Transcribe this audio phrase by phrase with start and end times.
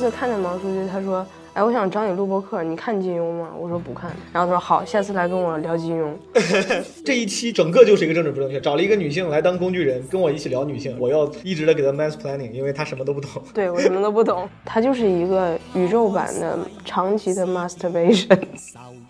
[0.00, 4.10] 次看见毛书记，他说：“哎，我想找你录播课，你看金庸吗？”我说不看。
[4.32, 6.10] 然后他说：“好，下次来跟我聊金庸。
[7.04, 10.96] 这一期整个就是一个政治不正确，找了一个女性来当工具人，跟我一起聊女性。
[10.98, 13.30] 我要一直的给她 mass planning，因为她什么都不懂。
[13.52, 18.38] 对我什么都不懂，她就是一个宇宙版的长期的 masturbation。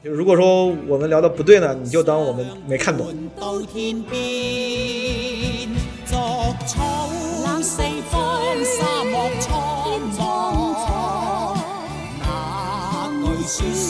[0.02, 3.06] 就如果说我们聊的不对呢，你就当我们没看懂。
[3.38, 4.18] 到天边，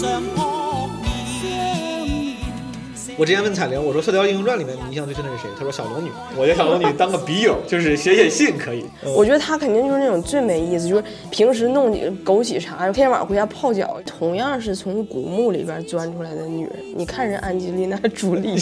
[0.01, 0.40] 句说相扑面。
[3.21, 5.51] 我之前问彩玲，我说《射雕英雄传》里面你印象最深的是谁？
[5.55, 6.11] 她说小龙女。
[6.35, 8.87] 我觉得小龙女当个笔友，就是写写信可以。
[9.15, 14.01] 我觉得她肯定就是那种最没意思，就是平时弄几个枸杞茶，天天晚上回家泡脚。
[14.07, 18.59] 同样是从古墓里边钻出来的女人，你看人安吉丽娜·朱莉，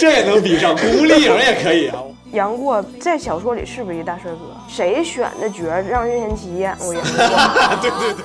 [0.00, 2.02] 这也能比上，古墓丽影也可以啊。
[2.32, 4.38] 杨过在小说里是不是一大帅哥？
[4.66, 7.10] 谁选的角让任贤齐演过杨过？
[7.82, 8.22] 对对对。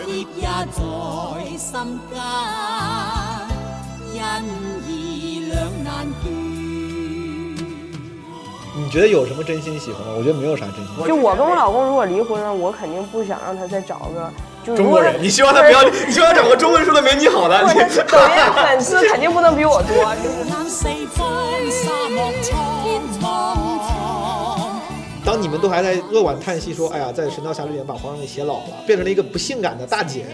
[8.75, 10.13] 你觉得有什么真心喜欢吗？
[10.17, 10.85] 我觉得没有啥真心。
[11.05, 14.31] 就我跟我老公如果离婚了，我肯定不想让他再找个
[14.63, 17.59] 就是中国人，你希望他不要，你希望找个中文说的没你好的。
[17.63, 17.75] 抖音
[18.55, 20.15] 粉丝肯定不能比我多。
[25.25, 30.25] 当你们都还在扼腕叹息说，哎呀，在《神雕侠侣》里面把黄蓉给写老了，变成了一个不性感的大姐，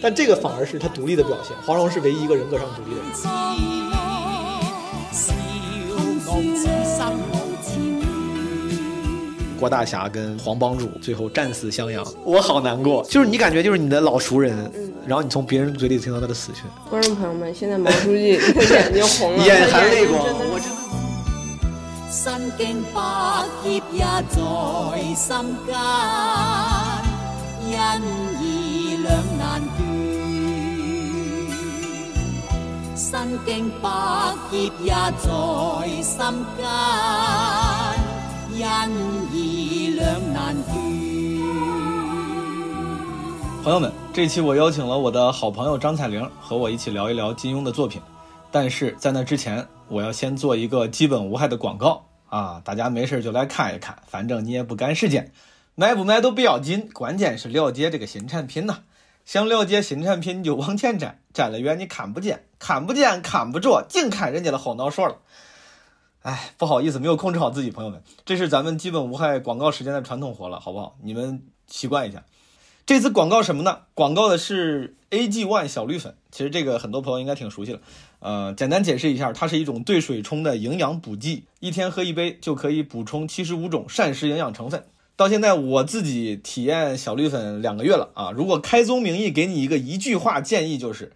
[0.00, 1.56] 但这个反而是她独立的表现。
[1.66, 3.77] 黄蓉是唯一一个人格上独立的人。
[9.58, 13.04] 郭大侠跟黄帮主最后战死襄阳，我好难过。
[13.10, 14.70] 就是你感觉就是你的老熟人，
[15.04, 20.22] 然后你从别人嘴里听到他的死讯，观众朋友们，现在毛书记眼睛红了， 眼含泪光。
[20.22, 20.78] 我真的。
[22.10, 24.00] 身經百劫也
[24.30, 24.36] 在
[25.14, 25.26] 心
[25.66, 25.74] 間，
[27.66, 27.74] 因
[28.38, 28.42] 義
[29.02, 29.60] 兩難
[33.10, 33.88] 身經百
[34.50, 36.18] 劫也在心
[36.58, 36.68] 間，
[38.52, 38.60] 因
[39.32, 40.76] 義兩難斷。
[43.64, 48.02] 朋友们，这期我邀请了我的好朋友张彩玲和我一起聊一聊金庸的作品。
[48.50, 55.32] 但是在那之前，我要先做一个基本无害的广告啊，大家没事就来看一看，反正你也不干时间，
[55.74, 58.80] 买不买都不要紧，关键是了解这个新产品呐。
[59.28, 65.18] 想了解新产品，你就往前站，站得远你看不见，看不见看不着，净看人家的后脑勺了。
[66.22, 70.96] 哎，不好意思，没有控制好自己，朋友们，这是咱们基本无害广告时间的传统活了，好不好？
[71.02, 72.24] 你们习惯一下。
[72.86, 73.80] 这次广告什么呢？
[73.92, 77.80] 广告的是 AG One 小绿粉，其实这个很多朋友应该挺熟悉了。
[78.20, 84.86] 呃，简单解释一下，它是一种兑水冲的营养补剂，一天喝一杯就可以补充七十五种膳食营养成分。
[85.18, 88.30] 到现在我自己体验小绿粉两个月了啊！
[88.30, 91.10] 如果开宗明义给你一个一句话建议，就是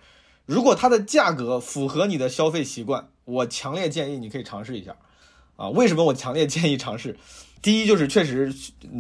[0.45, 4.97] 如果它的价格符合你的消费习惯，我强烈建议你可以尝试一下。
[5.55, 7.17] 啊，为什么我强烈建议尝试？
[7.63, 8.53] 第一就是确实，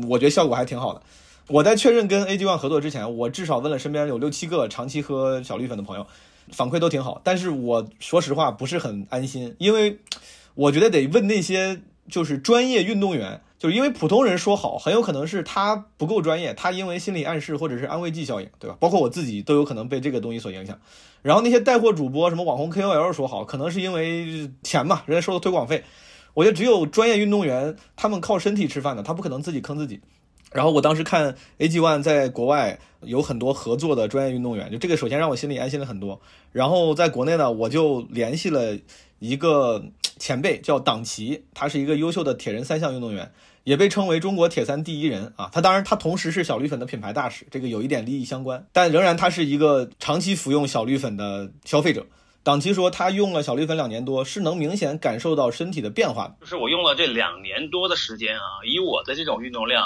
[0.08, 1.02] 我觉得效果还挺好的。
[1.48, 6.06] 我在确认跟 AG One 合作之前，我至少问了身边有六七个长期喝小绿粉的朋友，
[6.52, 7.20] 反馈都挺好。
[7.24, 9.98] 但是我说实话不是很安心，因为
[10.54, 18.76] 我觉得得问那些就是专业运动员，就是因为普通人说好，很有可能是他不够专业，他因为心理暗示或者是安慰剂效应，对吧？
[18.80, 20.76] 包括我自己都有可能被这个东西所影响。
[21.22, 25.84] 然后那些带货主播、什么网红 KOL 说好，可能是因为钱嘛，人家收的推广费。
[26.34, 30.00] 我觉得只有专业运动员，他们靠身体吃饭的，他不可能自己坑自己。
[30.50, 36.20] 然后我当时看 AG One 在国外有很多合作的专业运动员，就这个首先让我心里安心了很多。
[36.50, 38.76] 然后在国内呢，我就联系了
[39.20, 39.84] 一个
[40.18, 43.30] 前辈叫党旗，他是一个优秀的铁人三项运动员，
[43.64, 45.50] 也被称为中国铁三第一人啊。
[45.52, 52.06] 他当然他同时是小绿粉的品牌大使，这个有一点利益相关，但仍然他是一个长期服用小绿粉的消费者。
[52.44, 56.34] 党旗说他用了小绿粉两年多，是能明显感受到身体的变化的。
[56.40, 59.84] 就是我用了这两年多的时间啊，以我的这种运动量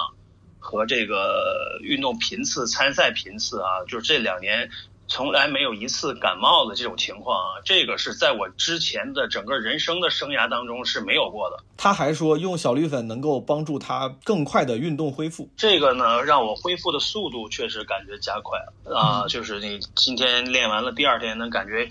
[0.58, 4.70] 和这个运动频次、参赛频次啊，就是这两年
[5.06, 11.62] 从来没有一次感冒的这种情况啊，这个是在我之前的整个人生的生涯当中是没有过的。
[11.76, 15.49] 他还说用小绿粉能够帮助他更快的运动恢复。
[15.56, 21.88] 这个呢，让我恢复的速度确实感觉加快了啊，就是你今天练完了，第二天能感觉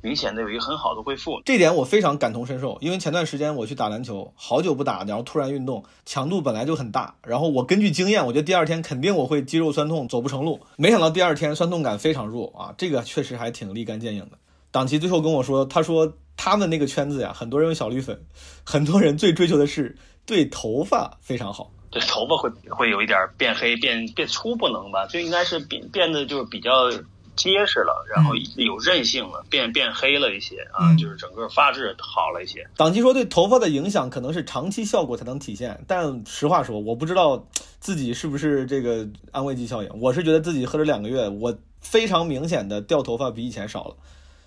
[0.00, 1.40] 明显的有一个很好的恢复。
[1.44, 10.60] 这点我非常感同身受，因为前段时间我去打篮球，好久不打，然后突然运动，强度本来就很大，然后我根据经验，我觉得第二天肯定我会肌肉酸痛，走不成路。
[10.76, 14.38] 没想到第二天酸痛感非常弱啊，这个确实还挺立竿见影的。
[14.78, 18.16] 党旗最后跟我说，他说他们那个圈子呀，很多人用小绿粉，
[18.62, 25.04] 很多人最追求的是对头发非常好对头发会会有一点变黑、变变粗不能吧？
[25.08, 26.88] 就应该是变变得就是比较
[27.34, 32.64] 结实了，然后有韧性了，变变黑了一些啊，嗯就是整个发质好了一些。
[32.76, 37.44] 党旗说对头发的影响可能是长期效果才能体现，但实话说，我不知道
[37.80, 39.90] 自己是不是这个安慰剂效应。
[40.00, 43.96] 我是觉得自己喝了两个月，我非常明显的掉头发比以前少了。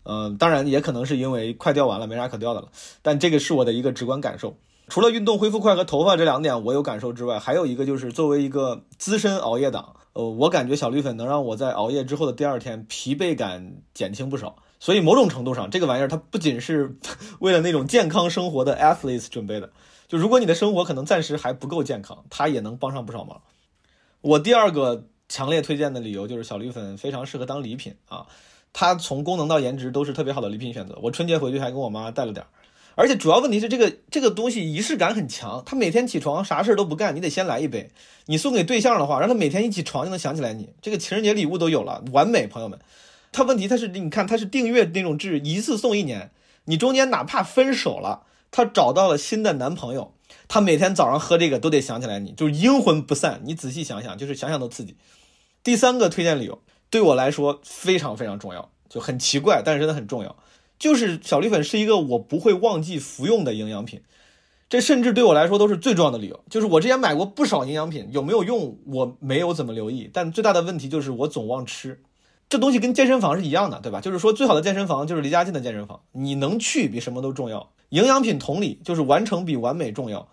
[0.03, 2.69] 嗯、当然也可能是因为快掉完了，没啥可掉的了。
[3.01, 4.57] 但这个是我的一个直观感受。
[4.87, 14.57] 除了运动恢复快和头发这两点我有感受之外，还有一个就是作为一个资深熬夜党，呃，我感觉小绿粉能让我在熬夜之后的第二天疲惫感减轻不少。
[14.79, 16.97] 所以某种程度上，这个玩意儿它不仅是
[17.39, 19.69] 为了那种健康生活的 athletes 准备的，
[20.07, 23.41] 就如果你的生活可能暂时还不够健康，它也能帮上不少忙。
[24.21, 28.25] 我第二个强烈推荐的理由就是小绿粉非常适合当礼品啊，
[28.73, 30.97] 它从功能到颜值都是特别好的礼品选择。
[31.01, 32.49] 我春节回去还跟我妈带了点儿，
[32.95, 37.89] 而且主要问题是这个这个东西仪式感很强，他每天起床啥事儿都不干，你得先来一杯。
[38.25, 42.79] 你送给对象的话，让他每天一起床就能想起来你，这个情人节礼物都有了，完美，朋友们。
[43.33, 46.31] 它问题它是你看它是订阅那种制，一次送一年，
[46.65, 50.13] 你中间哪怕分手了，她找到了新的男朋友，
[50.47, 53.41] 她每天早上喝这个都得想起来你，就是阴魂不散。
[53.45, 54.97] 你仔细想想，就是想想都刺激。
[55.63, 60.35] 第三个推荐理由对我来说非常非常重要，就很奇怪，但是真的很重要，
[60.77, 64.01] 就是小绿粉是一个我不会忘记服用的营养品。
[64.69, 66.43] 这甚至对我来说都是最重要的理由。
[66.49, 72.01] 就是我之前买过不少营养品，有没有用我没有怎么留意，但最大的问题就是我总忘吃。
[72.47, 74.01] 这东西跟健身房是一样的，对吧？
[74.01, 77.71] 就是说，最好的健身房就是离家近的健身房，你能去比什么都重要。
[77.89, 80.27] 营养品同理，就是完成比完美重要。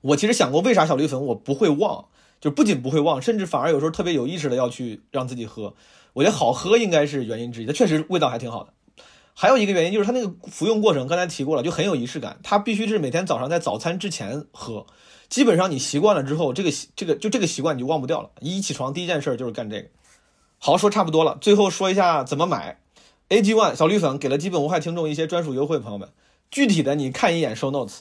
[0.00, 2.06] 我其实想过，为啥小绿粉我不会忘？
[2.40, 5.74] 就不仅不会忘，甚至反而有时候特别有意识的要去让自己喝。
[6.16, 8.72] 我觉得好喝应该是原因之一，它确实味道还挺好的。
[9.34, 12.38] 还有一个原因就是它那个服用过程，刚才提过了，就很有仪式感。
[12.42, 14.86] 它必须是每天早上在早餐之前喝，
[15.28, 18.30] 基本上你习惯了之后，这个习这个就这个习惯你就忘不掉了。
[18.40, 19.88] 一起床第一件事就是干这个。
[20.56, 22.80] 好，说差不多了，最后说一下怎么买。
[23.28, 26.08] AG One 小绿粉给了基本无害听众一些专属优惠，朋友们，
[26.50, 27.98] 具体的你看一眼 Show Notes，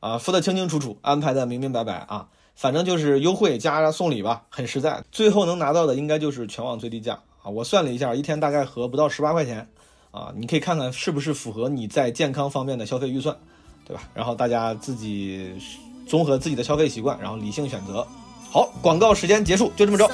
[0.00, 5.04] 啊，说的清清楚楚，安排的明明白白啊，反正就是优惠加送礼吧，很实在。
[5.12, 9.68] 最后能拿到的应该就是全网最低价我算了一下，一天大概合不到十八块钱
[10.10, 13.36] 啊，你可以看看是不是符合你在健康方面的消费预算，
[13.86, 14.02] 对吧？
[14.14, 15.52] 然后大家自己
[16.06, 18.06] 综合自己的消费习惯，然后理性选择。
[18.50, 20.08] 好，广告时间结束，就这么着。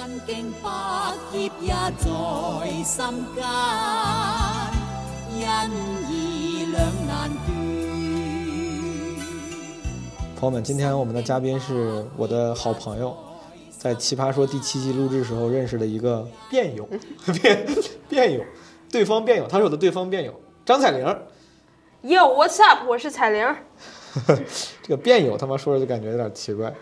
[10.36, 13.16] 朋友们，今天我们的嘉宾是我的好朋友，
[13.84, 16.88] 在《奇葩说》第七季录制时候认识的一个辩友，
[17.42, 17.66] 辩
[18.08, 18.42] 辩友，
[18.90, 21.04] 对方辩友，他是我的对方辩友张彩玲。
[22.02, 22.88] Yo，What's up？
[22.88, 23.46] 我是彩玲。
[24.80, 26.72] 这个辩友他妈说着就感觉有点奇怪，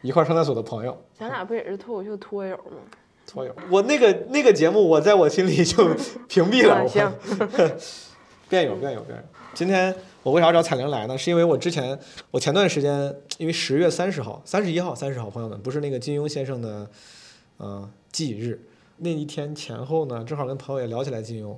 [0.00, 2.82] 一块上厕所的朋友，咱俩不也是脱口秀脱友吗？
[3.26, 3.52] 脱友。
[3.68, 5.88] 我那个那个节目，我在我心里就
[6.28, 6.86] 屏蔽了。
[6.86, 7.12] 行，
[8.48, 9.24] 辩友，辩友，辩友。
[9.54, 9.92] 今天
[10.28, 11.16] 我为啥找彩玲来呢？
[11.16, 11.98] 是因为我之前，
[12.30, 16.90] 我前段时间，因为十月三十号、三十一号、三十号，朋友们，不是那个金庸先生的，
[17.56, 18.60] 呃，忌日
[18.98, 21.56] 那一天前后呢，正好跟朋友也聊起来金庸，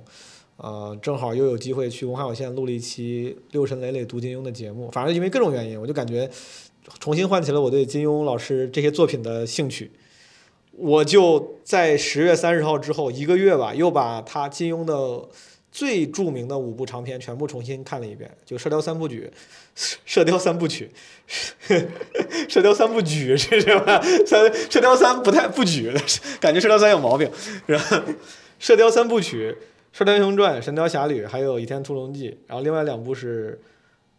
[0.55, 6.29] 呃，正好又有机会去文化有限录了一期六神磊磊读金庸的节目，反正因为各种原因，我就感觉
[6.97, 9.91] 重新唤起了我对金庸老师这些作品的兴趣。
[10.77, 15.27] 我就在十月三十号之后一个月吧，又把他金庸的
[15.71, 19.31] 最著名的五部长篇全部重新看了一遍，就《射雕三部曲》
[20.05, 20.91] 《射雕三部曲》
[22.49, 24.01] 《射雕三部曲》是什么？
[24.25, 25.89] 三《射雕三》不太不举，
[26.41, 27.31] 感觉《射雕三》有毛病。
[27.65, 27.97] 然后
[28.59, 29.51] 《射雕三部曲》
[29.93, 33.57] 《射雕英雄传》《神雕侠侣》还有《倚天屠龙记》，然后另外两部是《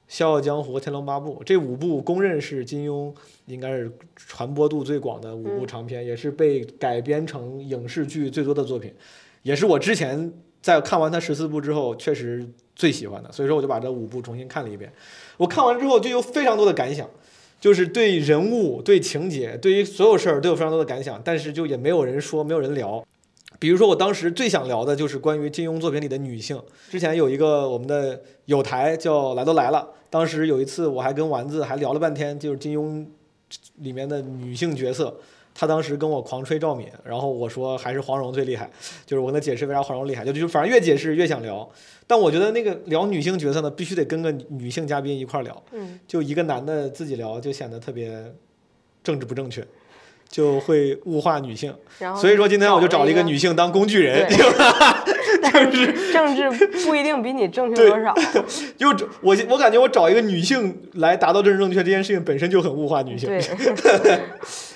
[0.08, 8.94] 笑傲江湖》《天龙八部》，这五部公认是金庸应该是传播度最广的五部长篇，也是被改编成影视剧最多的作品，
[9.42, 10.32] 也是我之前
[10.62, 14.90] 在看完他十四部之后确实最喜欢的，所以说我就把这五部重新看了一遍。
[15.36, 17.10] 我看完之后就有非常多的感想，
[17.60, 23.04] 就是对人物、对情节、对于所有事儿都有非常多的感想，但是就也没有人说，没有人聊。
[23.58, 26.60] 比如说，我当时最想聊的就是关于金庸作品里的女性。
[26.90, 33.06] 之前有一个我们的有台叫“来都来了”，当时有一次我还跟丸子还聊了半天，就是金庸
[33.76, 35.16] 里面的女性角色。
[35.54, 38.70] 他当时跟我狂吹赵敏，然后我说还是黄蓉最厉害，
[39.04, 41.68] 就是我跟他解释为啥黄蓉厉害，就就反正越解释越想聊。
[42.06, 48.10] 但我觉得那个聊女性角色呢，必须得跟个女性嘉宾一块聊，嗯，就一个男的自己聊就显得特别
[49.02, 49.64] 政治不正确，
[50.28, 51.74] 就会物化女性。
[51.98, 54.44] 然后所以说今天我就找了一个女性当工具人，对 就
[55.42, 56.50] 但 是政治
[56.84, 58.14] 不一定比你正确多少。
[58.76, 58.88] 就
[59.20, 64.20] 我我感觉我找一个女性来达到政治正确这件事情本身就很物化女性，对，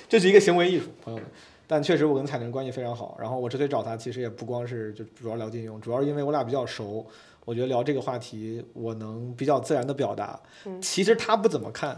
[0.08, 1.26] 这是一个行为艺术，朋友们。
[1.68, 7.04] 但确实我跟彩玲关系非常好，然后我之所以找她，其实也不光是就主要聊金庸，主要是因为我俩比较熟，
[7.44, 10.38] 我觉得聊这个话题我能比较自然的表达。
[10.80, 11.96] 其实她不怎么看，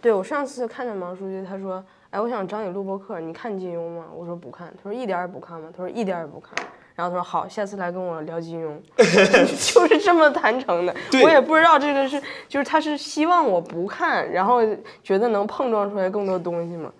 [0.00, 4.72] 对我上次看见毛书记，他说：“哎，我想找你录播课，你看金庸吗？”我说不看。
[4.82, 5.68] 他说一点也不看吗？
[5.70, 6.54] 他说一点也不看。
[6.94, 10.94] 然后他说好，下次来跟我聊金庸， 就是这么谈成的。
[11.22, 14.60] 我也不知道这个是，就是他是希望我不看，然后
[15.02, 16.90] 觉得能碰撞出来更多东西嘛。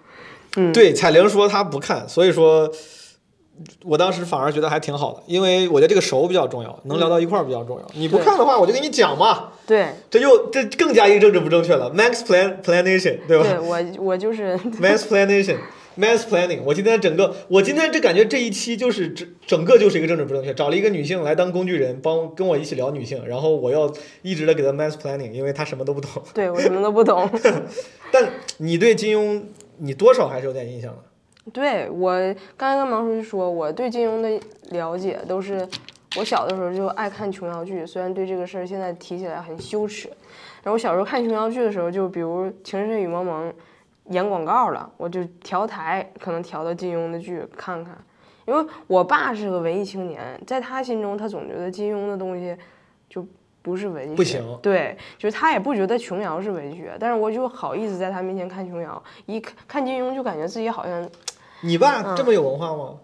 [0.72, 2.70] 对彩玲说她不看，所以说。
[3.84, 7.86] 我当时反而觉得还挺好的，因为我觉得这个熟比较重要，能聊到一块儿比较重要。
[7.94, 13.44] 你不看的话，我就跟你讲嘛，对，这就这更加一个政治不正确了，max plan planation，对吧？
[13.48, 15.58] 对我我就是， mass planation。
[15.96, 23.88] mass planning，我今天整个，我今天这感觉这一期就是整整个就是一个政治不正确，找了一个女性来当工具人，帮跟我一起聊女性，然后我要
[24.22, 26.10] 一直的给她 mass planning，因为她什么都不懂。
[26.34, 27.30] 对我什么都不懂。
[28.10, 29.40] 但你对金庸，
[29.78, 30.98] 你多少还是有点印象的。
[31.52, 32.12] 对我
[32.56, 34.40] 刚才跟毛书记说，我对金庸的
[34.70, 35.68] 了解都是
[36.16, 40.08] 我小的时候就爱看琼瑶剧，虽然对这个事儿现在提起来很羞耻，
[40.62, 43.50] 然后我小时候看琼瑶剧的时候，就比如《情深深雨蒙蒙》
[44.10, 47.96] 演广告了，我就调台可能调到金庸的剧看看，
[48.46, 52.56] 因为我爸是个文艺青年，在他心中他总觉得金庸的东西。
[53.64, 61.08] 不是文学，不行对，就是他也不觉得琼瑶是文学，但是我就好意思在他面前看琼瑶，一看看金庸就感觉自己好像
[61.62, 62.98] 你爸这么有文化吗？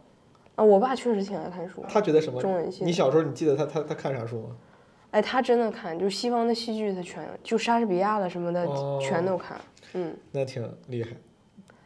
[0.57, 1.83] 啊，我爸确实挺爱看书。
[1.89, 2.85] 他觉得什么中文系？
[2.85, 4.49] 你小时候你记得他他他看啥书吗？
[5.13, 9.59] 哎，他真的看，就是西方的戏剧，他全就莎士比亚了什么的，哦全都看。
[9.95, 11.09] 嗯，那挺厉害。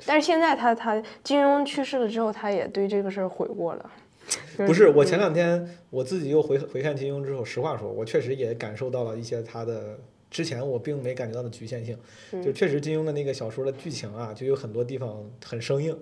[0.05, 3.91] 但是现在他他金庸去世了之后，他也对这个事儿悔过了。
[4.59, 9.99] 就不是，我前两天我自己又回回看金庸之后，实话说，我确实也感受到了一些他的
[10.31, 11.97] 之前我并没感觉到的局限性。
[12.45, 15.97] 就确实金庸的那个小说的剧情啊，就有很多地方很生硬，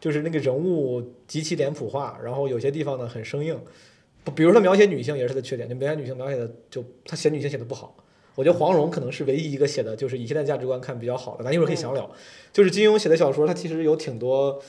[0.00, 3.58] 就是那个人物极其脸谱化，然后有些地方呢很生硬。
[4.24, 7.96] 不比如说描写女性也是他的缺点，就描写女性描写的就他写女性写的不好。
[8.34, 11.44] 我觉得黄蓉可能是唯一一个写的，就是以现在价值观看比较好的。
[11.44, 12.10] 咱一会儿可以详聊。
[12.52, 14.60] 就是金庸写的小说，他其实有挺多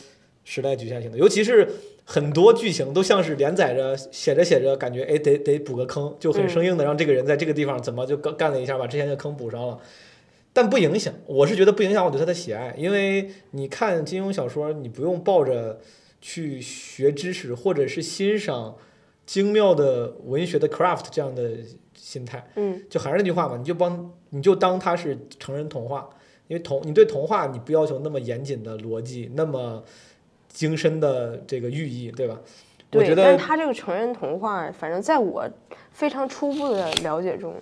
[0.46, 1.68] 时代局限性的，尤其是
[2.10, 9.78] 很多剧情都像是连载着写着写着，感觉哎得得补个坑，就很生硬的让这个人在这个地方怎么就干干了一下，把之前的坑补上了。
[10.54, 15.82] 但不影响，我是觉得不影响我对他的喜爱，因为你看金庸小说，你不用抱着
[16.22, 18.78] 去学知识或者是欣赏
[19.26, 21.58] 精妙的文学的 craft 这样的
[21.94, 26.10] 心态，嗯，就还是那句话嘛，你就帮你就当它是成人童话，
[26.48, 29.84] 因为童你对童话你不要求那么严谨的逻辑，那么
[30.58, 32.36] 精深的这个寓意，对吧？
[32.92, 35.48] 我对，觉得但是他这个成人童话，反正在我
[35.92, 37.54] 非常初步的了解中，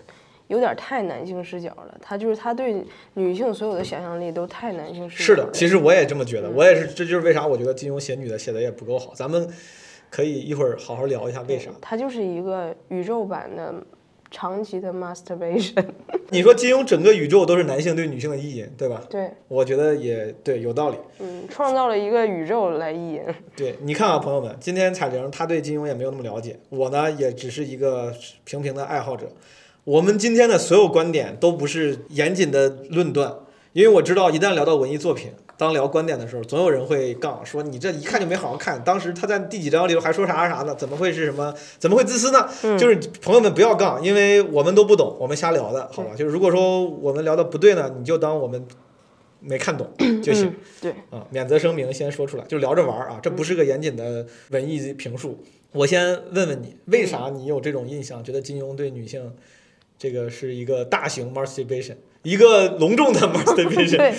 [0.48, 1.98] 有点太男性视角了。
[2.02, 2.82] 他就是他对
[3.16, 5.42] 女性所有的想象力都太男性视角了。
[5.42, 9.14] 是的，其实我也这么觉得，我也是，这就是为啥我觉得金庸写女的写的也不够好。
[9.14, 9.46] 咱们
[10.10, 11.70] 可以一会儿好好聊一下为啥。
[11.82, 13.74] 他就是一个宇宙版的
[14.36, 15.86] 长期的 masturbation。
[16.30, 19.02] 你说金庸整个宇宙都是男性对女性的意淫，对吧？
[19.10, 20.98] 对，我觉得也对，有道理。
[21.20, 23.22] 嗯，创造了一个宇宙来意淫。
[23.56, 28.14] 对，你看啊，朋友们，今天彩玲她对金庸也没有那么了解，我呢也只是一个
[28.44, 29.32] 平平的爱好者。
[29.86, 33.34] 我们今天的所有观点都不是严谨的论断，
[33.72, 38.84] 因为我知道一旦聊到文艺作品，当聊观点的时候，总有人会杠，说你这一看就没好好看。
[38.84, 40.76] 当时他在第几章里头还说啥啥呢？
[40.76, 41.54] 怎么会是什么？
[41.80, 42.50] 怎么会自私呢？
[42.78, 46.16] 就是朋友们不要杠，因为我们都不懂，我们瞎聊的，好吧？
[46.16, 48.66] 就是如果说我们聊的不对呢，你就当我们
[49.40, 49.88] 没看懂
[50.22, 50.48] 就行。
[50.48, 55.44] 嗯，对，啊，免责声明先说出来，就聊着玩儿啊，这不是个严谨的文艺评述。
[55.72, 59.34] 我先问问你，为啥你有这种印象，觉得金庸对女性
[59.98, 63.98] 这个是一个大型 masturbation，一个隆重的 masturbation？
[63.98, 64.14] 对，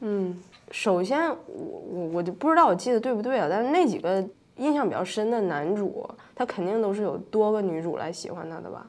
[0.00, 0.38] 嗯，
[0.74, 4.22] 首先我我我就不知道我记得对不对啊，但是那几个
[4.56, 6.04] 印象比较深的男主，
[6.34, 8.84] 他肯定都是有多个女主来喜欢他的吧？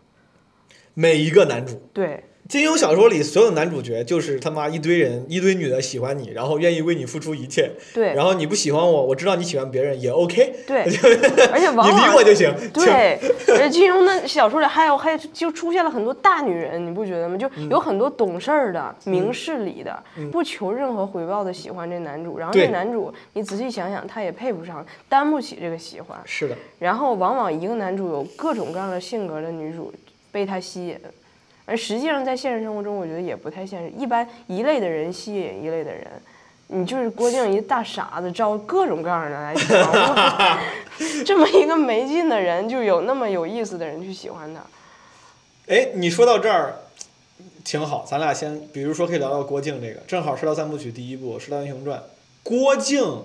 [0.96, 10.82] 每一个男主，对，金庸小说里所有男主角就是他妈一堆人一堆女的喜欢你，然后愿意为你付出一切，对，然后你不喜欢我，我知道你喜欢别人也 OK，对，
[11.52, 12.54] 而且往你往理我就行。
[12.72, 17.36] 对，而且金庸的小说里还有还有就出现了很多大女人，你不觉得吗？
[17.36, 26.16] 就嗯有很多懂事儿的、明事理的，不求任何回报的喜欢这男主，然后这男主你仔细想想，他也配不上，担不起这个喜欢。
[26.26, 29.92] 是的，然后往往一个男主有各种各样的性格的女主
[30.32, 30.96] 被他吸引，
[31.66, 33.92] 而实际上在现实生活中，我觉得也不太现实。
[33.98, 36.06] 一般一类的人吸引一类的人，
[36.68, 40.60] 你就是郭靖一大傻子，招各种各样的人来喜欢，
[41.26, 44.62] 这么一个没劲的人，就有那么有意思的人去喜欢他。
[45.68, 46.76] 哎，你说到这儿
[47.64, 52.00] 挺好，咱俩先，比如说可以聊聊郭靖这个，正好《射雕三部曲》第一部《射雕英雄传》，
[52.44, 53.24] 郭靖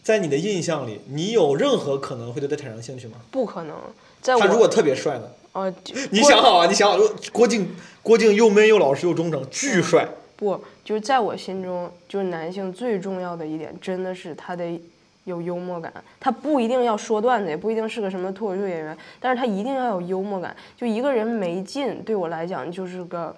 [0.00, 3.16] 在你的印象里，你有任何可能会对他产生兴趣吗？
[3.32, 3.76] 不可能，
[4.22, 5.24] 在我他如果特别帅呢？
[5.52, 6.98] 呃，就你想好啊，你想好，
[7.32, 7.68] 郭靖，
[8.02, 10.08] 郭靖又闷又老实又忠诚，巨帅。
[10.36, 14.80] 不，就是在我心中，就是男性最重要的一点，真的是他得
[15.24, 15.92] 有幽默感。
[16.18, 20.56] 他不一定要说段子，也不一定是个什么脱口秀演员，但是他一定要有幽默感。
[20.78, 23.36] 就一个人没劲，对我来讲就是个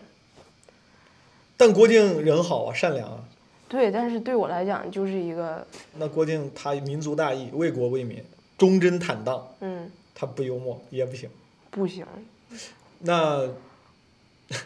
[1.57, 3.19] 但郭靖人好啊，善良啊。
[3.69, 5.67] 对，但是对我来讲就是一个
[5.97, 8.23] 那郭靖他民族大义，为国为民，
[8.59, 11.29] 忠贞坦荡，嗯，他不幽默也不行。
[11.73, 12.07] 不行。
[13.01, 13.49] 那，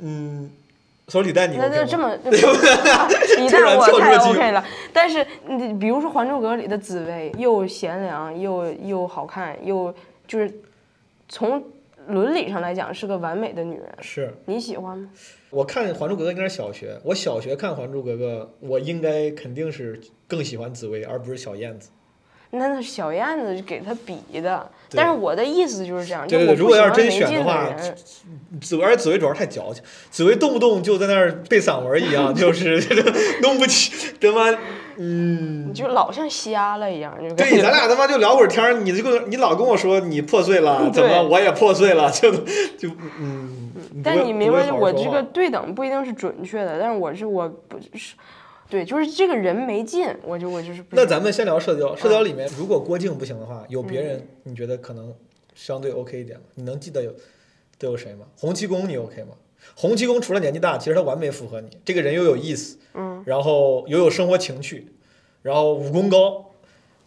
[0.00, 0.50] 嗯，
[1.08, 1.78] 说李诞你那 OK 吗？
[1.80, 2.14] 那这么，
[3.42, 4.62] 一突然旦我太 OK 了。
[4.92, 9.94] 但是你比如说《还珠格格》里的紫薇，又贤良又又好看，又
[10.26, 10.52] 就是
[11.28, 11.62] 从
[12.08, 15.08] 伦理上来讲是个完美的女人，是你喜欢吗？
[15.50, 21.90] 我看《还珠格格》应该是小学，我小学看《还珠格格》，我应该肯定是更喜欢紫薇，而不是小燕子。
[22.54, 27.68] 那那小燕子就给他比的，但是我的意思就是这样，对对如果要是真选的话
[28.60, 32.82] 紫薇，紫薇主要是太矫情，紫薇动不动就在那儿背散文一样，就是
[33.42, 34.56] 弄不起，他妈，
[34.96, 43.70] 嗯你，就老像瞎了一样，就对，咱俩他妈就聊会儿天儿，你就跟你老跟我说你破碎了， 怎么我也破碎了，就就嗯，
[44.04, 48.14] 但你明白，我这个对等不一定是准确的，但是我是我不是，
[48.68, 55.14] 对，就是这个人没劲，我就我就是不那咱们先聊射雕，射雕嗯里面如果郭靖不行的话，有别人你觉得可能
[55.54, 56.44] 相对 OK 一点吗？
[56.54, 57.14] 你能记得有
[57.78, 58.26] 都有谁吗？
[58.36, 59.34] 洪七公你 OK 吗？
[59.74, 64.88] 洪七公除了年纪大，其实他完美符合你，这个人又有意思，嗯，然后又有生活情趣，
[65.42, 66.50] 然后武功高，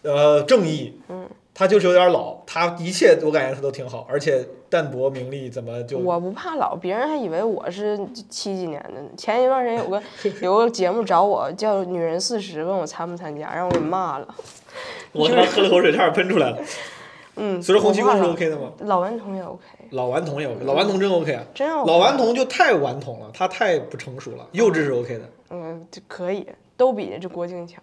[0.01, 7.97] 呃，正义，嗯，他就是有点老，他一切我感觉他都挺好，而且淡泊名利，怎么就我不怕老，别人还以为我是
[8.29, 9.09] 七几年的呢。
[9.17, 10.03] 前一段时间有个
[10.39, 14.35] 有个节目找我叫《女人四十》，问我参不参加，让我给骂了。
[15.13, 16.59] 我他妈喝了口水差点喷出来了。
[17.37, 18.71] 嗯，所以说洪七公是 OK 的吗？
[18.81, 21.43] 老顽童也 OK，老顽童也 OK，老顽童真 OK 啊。
[21.55, 21.91] 真 OK。
[21.91, 25.23] 老顽童就太顽童了，他太不成熟了，幼稚是 OK 的。
[25.49, 27.81] 嗯，就可以，都比这郭靖强。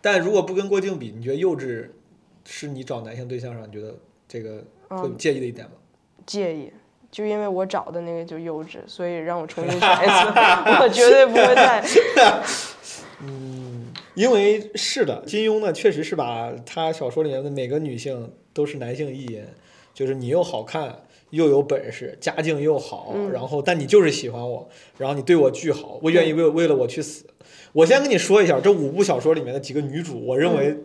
[0.00, 1.88] 但如果不跟郭靖比，你觉得幼稚
[2.46, 3.94] 是你找男性对象上，你觉得
[4.26, 5.72] 这个会嗯介意的一点吗？
[6.24, 6.72] 介意，
[7.10, 11.84] 就因为我找的那个就幼稚，所以让我重新选一次，我绝对不会再。
[13.22, 19.44] 嗯因为是的，金庸呢确实是把他小说里面的每个女性都是男性意淫，
[19.92, 27.26] 就是你又好看又有本事，家境又好，嗯然后但你就是喜欢我，然后你对我巨好，我愿意为为了我去死。
[27.72, 30.76] 我先跟你说一下这五部小说里面的几个女主，我认为，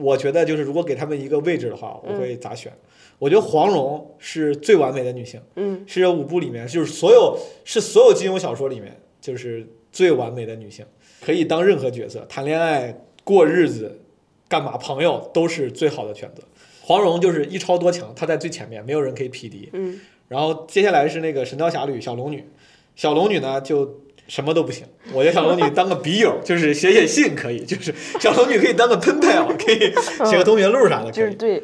[0.00, 2.72] 我觉得就是如果给他们一个位置的话，我会咋选？
[3.18, 10.86] 我觉得黄蓉是最完美的女性，嗯是这五部里面就是所有是所有金庸小说里面就是最完美的女性，
[11.20, 14.00] 可以当任何角色，谈恋爱、过日子、
[14.48, 16.42] 干嘛朋友都是最好的选择。
[16.82, 19.68] 黄蓉就是一超多强，她在最前面，没有人可以匹敌。
[19.74, 22.48] 嗯，然后接下来是那个《神雕侠侣》小龙女，
[22.96, 24.00] 小龙女呢就
[24.30, 24.86] 什么都不行。
[25.12, 29.92] 我觉得小龙女 当个笔友，就是写写信可以，就是小龙女可以当个 pen pal， 可以
[30.30, 31.10] 写个通讯录啥的。
[31.10, 31.60] 就是对，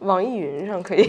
[0.00, 1.08] 网易云上可以。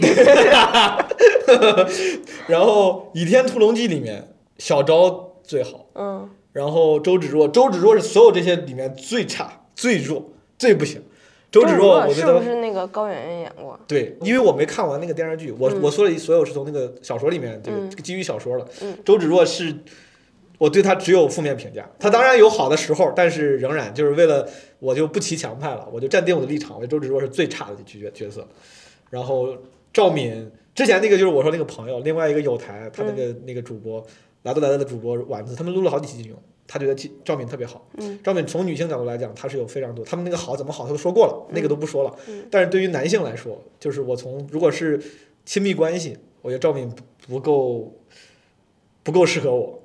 [2.48, 11.02] 然后《倚天屠龙记》里面小昭最好，嗯，然后周芷若，周芷若是所有这些里面最差、最弱、最不行。
[11.50, 13.78] 周芷若，我觉得是不是那个高圆圆演过？
[13.86, 18.66] 对，因为我没看完那个电视剧，我、我说的所有是从那个小说里面，这个、嗯这个基于小说了。
[18.80, 19.74] 嗯周芷若是，
[20.62, 21.90] 我对他只有负面评价。
[21.98, 24.48] 他当然有好的时候，但是仍然就是为了
[24.78, 26.76] 我就不骑强派了，我就站定我的立场。
[26.76, 28.46] 我觉得周芷若是最差的角角色。
[29.10, 29.56] 然后
[29.92, 34.06] 赵敏之前那个就是我说那个朋友，另外一个有台他那个、那个主播
[34.44, 36.36] 来都来了的主播丸子，他们录了好几期金庸，
[36.68, 36.94] 他觉得
[37.24, 37.84] 赵敏特别好。
[37.96, 42.16] 嗯赵敏从女性角度来讲，她是有非常多，他们那个好怎么好，他都说过了，那个都不说了。
[42.28, 45.02] 嗯但是对于男性来说，就是我从如果是
[45.44, 47.92] 亲密关系，我觉得赵敏不不够
[49.02, 49.81] 不够适合我。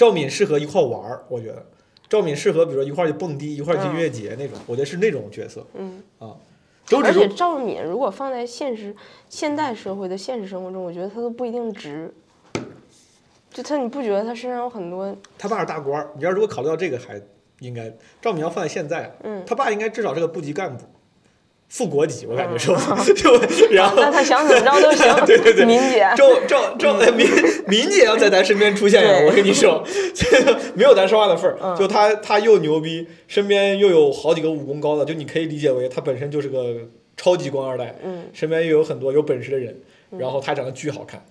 [0.00, 1.62] 赵敏适合一块玩儿，我觉得
[2.08, 5.62] 赵敏适合比如说一块去蹦迪，一块去音乐节那种，我觉得是那种角色。
[5.74, 6.34] 嗯，啊，
[6.86, 8.96] 周芷而且若赵敏如果放在现实
[9.28, 12.10] 现代社会的现实生活中，我觉得她都不一定值。
[13.52, 15.14] 就她，你不觉得她身上有很多？
[15.36, 17.20] 他爸是大官儿，你要如果考虑到这个，还
[17.58, 20.82] 应该赵敏要放在现在，嗯他爸应该至少是个部级干部，
[21.70, 22.66] 副国级，我感觉是，
[23.14, 25.06] 就然后那他想怎么着都行。
[25.24, 25.64] 对对对。
[25.64, 27.26] 敏姐，周周周哎敏
[27.68, 29.82] 敏姐要在咱身边出现呀，我跟你说，
[30.74, 31.56] 没有咱说话的份儿。
[31.62, 31.76] 嗯。
[31.76, 36.74] 就他他又牛逼，身边又有好几个武功高的，就你可以理解为他本身就是个
[37.16, 38.24] 超级官二代，嗯。
[38.32, 39.80] 身边又有很多有本事的人，
[40.18, 41.24] 然后他长得巨好看，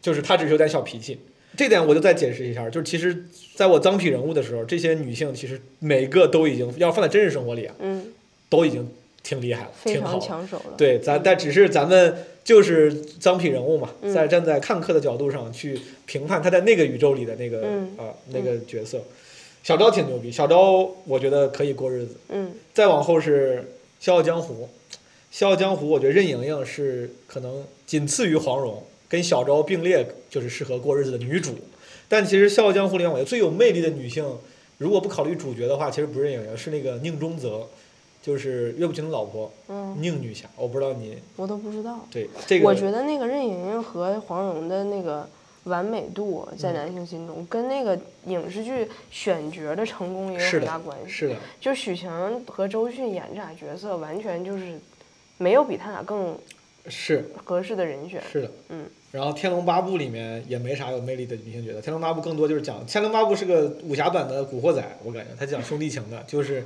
[0.00, 1.20] 就是他只是有点小脾气。
[1.58, 8.06] 这点我就再解释一下，就是其实在我脏痞人物的时候，这些女性其实每个都已经要放在真实生活里啊，嗯，
[8.48, 8.88] 都已经
[9.22, 10.18] 挺厉害了，非常挺好。
[10.20, 10.74] 抢手了。
[10.76, 19.00] 对，咱但只是咱们就是脏痞人物嘛，嗯在站在看客的角度上去评判他在那个宇宙里的那个、嗯啊那个角色。
[19.62, 22.16] 小昭挺牛逼，小昭我觉得可以过日子。
[22.30, 23.58] 嗯再往后是
[24.04, 24.68] 《笑傲江湖》，
[25.30, 31.54] 《笑傲江湖》我觉得任盈盈是可能仅次于黄蓉，跟小昭并列就是适合过日子的女主。
[32.08, 34.24] 但其实《笑傲江湖》里面，我觉得最有魅力的女性，
[34.78, 37.68] 如果不考虑主角的话，其实不是任盈盈，是那个宁中则，
[38.22, 40.48] 就是岳不群的老婆嗯，宁女侠。
[40.56, 42.00] 我不知道你我都不知道。
[42.10, 45.28] 对这个，我觉得那个任盈盈和黄蓉的那个
[45.64, 51.10] 完美度，在男性心中，跟那个影视剧选角的成功也有是很大关系。
[51.10, 54.78] 是的，就许晴和周迅演这俩角色，完全就是
[55.38, 56.36] 没有比他俩更
[56.88, 58.22] 是合适的人选。
[58.30, 58.86] 是的，嗯。
[59.12, 66.64] 然后《天龙八部》里面也没啥有魅力的女性角色，《天龙八部》更多就是讲《天龙八部》是个武侠版的《古惑仔》，我感觉他讲兄弟情的，就是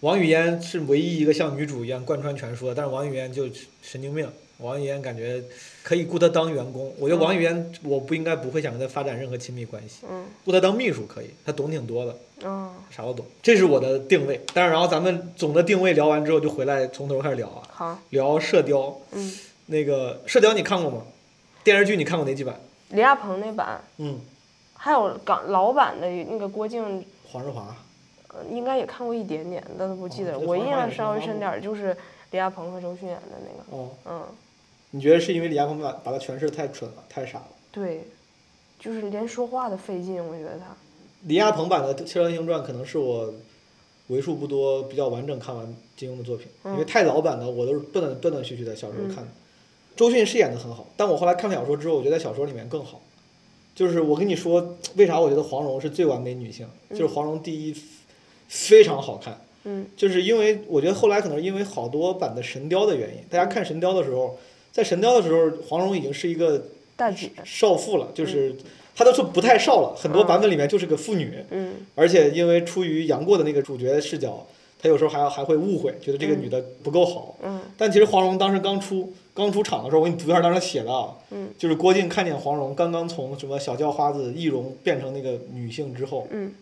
[0.00, 3.48] 王语嫣是唯一一个像女主一样贯穿全书的，但是王语嫣就
[3.82, 4.28] 神经病，
[4.58, 5.42] 王语嫣感觉
[5.82, 14.40] 可以雇她当员工，我觉得王语嫣我不应该不会想跟她发展任何亲密关系，嗯雇她当秘书可以，她懂挺多的，嗯，啥都懂，这是我的定位。
[14.52, 18.78] 但是然后咱们总的定位聊完之后，就回来从头开始聊啊，好，聊《射雕》。
[19.12, 19.32] 嗯，
[19.66, 21.02] 那个《射雕》你看过吗？
[21.64, 22.60] 电视剧你看过哪几版？
[22.90, 24.20] 李亚鹏那版，嗯，
[24.74, 27.74] 还有港老版的那个郭靖，黄日华。
[28.36, 30.38] 呃应该也看过一点点，但是不记得了。
[30.38, 31.96] 我印象稍微深点儿，就是
[32.30, 33.82] 李亚鹏和周迅演的那个。
[33.82, 34.22] 哦，嗯，
[34.90, 37.48] 你觉得是因为李亚鹏把把他诠释得太蠢了，太傻了？
[37.72, 38.04] 对，
[38.78, 40.76] 就是连说话都费劲，我觉得他。
[41.22, 43.32] 李亚鹏版的《射雕英雄传》可能是我
[44.08, 49.28] 为数不多比较完整看完金庸的作品，因为太老版的我都是断断断断续续的小时候看的。
[49.96, 53.00] 周迅是演的很好，但我后来看了小说之后，我觉得在小说里面更好。
[53.74, 56.68] 就是我跟你说，为啥我觉得黄蓉是最完美女性？
[56.90, 57.76] 就是黄蓉第一
[58.48, 59.86] 非常好看，嗯。
[59.96, 64.38] 就是因为我觉得后来可能是因为好多版的《神雕》的原因，大家看《神雕》的时候，
[64.72, 66.62] 在《神雕》的时候，黄蓉已经是一个
[66.96, 67.30] 大姐。
[67.44, 68.54] 少妇了，就是
[68.94, 71.74] 她都说不太少了，很多版本里面就是个妇女，嗯。
[71.94, 74.46] 而且因为出于杨过的那个主角视角，
[74.80, 77.36] 他有时候还要还会误会，觉得这个女的不够好。
[77.42, 77.60] 嗯。
[77.76, 81.48] 但其实黄蓉当时刚出刚出场的时候，我给你读一下当时写的啊，嗯。
[81.58, 86.54] 就是郭靖看见黄蓉刚刚从什么小叫花子易容变成那个女性之后，嗯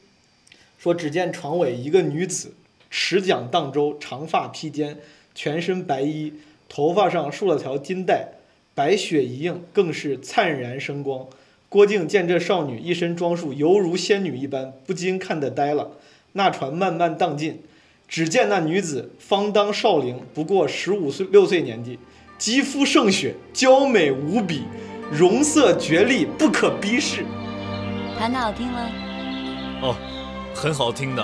[0.85, 2.53] 说只见床尾一个女子，
[2.91, 4.99] 持桨荡舟，长发披肩，
[5.35, 6.35] 全身白衣，
[6.69, 8.35] 头发上束了条金带，
[8.75, 11.27] 白雪一映，更是灿然生光。
[11.71, 15.93] 郭靖见这少女一身装束犹如仙女一般，不禁看得呆了。
[16.33, 17.63] 那船慢慢荡进，
[18.07, 21.99] 只见那女子方当少龄，不过十五岁六岁年纪，
[22.37, 24.65] 肌肤胜雪，娇美无比，
[25.11, 27.25] 容色绝丽，不可逼视。
[28.19, 28.91] 弹的好听吗？
[29.81, 29.97] 哦，
[30.65, 31.23] 很好听的。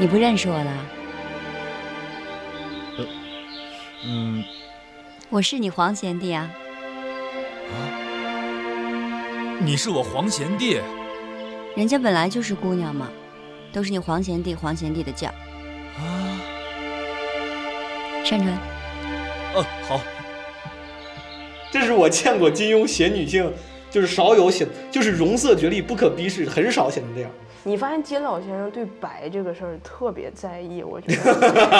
[0.00, 0.72] 你不认识我了？
[4.04, 4.42] 嗯，
[5.30, 6.50] 我是你黄贤弟啊。
[7.70, 7.74] 啊
[9.60, 10.80] 你是我黄贤弟。
[11.76, 13.08] 人家本来就是姑娘嘛，
[13.72, 15.28] 都是你黄贤弟黄贤弟的叫。
[15.28, 16.02] 啊，
[18.24, 18.48] 山川，
[19.54, 20.00] 哦，好，
[21.70, 23.52] 这是我见过金庸写女性，
[23.94, 27.30] 就是少有写，就是容色绝丽，不可逼视，很少写成这样。
[27.62, 31.32] 你发现金老先生对白这个事儿特别在意，我觉得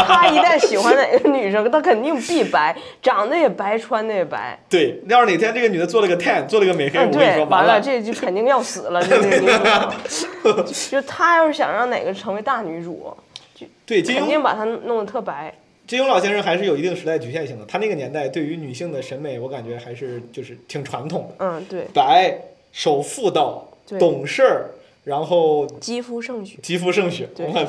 [0.06, 4.56] 他一旦喜欢哪个女生，他肯定必白，长得也白，穿的也白。
[4.68, 9.02] 对，要是哪天这个女的做了个 tan，做了个美黑，我跟你说，，完了这就肯定要死了。
[9.02, 13.12] 这个，就他要是想让哪个成为大女主，
[13.56, 15.52] 就对肯定把她弄得特白。
[15.86, 17.64] 金庸老先生还是有一定时代局限性的。
[17.66, 22.38] 他那个年代对于女性的审美，我感觉还是就是挺传统的，嗯，对，白、
[22.72, 23.68] 守妇道、
[23.98, 24.70] 懂事儿，
[25.04, 27.28] 然后肌肤胜雪，肌肤胜雪。
[27.34, 27.46] 对。
[27.46, 27.66] 我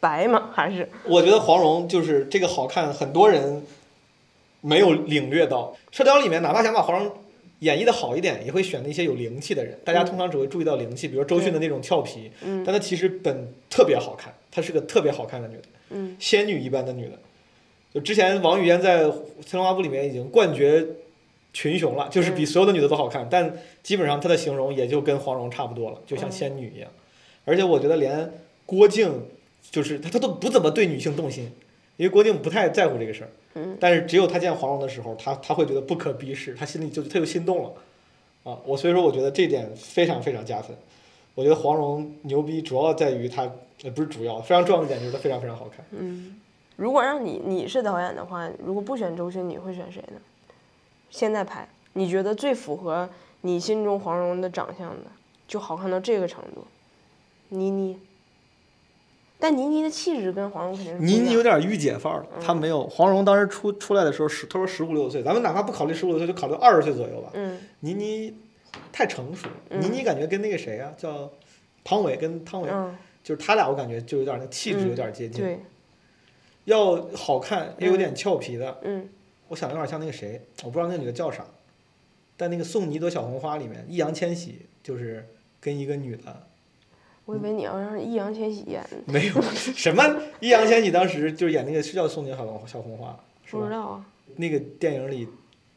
[0.00, 0.88] 白嘛还是？
[1.04, 3.64] 我觉得黄蓉就是这个好看，很多人
[4.60, 5.76] 没有领略到。
[5.90, 7.12] 射雕里面，哪怕想把黄蓉
[7.60, 9.76] 演绎的好一点，也会选那些有灵气的人。
[9.84, 12.62] 大家通常只会注意到灵气，比如周迅的那种俏皮，嗯。
[12.64, 16.16] 但她其实本特别好看，她是个特别好看的女的，嗯。
[16.20, 17.18] 仙女一般的女的。
[17.92, 19.04] 就之前王语嫣在
[19.44, 20.86] 《天龙八部》里面已经冠绝
[21.52, 26.90] 群雄了，就是比所有的女的都好看，但基本上她的形容也就跟黄蓉差不多了，就像仙女一样。
[27.44, 28.30] 而且我觉得连
[28.66, 29.24] 郭靖
[29.70, 31.50] 就是他他都不怎么对女性动心，
[31.96, 33.30] 因为郭靖不太在乎这个事儿。
[33.54, 37.72] 嗯，但是只有他见黄蓉的时候，他他会觉得不可逼视，他心里就他就心动了，
[38.44, 40.76] 啊，我所以说我觉得这点非常非常加分。
[41.34, 43.50] 我觉得黄蓉牛逼主要在于她，
[43.84, 45.86] 呃，不是主要，非常重要的一点就是她非常非常好看。
[45.92, 46.34] 嗯，
[46.78, 50.20] 如果让你你是导演的话，如果不选周迅，你会选谁呢？
[51.10, 53.10] 现在拍，你觉得最符合
[53.40, 55.10] 你心中黄蓉的长相的，
[55.48, 56.64] 就好看到这个程度，
[57.48, 57.98] 倪妮。
[59.40, 67.30] 但倪妮的气质跟黄蓉肯定是倪妮样有点御姐范儿，她没有黄蓉当时出出来的时候十，她说十五六岁，咱们哪怕不考虑十五六岁，就考虑二十岁左右吧。
[67.34, 68.34] 嗯倪妮
[68.92, 71.28] 太成熟，嗯倪妮感觉跟那个谁啊，叫
[71.82, 75.40] 汤唯跟汤唯，嗯，就是他俩，我感觉就有点那气质有点接近。
[75.40, 75.60] 对，
[76.68, 79.08] 要好看又有点俏皮的，嗯。
[79.48, 81.42] 我想有点像那个谁，我不知道那个女的叫啥，
[82.36, 85.26] 但那个《送你一朵小红花》里面，易烊千玺就是
[85.58, 86.46] 跟一个女的，
[87.24, 88.82] 我以为你要让易烊千玺演。
[88.82, 90.04] 呢，没有什么，
[90.40, 93.18] 易烊千玺当时就是演那个是叫《送你小红小红花》？
[93.50, 94.06] 不知道啊。
[94.36, 95.26] 那个电影里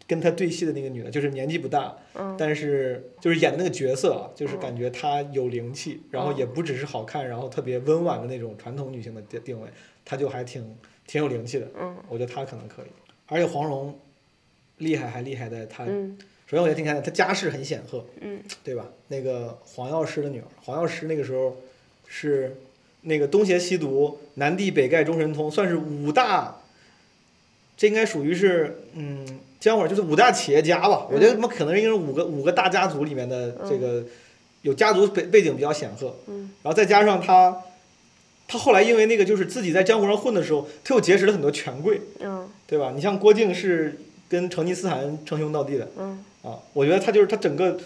[0.05, 2.35] 跟他对戏的那个女的，就是年纪不大，嗯。
[2.37, 6.37] 但是就是演的那个角色啊，就是感觉她有灵气，然后嗯。
[6.37, 9.69] 也不只是好看，然后特别温婉的那种传统女性的定定位，
[10.11, 10.61] 她就还挺
[11.07, 11.65] 挺有灵气的。
[11.79, 12.87] 嗯我觉得他可能可以，
[13.27, 13.97] 而且黄蓉
[14.79, 18.87] 厉害还厉害在她，嗯首先我觉得挺厉害的，她家世很显赫，嗯对吧？
[19.07, 21.55] 那个黄药师的女儿，黄药师那个时候
[22.07, 22.57] 是
[23.03, 26.57] 那个东邪西毒、南帝北丐中神通，算是五大，
[27.77, 31.07] 这应该属于是嗯，江湖上就是五大企业家吧。
[31.09, 34.03] 我觉得他们可能应该是五个五个大家族里面的这个
[34.63, 37.63] 有家族背背景比较显赫，嗯然后再加上他。
[38.51, 42.91] 他后来因为那个就是自己在江湖上混的时候，他又结识了很多权贵，嗯对吧？
[42.93, 47.77] 你像郭靖是跟成吉思汗称兄道弟的，嗯啊，我觉得他就是他整个，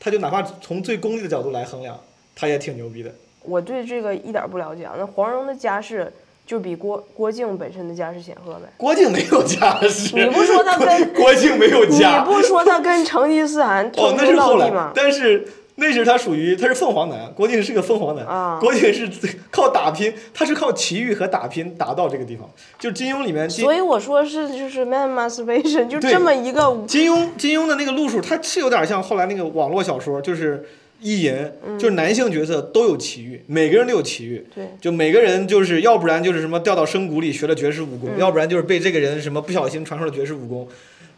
[0.00, 2.00] 他就哪怕从最功利的角度来衡量，
[2.34, 3.12] 他也挺牛逼的。
[3.42, 4.94] 我对这个一点不了解啊。
[4.98, 6.12] 那黄蓉的家世
[6.44, 8.68] 就比郭郭靖本身的家世显赫呗？
[8.76, 14.92] 郭靖没有家世，你不说他跟郭靖没有家你，不说他跟成吉思汗哦，称兄那是后来道弟吗，？
[14.94, 15.46] 但是
[15.80, 19.08] 那是他属于他是凤凰男，郭靖是个凤凰男，啊郭靖是
[19.48, 22.50] 靠打拼，他是靠奇遇和打拼达到这个地方。
[22.80, 30.66] 就金庸里面，金所以我说是就是 man masturbation，就这么一个金庸金庸的那个路数，他是有点像后来那个网络小说，就是
[31.00, 34.44] 意淫，嗯就是男性角色都有奇遇，每个人都有奇遇。
[34.52, 40.66] 对就每个人就是要不然就是什么掉到深谷里学了绝世武功，嗯要不然就是被这个人什么不小心传授了绝世武功，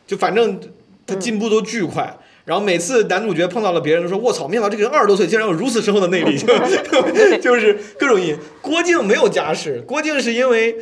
[0.06, 0.60] 就反正
[1.06, 2.14] 他进步都巨快。
[2.50, 8.36] 然后每次男主角碰到了别人，都说：“卧槽，没想到这个人二十多岁竟然有如此深厚的内力。” 就 就是各种因。
[8.60, 10.74] 郭靖没有家世，郭靖是因为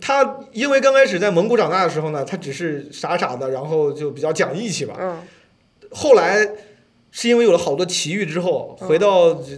[0.00, 4.94] 他因为刚开始在蒙古长大的时候呢，他只是傻傻的，然后就比较讲义气吧。
[5.00, 5.16] 嗯
[5.90, 6.48] 后来
[7.10, 9.50] 是因为有了好多奇遇之后，回到这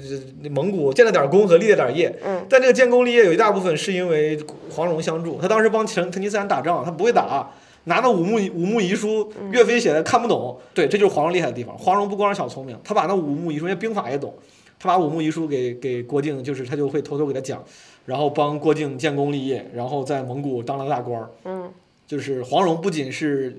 [0.42, 2.18] 这蒙古建了点功和立了点业。
[2.24, 4.38] 嗯但这个建功立业有一大部分是因为
[4.70, 7.50] 黄蓉相助，他当时帮成成吉思汗打仗，他不会打，
[7.84, 10.58] 拿那五木五木遗书，岳飞写的看不懂。
[10.74, 11.76] 对，这就是黄蓉厉害的地方。
[11.78, 14.34] 黄蓉不光是小聪明，他把那五木遗书，人家兵法也懂，
[14.78, 17.64] 他把五木遗书给给郭靖，就是他就会偷偷给他讲，
[18.04, 21.30] 然后帮郭靖建功立业，然后在蒙古当了个大官儿。
[21.44, 21.70] 嗯
[22.06, 23.54] 就是黄蓉不仅是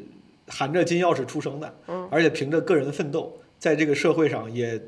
[0.48, 4.82] 含着金钥匙出生的，嗯而且凭着个人奋斗，在这个社会上也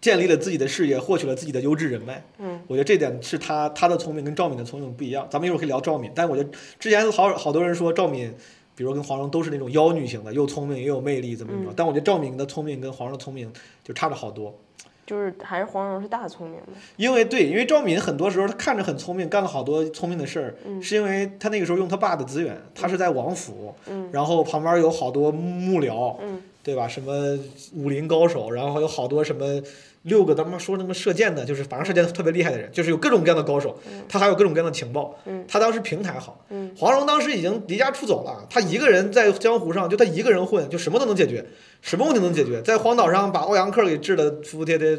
[0.00, 2.24] 建立了自己的事业，获取了自己的优质人脉。
[2.38, 5.26] 嗯我觉得这点是他他的聪明跟赵敏的聪明不一样。
[5.28, 8.32] 咱们一会儿可以聊赵敏，但是我觉得之前好好多人说赵敏，
[8.80, 13.52] 比如跟黄蓉都是那种妖女型的，又聪明又有魅力，怎么怎么但我觉得赵敏的聪明跟黄蓉的聪明
[13.84, 14.58] 就差着好多。
[15.06, 16.68] 就是还是黄蓉是大聪明的。
[16.96, 26.88] 因为对，因为赵敏很多时候她看着很聪明，干了好多聪明的事儿，嗯是因为她那个时候用她爸的资源，她是在王府，嗯然后旁边有好多幕僚，嗯对吧？
[26.88, 27.38] 什么
[27.74, 29.60] 武林高手，然后还有好多什么
[30.02, 35.44] 六个他妈说他妈射箭的，就是反正射箭特别厉害的人，就是有各种各样的高手，他还有各种各样的情报，嗯。
[35.46, 36.70] 他当时平台好，嗯。
[36.76, 41.44] 黄蓉当时已经离家出走了，他一个人在江湖上，就他一个人混，就什么都能解决，
[41.82, 44.98] 什么问题都能解决，在荒岛上把欧阳克给治的服服帖帖，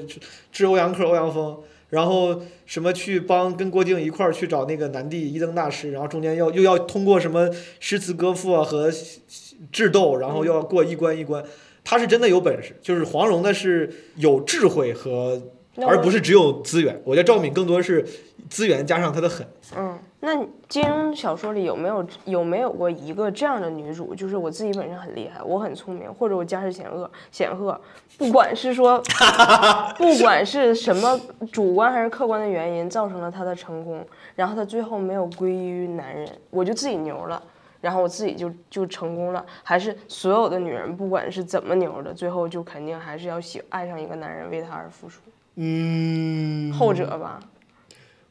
[0.52, 1.58] 治欧阳克、欧阳锋。
[1.90, 7.50] 然后什么去帮跟郭靖一块儿去找那个南帝一灯大师，然后中间要又要通过什么
[7.82, 8.90] 诗词歌赋啊和
[9.74, 11.44] 智斗，然后又要过一关一关，
[11.84, 12.76] 他是真的有本事。
[12.82, 15.42] 就是黄蓉呢是有智慧和，
[15.88, 17.02] 而不是只有资源。
[17.04, 18.06] 我觉得赵敏更多是
[18.50, 19.48] 资源加上她的狠。
[19.78, 20.36] 嗯，那
[20.68, 24.14] 金庸小说里有没有有没有过一个这样的女主？
[24.14, 27.80] 就是我自己本身很厉害，我很聪明，或者我家世显赫显赫，
[28.18, 29.02] 不管是说，
[29.98, 31.20] 不管是什么
[31.52, 37.42] 主观还是客观的原因造成了她的成功，然后她最后没有归于男人，我就自己牛了。
[37.82, 45.22] 然后我自己就就成功了，还是所有的女人不管是怎么牛的，最后就肯定还是要喜爱上一个男人，为他而付出。
[45.56, 47.40] 嗯，后者吧，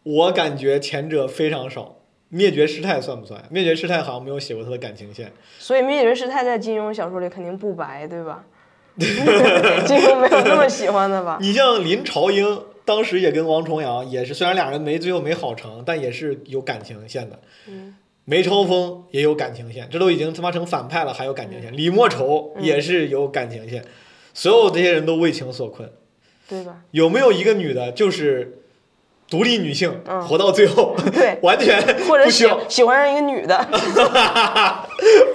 [0.04, 1.96] 我感觉前者非常少。
[2.32, 3.42] 灭绝师太算不算？
[3.50, 5.32] 灭绝师太好像没有写过他的感情线。
[5.58, 8.44] 所以灭绝师太在金庸小说里肯定不白，对吧？
[8.96, 11.38] 金庸没有那么喜欢的吧？
[11.40, 17.40] 你像林朝英，当时也跟王重阳也是，虽然俩人没最后没好成，但也是有感情线的。
[17.66, 21.76] 嗯梅超风也有感情线，这都已经他妈成反派了，还有感情线。
[21.76, 23.85] 李莫愁也是有感情线，
[24.33, 25.90] 所有这些人都为情所困。
[26.48, 26.83] 对吧？
[26.90, 28.59] 有没有一个女的，就是
[29.28, 32.44] 独立女性，嗯活到最后， 对 完全或者喜。
[32.68, 33.56] 喜欢上一个女的，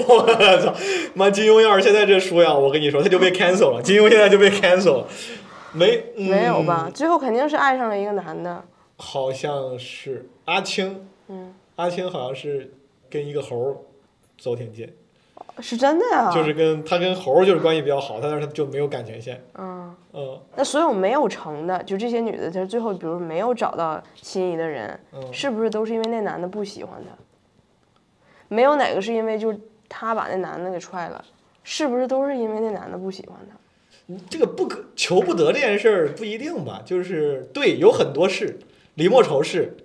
[0.08, 0.76] 我操！
[1.14, 3.82] 妈，金庸要是现在这书呀，我跟你说，他就被 cancel 了。
[3.82, 5.08] 金庸现在就被 cancel 了，
[5.72, 6.92] 没、嗯、没有吧？？
[6.94, 8.66] 最后肯定是爱上了一个男的。
[8.98, 12.72] 好像是阿青，嗯，阿青好像是
[13.10, 13.78] 跟一个猴儿
[14.38, 14.92] 走挺近，
[15.60, 16.32] 是真的呀？
[16.34, 19.44] 就是跟他跟猴儿就是关系比较好，但是他就没有感情线。
[19.58, 27.12] 嗯，嗯那所有没有成的，就这些女的，她最后比如没有找到心仪的人，嗯，是不是都是因为那男的不喜欢她？
[28.48, 29.60] 没有哪个是因为就是
[29.90, 31.24] 她把那男的给踹了，
[31.64, 33.58] 是不是都是因为那男的不喜欢她？
[34.30, 38.60] 这个不可求不得这件事儿不一定吧，就是对，有很多事，
[38.94, 39.76] 李莫愁是，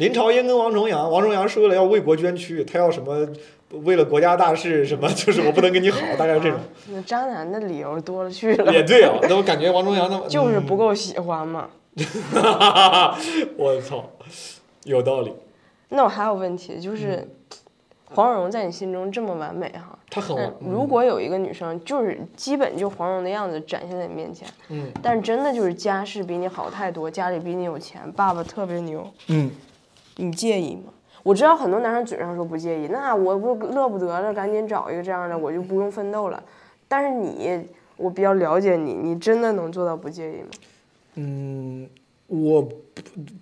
[0.00, 3.28] 林朝英跟王重阳，王重阳是为了要为国捐躯，他要什么
[3.82, 6.58] 为了国家大事什么， 就是我不能跟你好，大概是这种。
[6.88, 11.68] 那渣男的理由多了去了，也对啊，那我感觉王重阳那么 就是不够喜欢嘛。
[13.58, 14.08] 我操，
[14.84, 15.34] 有道理，
[15.90, 17.28] 那我还有问题，就是嗯。
[18.12, 20.52] 黄蓉在你心中这么完美哈，那他很完。
[20.60, 24.90] 如果有一个女生就是基本就黄蓉的样子展现在你面前，嗯。
[25.00, 29.48] 但是真的就是家世比你好太多，家里比你有钱，爸爸特别牛，嗯，
[30.24, 30.92] 你介意吗？
[31.22, 36.42] 我知道很多男生嘴上说不介意，那我不乐不得了，赶紧找一个这样的，我就不用奋斗了。
[36.88, 37.62] 但是你，
[37.96, 40.48] 我比较了解你，你真的能做到不介意吗？
[41.16, 41.88] 嗯，
[42.26, 42.74] 我不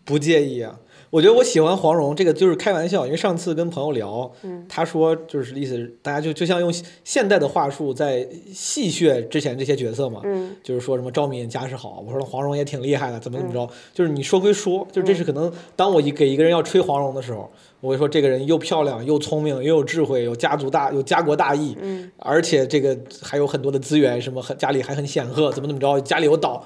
[0.04, 0.78] 不介意啊。
[1.10, 4.66] 我觉得我喜欢黄蓉，这个就是开玩笑，因为上次跟朋友聊，嗯。
[4.68, 10.54] 他说就是意思，大家就就像用现代的话术在戏谑之前这些角色嘛，嗯。
[10.62, 22.10] 就是说什么赵敏家世好，我说黄蓉也挺厉害的，怎么怎么着，就是你说归说，就这是可能当我一给一个人要吹黄蓉的时候，我会说这个人又漂亮又聪明又有智慧，有家族大有家国大义，嗯。
[22.18, 26.62] 而且这个还有很多的资源，什么很家里还很显赫，怎么怎么着，家里有岛。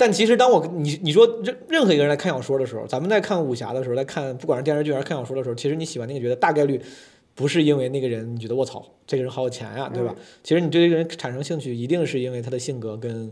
[0.00, 6.80] 但其实当我你你说任任何一个人来看小说的时候，咱们在看武侠的时候，在看不管是电视剧还是看小说的时候，其实你喜欢那个角色，大概率
[7.34, 10.14] 不是因为那个人你觉得卧槽这个人好有钱呀、对吧？
[10.42, 13.30] 其实你对这个人产生兴趣，一定是因为他的性格跟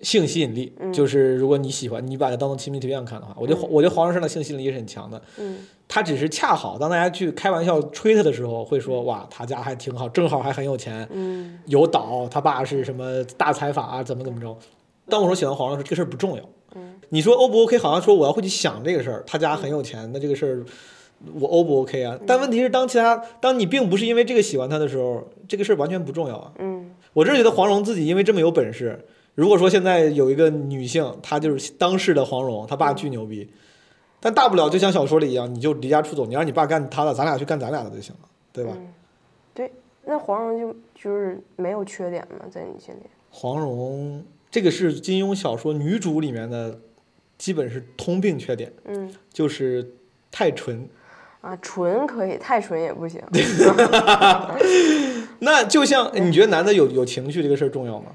[0.00, 0.72] 性吸引力。
[0.92, 5.22] 就是如果你喜欢，你把他当做亲密对象看的话，我觉得黄我觉得黄蓉身上的性吸引力是很强的。
[5.38, 14.56] 嗯他只是恰好当大家去开玩笑吹他的时候，会说哇，他家还挺好，正好还很有钱，嗯有岛，他爸是什么大财阀，啊怎么怎么着。
[15.08, 16.42] 当我说喜欢黄蓉的时候，这个事儿不重要。
[16.74, 17.76] 嗯你说 O 不 OK？
[17.76, 20.64] 好像说我要会去想这个事儿，他家很有钱，那这个事儿
[21.38, 22.18] 我 O 不 OK 啊？
[22.26, 26.52] 但问题是，当其他当你并不是因为这个喜欢他的时候，这个事儿完全不重要啊。
[26.58, 33.46] 嗯我真是觉得黄蓉自己因为这么有本事，如果说现在有一个女性，她就是当世的黄蓉，她爸巨牛逼，
[34.18, 38.72] 但大不了就像小说里一样，你就离家出走，你让你爸干他的，咱俩去干咱俩的就行了，对吧？
[38.74, 38.88] 嗯，
[39.52, 39.70] 对，
[40.06, 42.46] 那黄蓉就就是没有缺点吗？
[42.50, 43.00] 在你心里？
[43.30, 46.78] 黄蓉这个是金庸小说女主里面的，
[47.38, 49.94] 基本是通病缺点，嗯就是
[50.30, 50.86] 太纯。
[51.40, 53.20] 啊，纯可以，太纯也不行。
[55.40, 58.12] 那就像你觉得男的有有情绪这个事儿重要吗？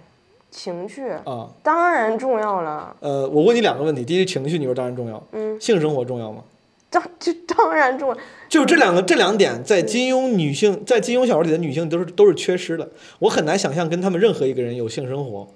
[0.49, 6.43] 情绪啊，当然重要了，呃，我问你两个问题，第一，情绪你说当然重要，嗯，性生活重要吗？
[6.89, 8.17] 当就当然重要。
[8.47, 12.89] 就这两个这两点，在金庸女性在金庸小说里的女性都是都是缺失的。
[13.19, 15.49] 我很难想象跟他们任何一个人有性生活，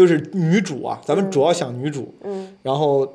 [0.00, 2.48] 就是女主啊，咱们主要想女主，嗯。
[2.62, 3.06] 然后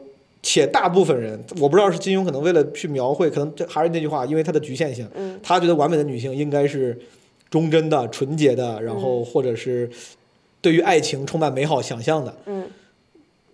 [0.43, 5.39] 且大部分人，我不知道是金庸可能为了去描绘，可能这还是那句话，因为他的局限性，嗯。
[5.41, 6.95] 他觉得完美的女性应该是
[7.49, 9.89] 忠贞的、纯洁的，然后或者是
[10.61, 12.31] 对于爱情充满美好想象的。
[12.45, 12.67] 嗯。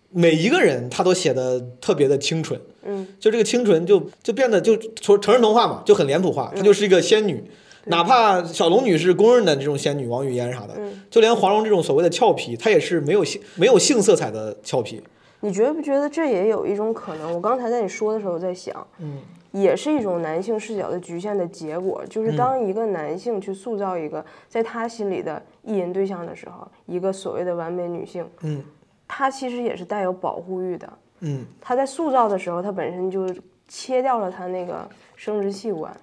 [0.10, 3.08] 每一个人他都写的特别的清纯，嗯。
[3.17, 7.42] 就这个清纯就就变得就从成人童话嘛，就很脸谱化，她就是一个仙女。
[7.86, 15.02] 哪怕小龙女是公认的这种仙女，王语嫣啥的，嗯，就连黄蓉这种所谓的俏皮，她也是没有性没有性色彩的俏皮。
[15.40, 17.34] 你觉不觉得这也有一种可能？
[17.34, 19.19] 我刚才在你说的时候在想，嗯
[19.52, 28.63] 也是一种男性视角的局限的结果，就是当一个男性去塑造一个在他心里的意淫对象的时候，一个所谓的完美女性，嗯
[29.08, 30.94] 她其实也是带有保护欲的。
[31.19, 33.27] 嗯她在塑造的时候，她本身就
[33.67, 35.94] 切掉了她那个生殖器官，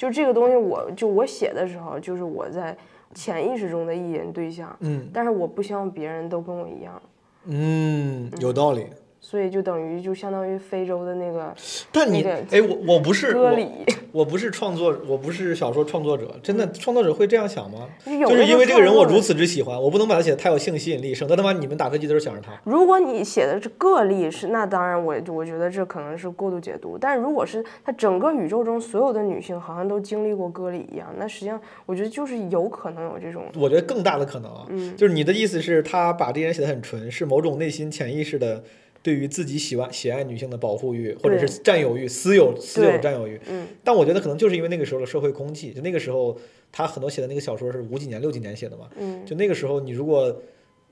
[0.00, 2.74] 就这个东西我，就我写的时候，就是我在
[3.12, 7.02] 潜意识中的意淫对象，嗯但是我不希望别人都跟我一样。
[7.44, 8.86] 嗯，有道理。
[9.30, 11.54] 所以就等于就相当于非洲的那个
[11.92, 13.68] 但你那个哎，我我不是我歌里，
[14.10, 17.86] 我不是创作，我不是小说创作者，真的创作者会这样想吗？
[18.04, 22.60] 就是因为这个人我如此之喜欢，我不能把他写的太有性吸引力，省得他妈你们打飞机的时候想着他。
[22.64, 26.98] 如果你写的是个例是，那当然我我觉得这可能是过度解读。
[26.98, 38.60] 但如果是他整个宇宙中所有的女性好像都经历过割礼一样，那实际上我觉得就是有可能有这种，我觉得更大的可能啊，嗯就是你的意思是，他把这些人写的很纯，是某种内心潜意识的
[39.02, 43.40] 对于自己喜欢喜爱女性的保护欲，或者是占有欲、私有私有对占有欲。
[43.48, 46.38] 嗯，但我觉得可能就是因为那个时候的社会空气，就那个时候
[46.70, 50.42] 他很多写的那个小说是五几年、六几年写的嘛，嗯，就那个时候你如果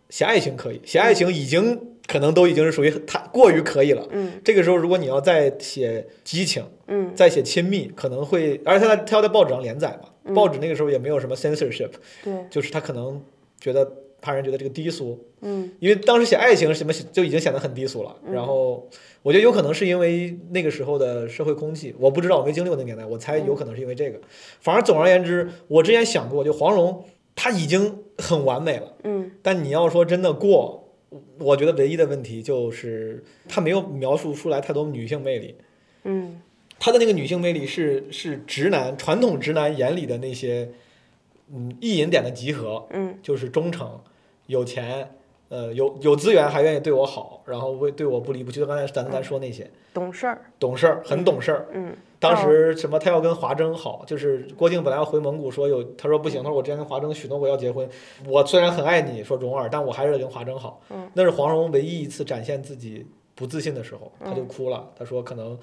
[0.08, 4.08] 写爱情可以，写爱情已经可能都已经是属于他过于可以了。
[4.10, 11.90] 嗯这个时候如果你要再写激情，嗯再写亲密，可能会，而且他他要在报纸上连载嘛，嗯报纸那个时候也没有什么 censorship，
[12.24, 13.22] 对，就是他可能
[13.60, 15.70] 觉得怕人觉得这个低俗，嗯。
[15.78, 18.16] 因为当时写爱情什么就已经显得很低俗了。
[18.30, 18.88] 然后
[19.22, 24.20] 我觉得有可能是因为那个时候的社会空气，我不知道，我没经历过那个年代，我猜有可能是因为这个。
[24.60, 27.04] 反而总而言之，我之前想过，就黄蓉
[27.34, 29.32] 她已经很完美了，嗯。
[29.42, 30.84] 但你要说真的过。
[31.38, 35.54] 我觉得唯一的问题就是她没有描述出来太多女性魅力，
[36.04, 36.42] 嗯。
[36.78, 40.68] 她的那个女性魅力是是直男传统直男眼里的那些，
[41.52, 43.98] 嗯，意淫点的集合，嗯就是忠诚、
[44.46, 45.14] 有钱，
[45.48, 48.60] 呃，有有资源还愿意对我好，然后为对我不离不弃。
[48.60, 51.66] 就刚才咱咱说那些，懂事儿，懂事儿，很懂事儿。
[51.72, 57.88] 嗯当时什么他要跟华筝好，就是郭靖本来要回蒙古，说有他说不行，他说我之前跟华筝许诺过要结婚，
[58.26, 60.80] 我虽然很爱你，说蓉儿，但我还是跟华筝好。
[60.90, 64.90] 嗯那是黄蓉唯一一次展现自己不自信的时候，他就哭了。
[64.98, 65.56] 他说可能，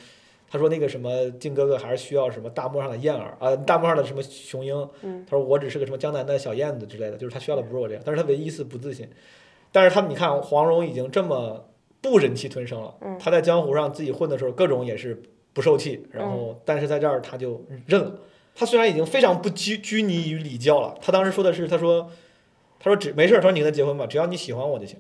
[0.56, 4.74] 他说那个什么靖哥哥还是需要什么大漠上的燕儿啊、大漠上的什么雄鹰。
[5.02, 9.06] 嗯他说我只是个什么江南的小燕子之类的，就是他需要的不是我这样，但是他唯一一次不自信。
[9.74, 11.66] 但是他你看黄蓉已经这么
[12.00, 18.16] 不忍气吞声了，嗯他在江湖上自己混的时候，各种也是不受气，然后但是在这儿他就认了。
[18.58, 22.10] 他虽然已经非常不拘拘泥于礼教了，他当时说的是，他说，
[22.80, 24.98] 他说只没事儿，他说你跟他结婚吧，只要你喜欢我就行。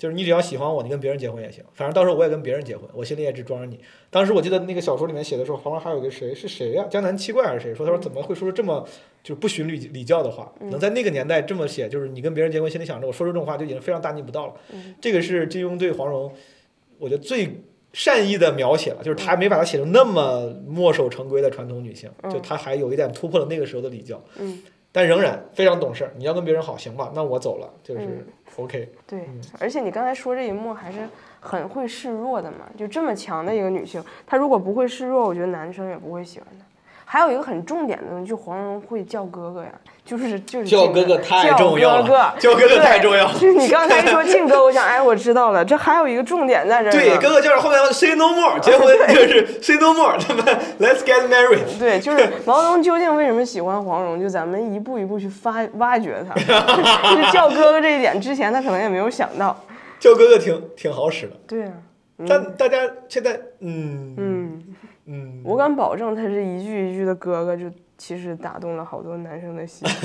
[0.00, 3.78] 嗯就是你只要喜欢我，你跟别人结婚也行，反正到时候我也跟别人结婚，我心里也只装着你。
[4.08, 8.82] 当时我记得那个小说里面写的时候，旁边还有个谁是谁呀、江南七怪还是谁说他说怎么会说出这么
[9.22, 14.54] 就是不循礼礼教的话，能在那个年代这么写，就是你跟别人结婚心里想着我说出这种话就已经非常大逆不道了。
[15.02, 16.32] 这个是金庸对黄蓉，
[16.98, 17.60] 我觉得最
[17.92, 24.22] 善意的描写了，就是他没把它写成那么墨守成规的传统女性，就他还有一点突破了那个时候的礼教。
[24.38, 26.14] 嗯，但仍然非常懂事儿。
[26.16, 27.12] 你要跟别人好，行吧？
[27.14, 28.26] 那我走了，就是嗯
[28.62, 28.88] OK。
[29.06, 31.08] 对，而且你刚才说这一幕还是
[31.40, 36.64] 很会示弱的嘛，就这么强的一个女性，她如果不会示弱，我觉得男生也不会喜欢她。
[37.12, 39.70] 还有一个很重点的，就黄蓉会叫哥哥呀，
[40.06, 47.00] 就是就是叫哥哥太重要了 叫哥哥太重要了就是你刚才一说靖哥，我想， 哎，我知道了，这还有一个重点在这儿呢。
[47.00, 50.44] 对，哥哥就是后面 say no more，结婚就是 say no more，他们
[50.78, 51.78] let's get married。
[51.80, 54.20] 对，就是毛泽东究竟为什么喜欢黄蓉？
[54.20, 56.34] 就咱们一步一步去发挖掘他。
[57.16, 59.60] 就叫哥哥这一点，之前他可能也没有想到。
[59.98, 61.72] 叫哥哥挺挺好使的，对啊，
[62.28, 64.39] 但大家现在嗯嗯，
[65.12, 67.64] 嗯，我敢保证，他这一句一句的哥哥，就
[67.98, 69.88] 其实打动了好多男生的心。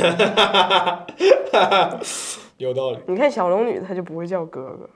[2.58, 4.90] 有道理，你看小龙女，她就不会叫哥哥，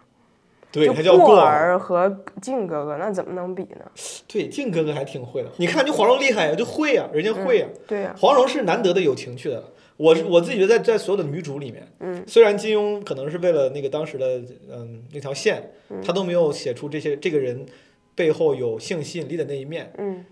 [0.72, 3.86] 对，就他叫过儿和靖哥哥，那怎么能比呢？
[4.28, 5.50] 对，靖哥哥还挺会的。
[5.58, 7.68] 你看，就黄蓉厉害呀，就会呀，人家会呀。
[7.86, 9.64] 对呀、黄蓉是难得的有情趣的。
[9.98, 14.42] 我我自己觉得在在所有的女主里面，嗯，虽然金庸可能是为了那个当时的
[14.72, 17.66] 嗯那条线，他都没有写出这些这个人
[18.20, 20.26] 背后有性吸引力的那一面，嗯。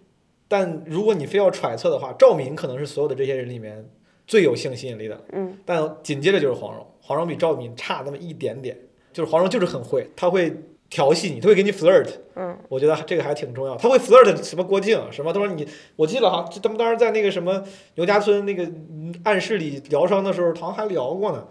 [0.49, 3.89] 但如果你非要揣测的话，赵敏可能是所有的这些人里面
[4.25, 5.57] 最有性吸引力的，嗯。
[5.65, 8.77] 但紧接着就是黄蓉，黄蓉比赵敏差那么一点点，
[9.13, 10.53] 就是黄蓉就是很会，她会
[10.89, 12.57] 调戏你，她会给你 flirt，嗯。
[12.67, 13.77] 我觉得这个还挺重要。
[13.77, 15.65] 她会 flirt 什么郭靖什么，他说你，
[15.95, 17.63] 我记得哈，他们当时在那个什么
[17.95, 21.47] 牛家村那个嗯暗室里疗伤的时候，好像还聊过呢。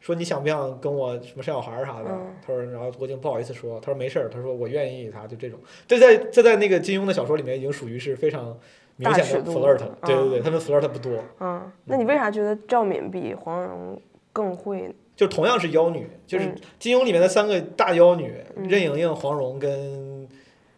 [0.00, 2.08] 说你想不想跟我什么生小孩儿啥的？
[2.10, 5.58] 嗯他说，然后郭靖不好意思说，他说没事儿，他说我愿意，他就这种。
[5.86, 8.58] 这在这在那个金庸的小说里面已经属于是非常
[8.96, 14.00] 明显的 flirt，了对对对，嗯他们 flirt 不多，嗯，那你为啥觉得赵敏比黄蓉
[14.32, 14.94] 更会呢？
[15.14, 20.19] 就同样是妖女，就是嗯金庸里面的三个大妖女，任盈盈、黄蓉跟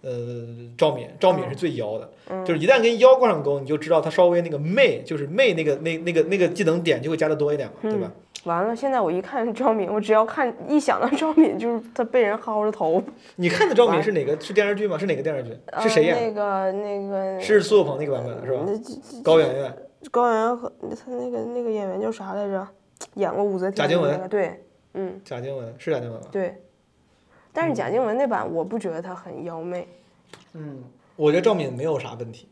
[0.03, 0.47] 呃
[0.77, 8.11] 赵敏，赵敏是最妖的，嗯就是一旦跟妖挂上钩，你就知道她稍微那个媚，就是媚那个那那个那个技能点就会加的多一点嘛，对吧？
[8.45, 13.01] 完了，现在我一看赵敏，我只要看一想到赵敏，就是她被人薅着头，
[13.37, 14.39] 你看的赵敏是哪个？
[14.41, 14.99] 是电视剧吗？
[14.99, 15.57] 是哪个电视剧？
[15.81, 18.67] 是谁演那个那个是苏有朋那个版本的是吧？
[19.23, 19.77] 高圆圆，
[20.11, 22.67] 高圆圆和他那个那个演员叫啥来着？
[23.15, 24.61] 演过武则天贾静雯的那个，对，
[24.95, 26.27] 嗯，贾静雯是贾静雯吧？
[26.33, 26.55] 对，
[27.53, 29.87] 但是贾静雯那版我不觉得她很妖媚，
[30.55, 30.83] 嗯，
[31.17, 32.49] 我觉得赵敏没有啥问题。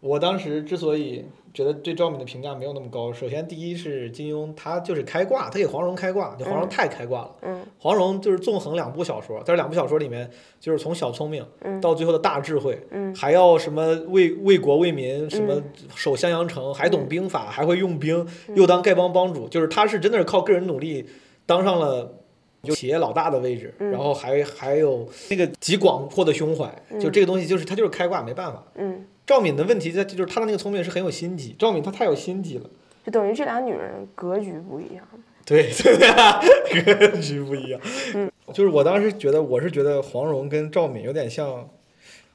[0.00, 1.24] 我当时之所以
[1.54, 7.30] 觉得对赵敏的评价没有那么高，首先第一是金庸他就是开挂，他给黄蓉开挂，就黄蓉太开挂了。
[7.42, 10.28] 嗯黄蓉就是纵横两部小说，在这两部小说里面，
[10.58, 21.08] 就是从小聪明嗯到最后的大智慧，嗯还要什么为为国为民，什么嗯守襄阳城，还懂兵法，还会用兵，嗯又当丐帮帮主，就是他是真的是靠个人努力
[21.46, 22.18] 当上了。
[22.62, 28.64] 就企业老大的位置，嗯然后还还有那个极广阔的胸怀，就这个东西，就是他就是开挂，没办法。
[28.76, 32.64] 嗯，赵敏的问题在就是她的那个聪明是很有心机，赵敏她太有心机了。
[33.04, 35.04] 就等于这俩女人格局不一样。
[35.44, 36.40] 对 对啊，
[36.84, 37.80] 格局不一样。
[38.54, 41.68] 就是我当时觉得，我是觉得黄蓉跟赵敏有点像，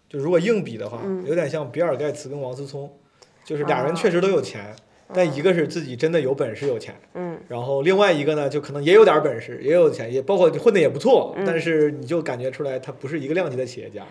[0.09, 2.91] 就如果硬比的话，有点像比尔盖茨跟王思聪，
[3.45, 4.75] 就是俩人确实都有钱，
[5.13, 14.05] 但一个是自己真的有本事有钱，嗯然后另外一个呢，就可能也有点本事，也有钱，也包括混的也不错，嗯但是你就感觉出来他不是一个量级的企业家。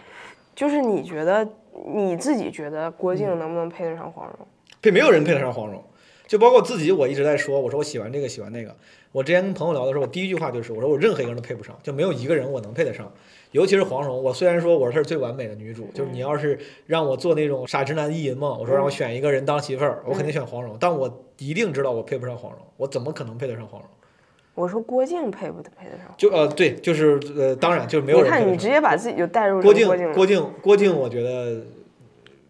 [0.55, 1.47] 就是你觉得
[1.94, 4.47] 你自己觉得郭嗯靖能不能配得上黄蓉？
[4.80, 5.84] 配没有人配得上黄蓉，
[6.26, 8.74] 就包括自己，我一直在说，我说我喜欢这个喜欢那个。
[9.12, 13.12] 我之前跟朋友聊的时候，我第一句话就是我说我任何一个人都配不上，就没有一个人我能配得上。
[13.57, 23.88] 尤其是黄蓉，我虽然说我是最完美的女主，就是你要是让我做那种傻直男意淫梦，我说让我选一个人当媳妇儿，我肯定选黄蓉，但我一定知道我配不上黄蓉，我怎么可能配得上黄蓉？
[24.54, 26.14] 我说郭靖配不配得上？
[26.18, 30.12] 就呃对，就是呃当然就是没有你看，你直接把自己就带入郭靖郭靖。
[30.12, 31.62] 郭靖郭靖，我觉得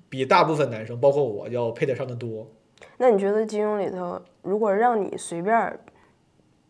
[0.09, 2.49] 比大部分男生，包括我要配得上的多。
[2.97, 5.79] 那你觉得金庸里头，如果让你随便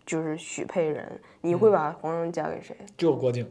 [0.05, 2.76] 就是许配人，你嗯会把黄蓉嫁给谁？
[2.97, 3.47] 只有郭靖，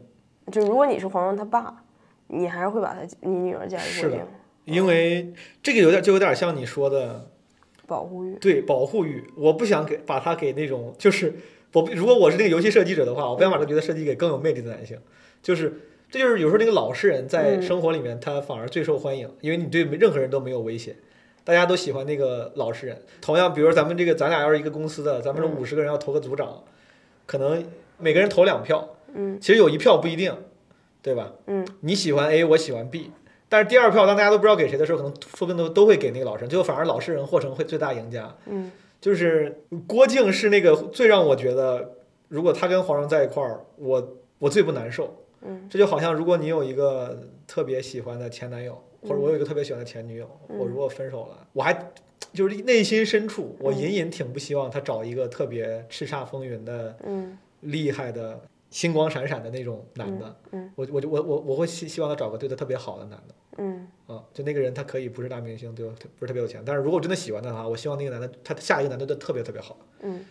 [0.50, 1.82] 就如果你是黄蓉他爸，
[2.28, 4.26] 你还是会把他你女儿嫁给是的郭靖？
[4.64, 5.32] 因为
[5.62, 7.30] 这个有点就有点像你说的。
[7.86, 8.34] 保护欲。
[8.40, 11.36] 对保护欲，我不想给把他给那种，就是
[11.72, 14.98] 我如果我是那个游戏设计者的话，我不想把这个角色设计给更有魅力的男性，
[15.40, 15.72] 就是
[16.10, 20.96] 这就是有时候那个老实人在嗯生活里面他反而最受欢迎，因为你对任何人都没有威胁，
[21.44, 23.00] 大家都喜欢那个老实人。
[23.20, 26.64] 同样，比如咱们这个咱俩要是一个公司的，咱们这五十个人要投个组长，
[27.24, 27.64] 可能
[27.98, 30.36] 每个人投两票，嗯其实有一票不一定，
[31.02, 31.32] 对吧？
[31.46, 33.10] 嗯，你喜欢 A，我喜欢 B。
[33.48, 38.36] 但是第二票，当大家都不知道给谁的时候，可能说不定都都会给那个老实人，最后反而老实人获成会最大赢家。
[38.46, 41.96] 嗯就是郭靖是那个最让我觉得，
[42.28, 45.16] 如果他跟黄蓉在一块儿，我我最不难受。
[45.42, 51.90] 嗯这就好像如果你有一个特别喜欢的前男友，或者我有一个特别喜欢的前女友，嗯我如果分手了，我还
[52.32, 58.40] 就是内心深处，我隐隐挺不希望他找一个特别叱咤风云的、嗯厉害的、
[58.70, 60.36] 星光闪闪的那种男的。
[60.52, 63.34] 嗯我我就我我我会希希望他找个对他特别好的男的。
[63.58, 65.94] 嗯啊，就那个人，他可以不是大明星，对吧？
[66.18, 69.76] 不是特别有钱，但是如果我真的喜欢他的话，我希望那个男的，他下一个男的都特别特别好。
[70.00, 70.24] 嗯。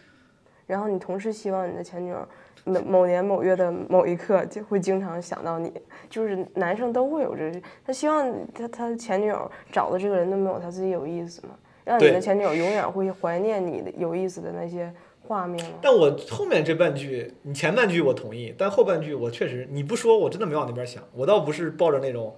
[0.67, 2.27] 然后你同时希望你的前女友
[2.63, 5.71] 某某年某月的某一刻就会经常想到你，
[6.09, 14.91] 就是男生都会有这，他希望他他前女友找的这个人都没有他自己有意思嘛，让你的前女友永远会怀念你的有意思的那些
[15.27, 15.77] 画面嘛。
[15.81, 21.03] 但我后面这半句，你前半句我同意，但后半句我确实你不说，我真的没往那边想。
[21.13, 22.35] 我倒不是抱着那种，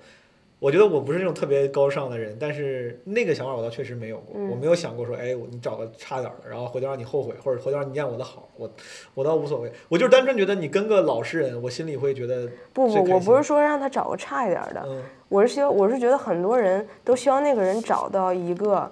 [0.59, 4.35] 我觉得我不是那种特别高尚的人，但是那个想法我倒确实没有过。
[4.35, 8.69] 嗯我没有想过说，哎，你找个差点的，然后回头让你后悔，或者回头让你念我的好，我
[9.13, 9.71] 我倒无所谓。
[9.89, 18.89] 我就是单纯觉得你跟个老实人，我心里会觉得不不，我不是说让他找个差一点的，嗯我是希望，我是觉得很多人都希望那个人找到一个，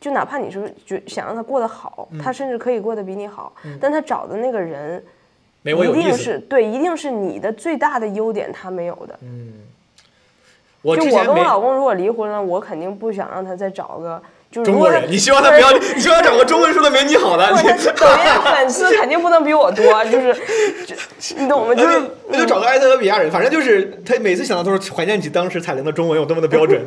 [0.00, 5.02] 就哪怕你是觉想让他过得好，嗯他甚至可以过得比你好，但他找的那个人
[5.62, 6.18] 没我一定有意思。
[6.18, 9.18] 是对，一定是你的最大的优点他没有的。
[9.22, 9.52] 嗯，
[10.82, 20.34] 我就我跟我老公如果离婚了，我肯定不想让他再找个就是如果他中国人，你希望他不要，你希望他找个中文说的没你好的，抖音粉丝 肯定不能比我多，就是，
[20.86, 20.94] 就
[21.36, 21.74] 你懂吗？
[21.74, 26.86] 就那是就那就找个埃塞俄比亚人，反正就是他每次想到都是怀念起当时彩铃的中文有多么的标准。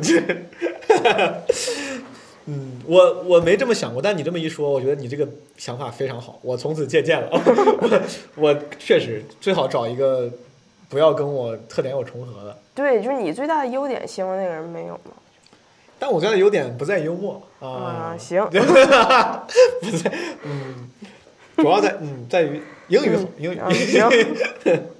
[2.46, 7.28] 嗯，我我没这么想过，但你这么一说，我觉得你这个想法非常好，我从此借鉴了。
[7.34, 8.00] 我
[8.36, 10.30] 我确实最好找一个
[10.88, 15.12] 不要跟我特点有重合的，对，就是你最大的优点，希望那个人没有嘛。
[15.98, 20.12] 但我最大的优点不在幽默啊，啊， 行，不在
[20.44, 20.88] 嗯，
[21.56, 23.58] 主要在嗯在于英语好，英语。
[23.58, 24.08] 啊行，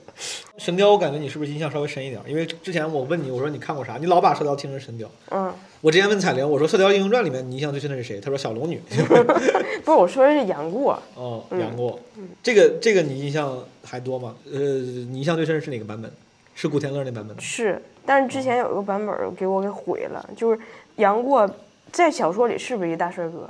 [0.58, 2.20] 神雕，我感觉你是不是印象稍微深一点？
[2.26, 3.96] 因为之前我问你，我说你看过啥？
[3.98, 5.10] 你老把射雕听成神雕。
[5.30, 8.20] 嗯，我之前问彩玲，我说《射雕英雄传》里面你印象最深的是谁？
[8.20, 8.80] 她说小龙女。
[9.84, 11.98] 不是我说的是杨过，哦，嗯杨过。
[12.42, 14.36] 这个这个你印象还多吗？
[14.52, 16.10] 呃，你印象最深是哪个版本？
[16.54, 17.40] 是古天乐那版本吗？
[17.40, 20.58] 是，但是之前有一个版本给我给毁了，就是
[20.96, 21.48] 杨过
[21.90, 23.48] 在小说里是不是一大帅哥？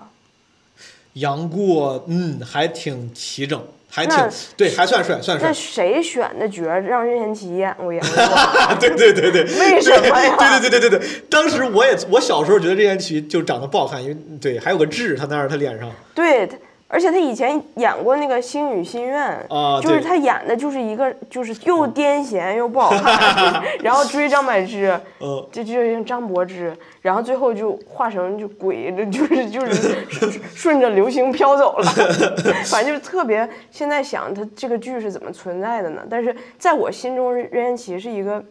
[1.15, 3.61] 杨过，嗯，还挺齐整，
[3.91, 5.55] 还挺那对，还算帅，算帅那帅。
[5.55, 8.75] 谁选的角让任贤齐演过演过？
[8.79, 10.37] 对对对对，为什么呀？
[10.39, 16.57] 对对对对对对，当时我也我小时候觉得任贤齐就长得不好看，因为对还有个痣，他那儿他脸上对，他
[16.93, 31.85] 而且他以前演过那个《星语心愿》啊就是他演的就是一个就是又癫痫又不好看， 然后追张柏芝，嗯就就像张柏芝，然后最后就化成就鬼，就是就是顺 顺着流星飘走了，
[32.67, 33.49] 反正就是特别。
[33.71, 36.03] 现在想他这个剧是怎么存在的呢？
[36.11, 38.45] 但是在我心中，任任贤齐是一个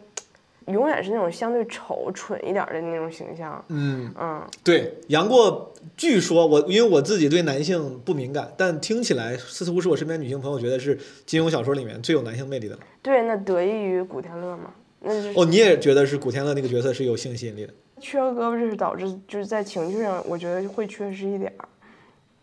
[0.70, 3.62] 永远是那种相对丑蠢一点的那种形象。
[3.68, 12.78] 嗯嗯，对杨过，据说我因为我自己对男性不敏感，但听起来似乎是我身边女性朋友觉得是金庸小说里面最有男性魅力的。
[13.02, 17.72] 对，那得益于古天乐嘛，那就是哦，你也觉得是古天乐那个角色是有性吸引力的？
[18.00, 21.68] 缺个胳膊就是导致就是在情绪上，我觉得会缺失一点儿。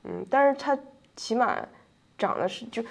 [0.04, 0.78] 嗯，但是他
[1.16, 1.58] 起码
[2.18, 2.84] 长得是就，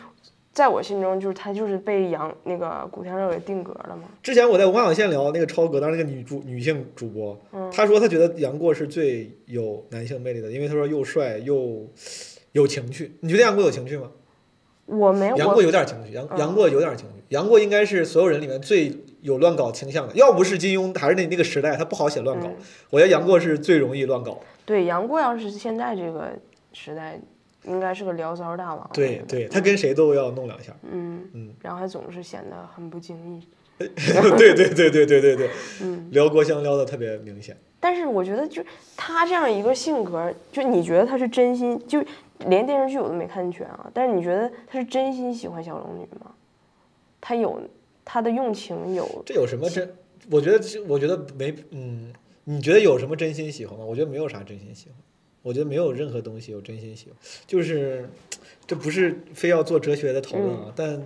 [0.57, 4.05] 在我心中就是他就是被杨那个古天乐给定格了嘛。
[4.23, 11.87] 之前我在文化有限聊那个超哥，当时那个女主女性主播，嗯她说她觉得杨过是最有男性魅力的，因为她说又帅又
[12.53, 13.13] 有情趣。
[13.21, 14.11] 你觉得杨过有情趣吗？
[14.87, 18.91] 我没有杨过有点情趣，杨嗯杨过有点情趣，杨过应该是所有人里面最
[19.21, 20.15] 有乱搞倾向的。
[20.15, 22.57] 要不是金庸还是那那个时代，他不好写乱搞嗯。
[22.89, 24.41] 我觉得杨过是最容易乱搞。
[24.65, 26.31] 对杨过要是现在这个
[26.73, 27.21] 时代，
[27.67, 28.91] 应该是个聊骚大王。
[28.93, 30.75] 对对，他跟谁都要弄两下。
[30.91, 33.47] 嗯嗯然后还总是显得很不经意。
[33.79, 35.51] 对对对对对对对，
[35.83, 37.55] 嗯，撩郭襄撩的特别明显。
[37.79, 38.65] 但是我觉得就
[38.97, 42.03] 他这样一个性格，就你觉得他是真心，就
[42.47, 46.33] 连电视剧我都没看全啊，但是你觉得他是真心喜欢小龙女吗？
[47.21, 47.61] 他有
[48.03, 49.95] 他的用情有，这有什么真？
[50.31, 52.13] 我觉得这，我觉得没，嗯，
[52.45, 53.85] 你觉得有什么真心喜欢吗？
[53.85, 54.97] 我觉得没有啥真心喜欢，
[55.47, 57.17] 我觉得没有任何东西我真心喜欢，
[57.47, 58.05] 就是
[58.67, 61.01] 这不是非要做哲学的讨论啊，但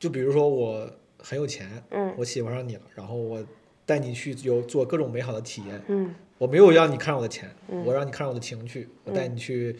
[0.00, 2.12] 就比如说我很有钱，嗯。
[2.18, 3.40] 我喜欢上你了，然后我
[3.86, 6.12] 带你去有做各种美好的体验，嗯。
[6.38, 7.84] 我没有让你看上我的钱，嗯。
[7.86, 9.76] 我让你看上我的情趣，我带你去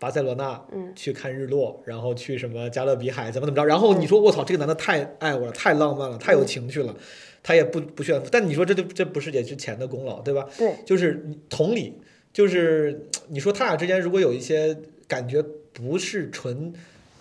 [0.00, 0.92] 巴塞罗那，嗯。
[0.96, 6.92] 去看日落，然后去什么加勒比海，怎么怎么着，然后你说我操，这个男的太爱我了，太浪漫了，太有情趣了，
[7.40, 10.48] 他也不不炫富，但你说这就这不是也是钱的功劳，对吧？
[10.58, 11.92] 对，就是同理，
[12.36, 14.76] 就是你说他俩之间如果有一些
[15.08, 16.70] 感觉不是纯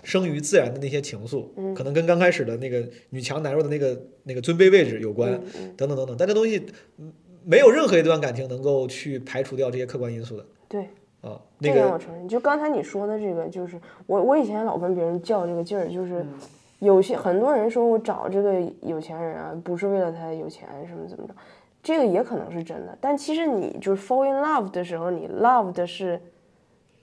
[0.04, 6.62] 生于自然的那些情愫，嗯可能跟刚开始的那个女强男弱的那个那个尊卑位置有关，嗯嗯等等等等，但这东西
[6.98, 7.14] 嗯
[7.46, 10.82] 没有任何一段感情能够去排除掉这些客观因素的对，
[11.22, 11.40] 啊。
[11.62, 12.28] 这那个点我承认。
[12.28, 16.28] 就刚才你说的这个，就是我我以前老跟别人较这个劲儿，就是嗯
[16.80, 21.34] 有些很多人说我找这个有钱人啊，不是为了他有钱什么怎么着，
[21.86, 22.98] 这个也可能是真的。
[23.00, 26.20] 但其实你就是 fall in love 的时候，你 love 的是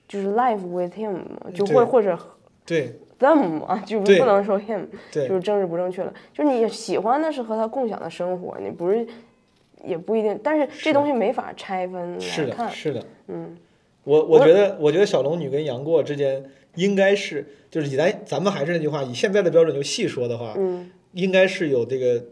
[0.08, 1.20] 就是 life with him，
[1.54, 2.18] 就会或或者
[2.66, 6.12] 对 them 嘛，就对不能说 him，对就是政治不正确了。
[6.32, 9.06] 就是你喜欢的是和他共享的生活，你不是
[9.84, 12.70] 也不一定，但是这东西没法拆分是的，来看。
[12.70, 13.06] 是的。
[13.28, 13.56] 嗯，
[14.02, 22.24] 我我觉得，我觉得小龙女跟杨过之间应该是，就是以咱咱们还是那句话，以现在的标准就细说的话，嗯应该是有这个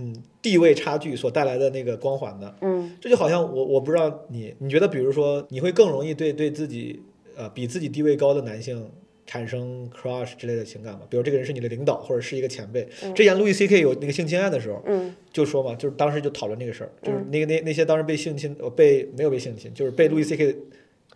[0.00, 2.54] 嗯地位差距所带来的那个光环的。
[2.62, 7.02] 嗯这就好像我我不知道你，你觉得比如说你会更容易对对自己
[7.36, 8.90] 呃比自己地位高的男性
[9.26, 11.00] 产生 crush 之类的情感吗？
[11.08, 12.88] 比如这个人是你的领导或者是一个前辈。
[13.14, 20.56] 之前路易 C K 有那个性侵案的时候，嗯就说嘛，就是当时就讨论这个事儿，就是嗯那个那那些当时被性侵呃被没有被性侵，就是被路易 C K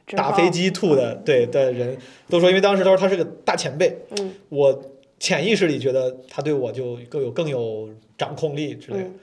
[0.09, 1.97] 打飞机吐的对的人
[2.29, 9.05] 都说，因为当时他说他是个大前辈，嗯我潜意识里觉得他对我就更有更有掌控力之类的。
[9.05, 9.15] 嗯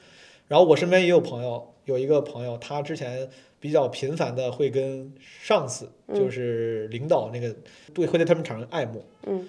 [0.47, 3.25] 然后我身边也有朋友，有一个朋友，他之前
[3.57, 7.55] 比较频繁的会跟上司，嗯就是领导那个，
[7.93, 9.01] 对，会对他们产生爱慕。
[9.25, 9.47] 嗯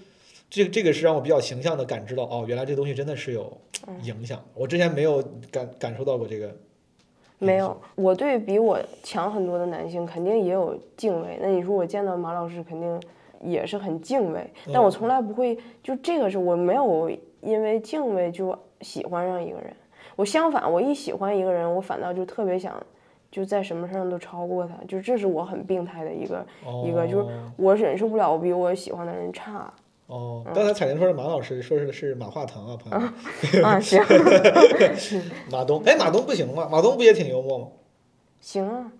[0.48, 3.52] 这个这个是让我比较形象的感知到，哦，原来这东西真的是有
[3.88, 4.40] 嗯影响。
[4.54, 5.20] 我之前没有
[5.50, 6.54] 感感受到过这个。
[7.40, 11.36] 没有，我对比我强很多的男性肯定也有敬畏。
[11.42, 13.00] 那你说我见到马老师肯定
[13.40, 19.74] 也是很敬畏，但我从来不会就这个是我没有因为敬畏就喜欢上一个人。
[20.16, 22.74] 我相反，我一喜欢一个人，我反倒就特别想
[23.30, 26.44] 就在什么事上都超过他，就这是我很病态的一个、
[26.84, 29.72] 一个，就是我忍受不了我比我喜欢的人差
[30.08, 32.98] 哦，刚才彩铃说是马老师，说是是马化腾啊，朋友
[33.62, 33.80] 们， 啊。
[33.80, 34.02] 行
[35.50, 36.68] 马东，哎，马东不行吗？
[36.70, 37.68] 马东不也挺幽默吗？
[38.40, 38.92] 行啊，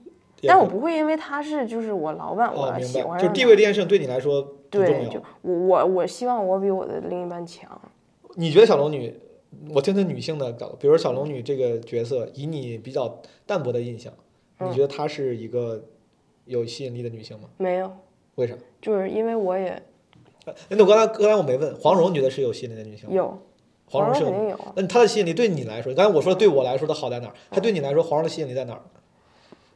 [0.44, 5.20] 但我不会因为他是就是我老板，哦，我，喜欢上就是地位这件事情对你来说对，就。
[5.42, 7.68] 我我我希望我比我的另一半强。
[8.36, 9.14] 你觉得小龙女，
[9.70, 14.12] 我听听女性的角度，比如说小龙女这个角色，以你比较淡薄的印象，
[14.58, 15.84] 嗯你觉得她是一个
[16.46, 17.48] 有吸引力的女性吗？
[17.58, 17.92] 没有，
[18.36, 18.54] 为啥？
[18.80, 19.82] 就是因为我也
[20.46, 23.14] 哎，那我刚才刚才我没问黄蓉，你觉得是有吸引力的女性吗？
[23.14, 23.38] 有，
[23.86, 24.72] 黄蓉是有蓉肯定有。
[24.76, 27.34] 那她的吸引力对你来说，刚才我说对我来说的好在哪儿？
[27.50, 28.82] 她对你来说，黄蓉的吸引力在哪儿？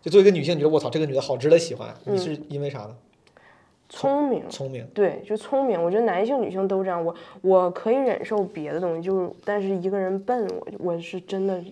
[0.03, 2.97] 就作为一个女性，你觉得我操，这个女的好值得喜欢，嗯你是因为啥呢？
[3.89, 5.83] 聪明，聪明，对，就聪明。
[5.83, 7.05] 我觉得男性、女性都这样。
[7.05, 11.63] 我我可以忍受别的东西，就是但是一个人笨，我我是真的，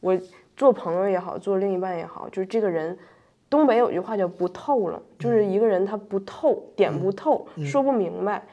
[0.00, 0.18] 我
[0.56, 2.98] 做朋友也好，做另一半也好，就是这个人。
[3.48, 8.46] 东北有句话叫“不透了”，就是一个人他不透，点不透，说不明白，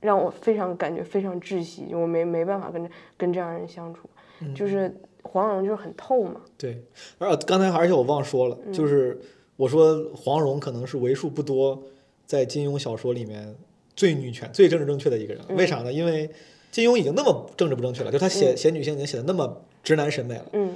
[0.00, 4.08] 让我非常感觉非常窒息，我没没办法跟跟这样人相处。
[4.54, 4.90] 就是
[5.22, 6.82] 黄蓉就是很透嘛，对。
[7.18, 9.20] 而刚才而且我忘说了，就是
[9.56, 11.82] 我说黄蓉可能是为数不多
[12.26, 13.54] 在金庸小说里面
[13.96, 15.42] 最女权、最政治正确的一个人。
[15.50, 15.92] 为啥呢？
[15.92, 16.28] 因为
[16.70, 20.46] 金庸已经那么政治不正确了，就他写写女性已经写的那么直男审美了。
[20.52, 20.72] 嗯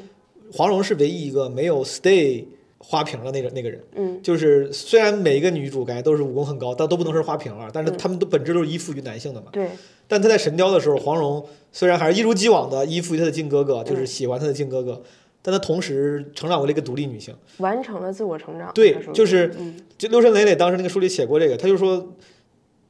[0.53, 2.44] 黄蓉是唯一一个没有 stay
[2.78, 3.84] 花瓶的那个那个人。
[3.96, 9.49] 嗯就是虽然每一个女主感觉都是武功很高，但都不能是花瓶啊，但是她们都本质都是依附于男性的嘛。
[9.53, 9.68] 对，
[10.07, 15.03] 但她在神雕的时候，黄蓉虽然还是一如既往的依附于她的靖哥哥，嗯就是喜欢她的靖哥哥，
[15.49, 17.34] 但她同时成长为了一个独立女性。
[17.57, 18.70] 完成了自我成长。
[18.74, 22.14] 对就是嗯就六神磊磊当时那个书里写过这个，他就说，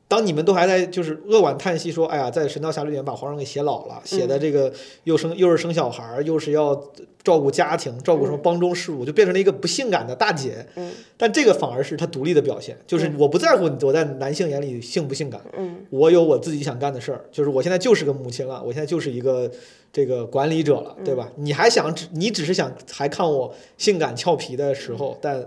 [0.08, 4.72] 当你们都还在就是扼腕叹息说，哎呀，在《神雕侠侣》里面把皇上给写老了，写的这个
[5.04, 6.74] 又生又是生小孩，又是要
[7.22, 10.66] 照顾家庭，照顾什么帮中事务，就变成了一个不性感的大姐。
[10.74, 19.50] 嗯但这个反而是她独立的表现，就是我不在乎你我在男性眼里性不性感，嗯我有我自己想干的事儿，就是我现在就是个母亲了，我现在就是一个
[19.98, 21.28] 这个管理者了，对吧？
[21.34, 25.44] 你还想只你只是想还看我性感俏皮的时候，但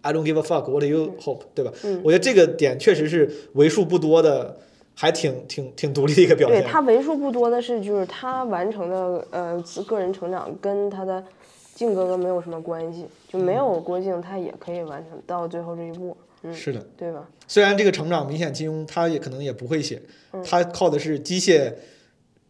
[0.00, 1.70] I don't give a fuck，what do you hope，对吧？
[1.84, 4.56] 嗯我觉得这个点确实是为数不多的，
[4.94, 6.62] 还挺挺挺独立的一个表现。
[6.62, 11.22] 对他为数不多的是，就是他完成的呃个人成长跟他的
[11.74, 17.28] 靖哥哥没有什么关系，就没有郭靖他也可以完成到最后这一步，嗯，是的，对吧？
[17.46, 20.00] 虽然这个成长明显金庸他也可能也不会写，
[20.32, 21.70] 嗯他靠的是机械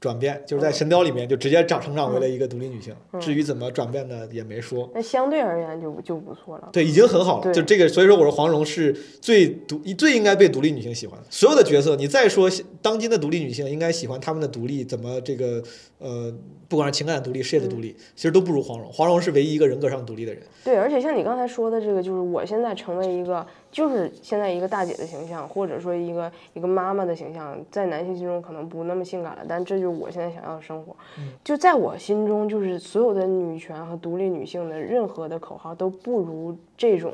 [0.03, 2.93] 转变，就是在《神雕》里面就直接长成长为了一个独立女性。
[3.13, 4.91] 嗯至于怎么转变的也没说。
[4.93, 6.71] 那相对而言就就不错了。
[6.73, 7.53] 对，已经很好了。
[7.53, 11.27] 就这个，所以说我说黄蓉是最独最应该被独立女性喜欢的。
[11.31, 12.51] 所有的角色，你再说
[12.81, 15.63] 当今的独立女性应该喜欢她们的独立，怎么这个
[15.99, 16.35] 呃，
[16.73, 18.91] 不管是情感的独立、事业的独立，其实都不如黄蓉。
[18.91, 20.43] 黄蓉是唯一一个人格上独立的人。
[20.65, 30.97] 对，而且像你刚才说的这个，就是我现在成为一个，就是现在一个大姐的形象，或者说一个一个妈妈的形象，在男性心中可能不那么性感了，但这就是我现在想要的生活。
[31.45, 37.13] 就在我心中，就是所有的女权和独立女性的任何的口号都不如这种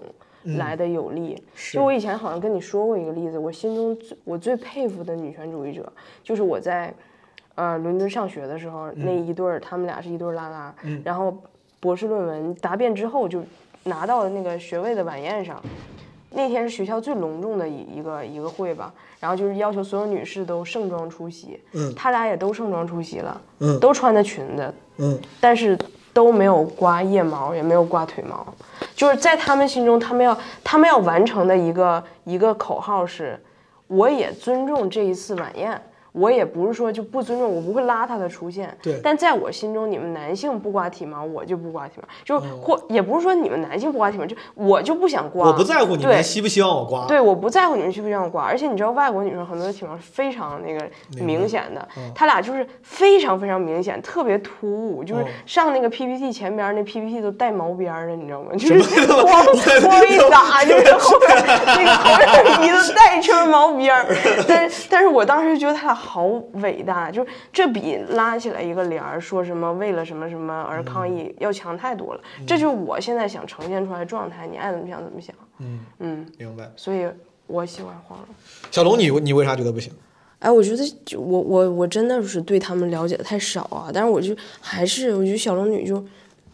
[0.56, 1.36] 来的有力。
[1.72, 5.92] 就我以前好像跟你说过一个例子，我心中最我最佩服的女权主义者，
[6.22, 6.94] 就是我在
[7.58, 11.36] 呃伦敦上学的时候，那一对儿他们俩是一对儿拉拉，然后
[11.80, 13.42] 博士论文答辩之后就
[13.82, 15.60] 拿到了那个学位的晚宴上。
[16.30, 21.92] 那天是学校最隆重的一一个一个会吧，然后就是要求所有女士都盛装出席，嗯。
[21.96, 23.80] 他俩也都盛装出席了，嗯。
[23.80, 25.76] 都穿的裙子，嗯，但是
[26.12, 28.46] 都没有刮腋毛，也没有刮腿毛，
[28.94, 33.40] 就是在他们心中，他们要他们要完成的一个一个口号是，
[33.88, 35.80] 我也尊重这一次晚宴。
[36.12, 38.76] 我也不是说就不尊重，我不会拉他的出现。
[38.82, 39.00] 对。
[39.02, 42.42] 但在我心中，你们男性不刮体毛，我就不刮体毛，就哦。
[42.62, 45.48] 或也不是说你们男性不刮体毛，就我就不想刮。
[45.48, 46.14] 我不在乎你对。
[46.14, 47.06] 们希不希望我刮。
[47.06, 50.86] 对，我不在乎你们希不希望我刮，而且你知道外国女生很多的体毛是非常那个
[51.24, 55.26] 明显的，嗯她俩就是非常非常明显，特别突兀，就是哦。
[55.46, 58.52] 上那个 PPT 前边儿那 PPT 都带毛边儿的，你知道吗？
[58.52, 59.44] 就是光
[59.82, 64.06] 光一打，就是后边儿那个后边儿鼻子带一圈毛边儿，
[64.46, 76.26] 但是但是我当时就觉得他俩好伟大，就是这比拉起来一个帘儿说什么为了什么什么而抗嗯议要强太多了，这就是我现在想呈现出来的状态，你爱怎么想怎么想，嗯，嗯。
[76.38, 76.70] 明白。
[76.76, 77.08] 所以
[77.46, 78.28] 我喜欢黄蓉。
[78.70, 79.92] 小龙，你你为啥觉得不行？
[80.38, 86.04] 哎，我觉得就我我我真的是对他们了解的太少啊，但是我就还是我觉得小龙女就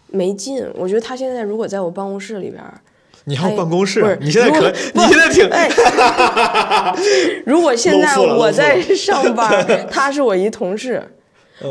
[0.08, 0.66] 没劲。
[0.74, 2.80] 我觉得她现在如果在我办公室里边儿，
[3.24, 4.18] 你还有哎办公室？
[4.20, 5.68] 你现在可你现在挺哎，
[7.46, 11.02] 如果现在我在上班，他是我一同事。
[11.04, 11.10] 嗯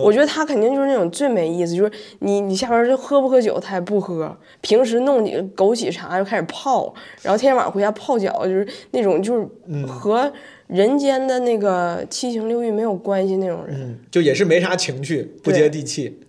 [0.01, 4.35] 我觉得他肯定就是那种最没意思，就是你你下班就喝不喝酒，他也不喝。
[4.61, 6.91] 平时弄几个枸杞茶就开始泡，
[7.21, 10.31] 然后天天晚上回家泡脚，就是那种就是嗯和
[10.67, 13.75] 人间的那个七情六欲没有关系那种人。
[13.77, 16.21] 嗯，就也是没啥情趣，不接地气。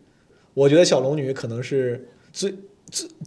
[0.55, 2.53] 我觉得小龙女可能是最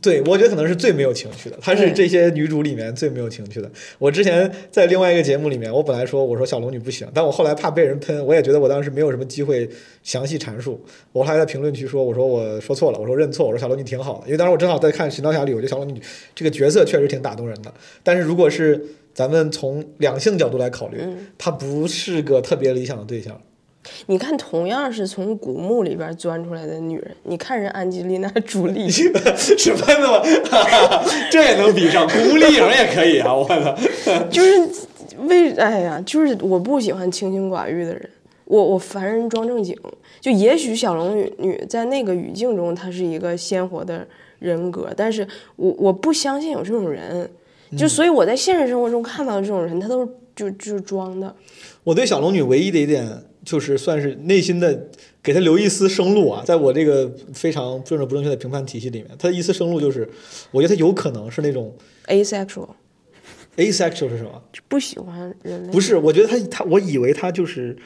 [0.01, 3.70] 对，我觉得可能是最没有情趣的，她是这些女主里面最没有情趣的。
[3.99, 9.70] 我之前在另外一个节目里面，我本来说我说小龙女不行，但我后来怕被人喷，我也觉得我当时没有什么机会
[10.03, 10.80] 详细阐述。
[11.11, 16.01] 我后来在评论区说，我说我说错了，我说认错，我说小龙女挺好的，因为当时我正好在看《神雕侠侣》，我觉得小龙女
[16.34, 17.74] 这个角色确实挺打动人的。
[18.03, 18.82] 但是如果是
[19.13, 23.41] 咱们从两性角度来考虑，嗯她不是个特别理想的对象。
[24.08, 30.24] 你看，同样是从古墓里边钻出来的女人，你看人安吉丽娜·朱莉， 是喷的吗？
[31.30, 32.08] 这也能比上？
[32.08, 33.34] 古墓丽影也可以啊！
[33.34, 33.76] 我操！
[34.30, 34.70] 就是
[35.28, 38.10] 为哎呀，就是我不喜欢清心寡欲的人，
[38.46, 39.76] 我我烦人装正经。
[40.22, 44.06] 就也许小龙女女在那个语境中，她是一个鲜活的
[44.40, 47.30] 人格，但是我我不相信有这种人，
[47.78, 51.34] 就所以我在现实生活中看到的这种人，他都是就就是装的。
[51.84, 53.08] 我对小龙女唯一的一点
[53.48, 54.89] 就是算是内心的
[55.24, 60.06] 给他留一丝生路啊，在我这个非常政治不正确的评判体系里面，他的一丝生路就是，
[60.52, 61.74] 我觉得他有可能是那种
[62.08, 62.68] asexual
[63.56, 64.43] asexual 是什么？
[64.68, 67.78] 不喜欢人类，不是，我觉得他他，我以为他就是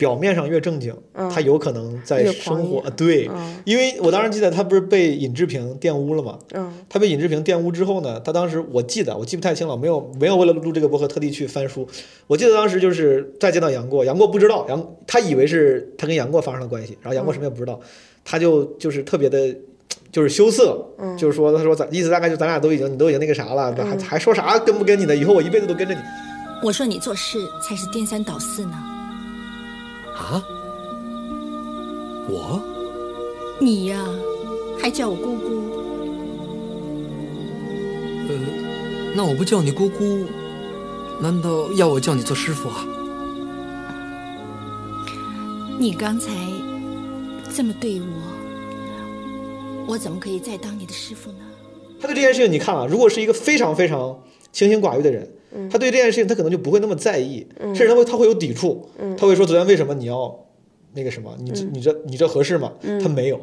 [0.00, 0.96] 表面上越正经，
[1.30, 6.38] 他有可能在生活啊对，嗯因为我当时记得他不是被尹志平玷污了嘛？
[6.54, 11.86] 嗯他被尹志平玷污之后呢，他当时我记得我记不太清了，没有没有为了录这个博客特地去翻书。
[12.26, 17.78] 我记得当时就是再见到杨过，杨过不知道，杨他以为是他跟杨过发生了关系，然后杨过什么也不知道，
[18.24, 19.54] 他就就是特别的，
[20.10, 20.82] 就是羞涩，
[21.18, 26.00] 就是说他说咱意思大概就咱俩都已经你都已经那个啥了，还还说啥跟不跟你的，以后我一辈子都跟着你。
[26.62, 28.89] 我说你做事才是颠三倒四呢。
[30.20, 30.44] 啊？
[32.28, 32.60] 我？
[33.58, 34.06] 你呀，
[34.80, 35.48] 还叫我姑姑？
[38.28, 38.34] 呃，
[39.14, 40.24] 那我不叫你姑姑，
[41.20, 42.86] 难道要我叫你做师傅啊？
[45.78, 46.30] 你刚才
[47.54, 48.06] 这么对我，
[49.88, 51.38] 我怎么可以再当你的师傅呢？
[52.00, 54.18] 他对这件事情，你看啊，如果是一个非常非常
[54.52, 55.30] 清心寡欲的人，
[55.70, 60.46] 他对这件事情他可能就不会那么在意，甚至他会他会有抵触，他会说昨天为什么你要
[60.94, 62.72] 那个什么，你这你这你这合适吗？
[63.02, 63.40] 他没有。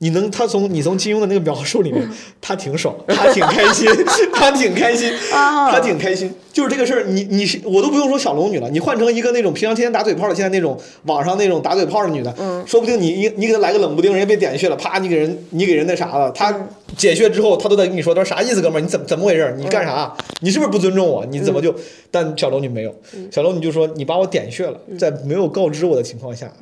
[0.00, 2.08] 你能，他从你从金庸的那个描述里面，
[2.40, 3.88] 他挺爽，他挺开心，
[4.32, 6.32] 他挺开心，他挺开心。
[6.52, 12.32] 就是这个事儿，你你是我都不用说小龙女了，你换成一个那种平常天天打嘴炮的，现在那种网上那种打嘴炮的女的，
[12.66, 16.54] 说不定你你你给她来个冷不丁，人家被点穴了，啪，你给人你给人那啥了，她
[16.96, 19.54] 解穴之后，她都在跟你说，她说啥意思，哥们儿，你怎么怎么回事？
[19.58, 20.12] 你干啥？
[20.40, 21.26] 你是不是不尊重我？
[21.26, 21.74] 你怎么就？
[22.10, 22.94] 但小龙女没有，
[23.30, 26.52] 小龙女就说你把我点穴了，在没有告知我的情况下，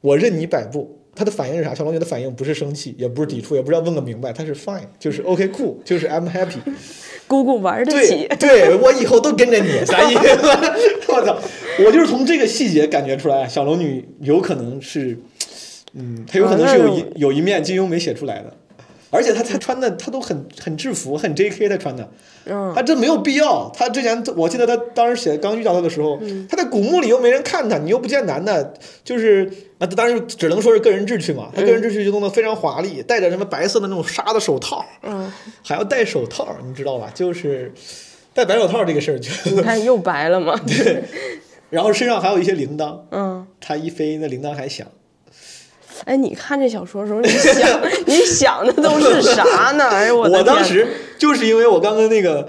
[0.00, 0.98] 我任你摆布。
[1.16, 1.74] 他的反应是啥？
[1.74, 6.58] 小龙女的反应不是生气，也不是抵触，也不是要问个明白，他是 fine，就是 OK cool，就是 I'm happy。
[7.26, 10.20] 姑姑玩得起，对，我以后都跟着你，啥意思？
[11.08, 11.36] 我操！
[11.84, 15.18] 我就是从这个细节感觉出来，小龙女有可能是，
[15.94, 18.56] 嗯，她有可能是有一有一面金庸没写出来的，
[19.16, 21.68] 而且他他穿的他都很很制服，很 J.K.
[21.68, 22.08] 他穿的，
[22.44, 23.70] 嗯她真没有必要。
[23.74, 31.48] 他之前我记得他当时写刚遇到他的时候，他在古墓里又没人看他，你又不见男的，就是那当然只能说是个人志趣嘛。
[31.54, 35.32] 他个人志趣就弄得非常华丽，戴着什么白色的那种纱的手套，嗯，
[35.64, 37.10] 还要戴手套，你知道吧？
[37.14, 37.72] 就是
[38.34, 40.54] 戴白手套这个事儿，就你看又白了嘛？
[40.68, 41.02] 对，
[41.70, 44.86] 然后身上还有一些铃铛，嗯，他一飞，那铃铛还响。
[46.04, 49.42] 哎，你看这小说的时候，你想 你想的都是啥
[49.72, 49.84] 呢？
[49.88, 50.86] 哎呦我我当时
[51.18, 52.48] 就是因为我刚跟那个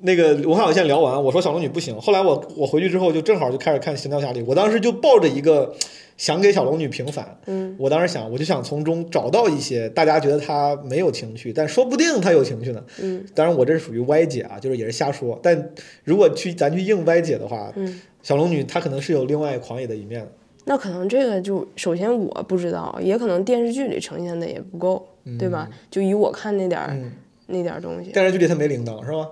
[0.00, 5.74] 那个文化有限聊完，我说小龙女不行，后来我我回去之后就正好就开始看《神雕侠侣》，我当时就抱着一个
[6.16, 15.70] 想给小龙女平反，嗯，我当时想我就想从中找到一些大家觉得她没有情趣，但说不定她有情趣呢，嗯，当然我这是属于歪解啊，就是也是瞎说，但
[16.04, 20.28] 如果去咱去硬歪解的话，嗯，小龙女她可能是有另外狂野的一面的。
[20.64, 25.06] 那可能这个就首先我不知道，也可能电视剧里呈现的也不够，
[25.38, 25.68] 对吧？
[25.90, 27.12] 就以我看那点儿、嗯
[27.46, 29.28] 那点儿东西，电视剧里他没铃铛是吧？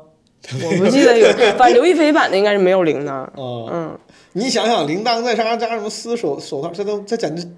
[0.52, 1.26] 我不记得有，
[1.56, 3.26] 反正刘亦菲版的应该是没有铃铛。
[3.34, 3.98] 哦，嗯，
[4.32, 7.48] 你想想，铃铛再加加什么丝手手套，这都这简直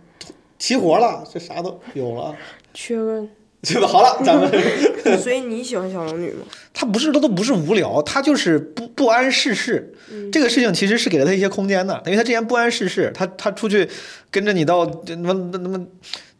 [0.58, 2.36] 齐活了，这啥都有了，
[2.74, 3.26] 缺个。
[3.64, 3.86] 对吧？
[3.86, 4.50] 好了，咱们
[5.22, 6.44] 所以你喜欢小龙女吗？
[6.74, 9.94] 她不是，她都不是无聊，她就是不不谙世事。
[10.32, 13.88] 这个事情其实是给了她一些空间的，因为她之前不谙世事，她她出去
[14.30, 15.86] 跟着你到那么那么，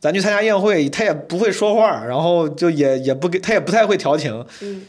[0.01, 4.45] 咱去参加宴会，她也不会说话，然后就也也不给他也不太会调情。
[4.61, 4.83] 嗯。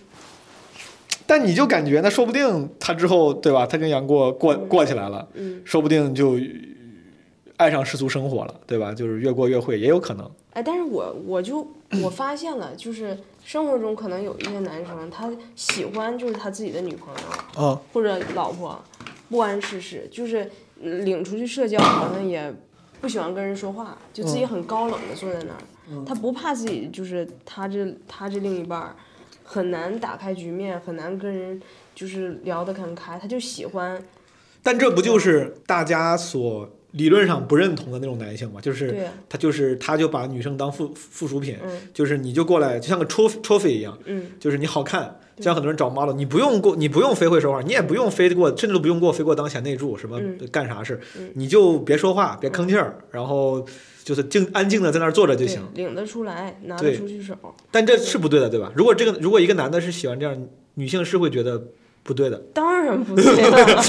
[1.25, 3.65] 但你就感觉，那说不定她之后，对吧？
[3.65, 6.37] 她跟杨过过过起来了，嗯，说不定就
[7.57, 8.93] 爱上世俗生活了，对吧？
[8.93, 10.29] 就是越过越会，也有可能。
[10.53, 11.67] 哎，但是我我就
[12.03, 17.21] 我发现了，就是生活中可能有一些男生，他喜欢就是他自己的女朋友，
[17.59, 18.79] 嗯，或者老婆，
[19.29, 20.49] 不谙世事，就是
[20.81, 22.53] 嗯领出去社交好像也
[23.01, 26.05] 不喜欢跟人说话，就自己很高冷的坐在那儿。
[26.05, 28.95] 他不怕自己就是他这他这另一半儿
[29.43, 31.61] 很难打开局面，很难跟人
[31.93, 34.01] 就是聊得很开，他就喜欢
[34.61, 38.59] 但这不就是大家所理论上不认同的那种男性嘛？
[38.61, 53.65] 就是他就是他就把女生当附附属品，嗯就是你就过来就像个 trophy trophy 一样，嗯就是你好看，就像很多人找 model，你不用过你不用非会说话，你也不用非给我，甚至都不用给我非给我当贤内助，什么嗯干啥事，嗯你就别说话，别吭气儿，然后
[54.03, 55.61] 就是静安静的在那儿坐着就行。
[55.73, 57.35] 领得出来，拿对得出去手。
[57.71, 58.71] 但这是不对的，对吧？
[58.75, 61.69] 如果这个如果一个男的是喜欢这样，女性是会觉得
[62.03, 62.37] 不对的。
[62.53, 63.81] 当然不对了，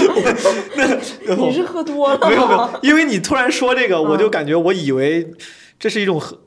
[1.37, 2.29] 你是喝多了吗？
[2.29, 5.35] 没有没有，因为你突然说这个，我嗯就感觉我以为
[5.79, 6.39] 这是一种合，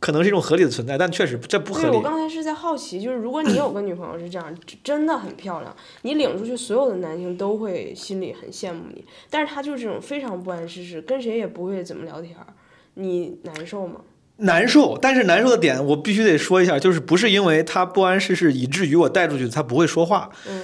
[0.00, 2.00] 可能是一种合理的存在，但确实这不合对，我。
[2.00, 9.04] 刚才是在好奇，就是如果你有个女朋友是这样，真真的很漂亮，你领出去，所有的男性都会心里很羡慕你。
[9.28, 12.46] 但是她就是这种非常不谙世事，跟谁也不会怎么聊天儿，
[12.94, 14.00] 你难受吗？
[14.36, 20.62] 难受，但是难受的点我必须得说一下，就是不是因为他不谙世事以至于我带出去他不会说话，嗯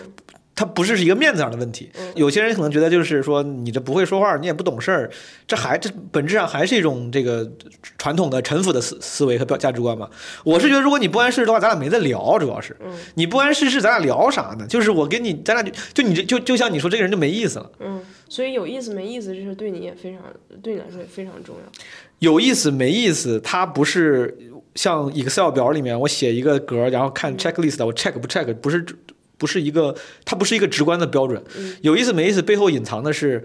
[0.53, 1.91] 他不是是一个面子上的问题。
[2.15, 5.11] 有些人可能觉得就是说你这不会说话，你也不懂事儿，
[5.47, 7.51] 这还这本质上还是一种这个
[7.97, 10.11] 传统的臣服的思思维和标价值观嘛。
[10.45, 14.67] 我是觉得如果你不谙世事的话，咱俩没得聊，主要是嗯你不谙世事，咱俩聊啥呢？
[14.67, 17.71] 就是我跟你，咱俩就就你这就就像你说这个人就没意思了。
[17.79, 20.21] 嗯，所以有意思没意思这事对你也非常，
[20.63, 21.73] 对你来说也非常重要。
[22.21, 24.39] 有意思没意思，它不是
[24.75, 28.87] 像 Excel 表里面我写一个格，然后看 checklist，我 check 不 check，不是
[29.37, 29.95] 不是一个，
[30.25, 31.43] 它不是一个直观的标准。
[31.83, 33.45] 有意思没意思背后隐藏的是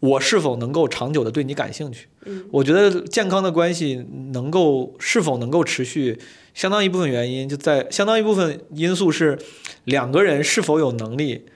[0.00, 2.08] 我是否能够长久的对你感兴趣。
[2.50, 6.18] 我觉得健康的关系能够是否能够持续，
[6.54, 9.38] 相当一部分原因就在相当一部分因素是
[9.84, 11.46] 两个人是否有能力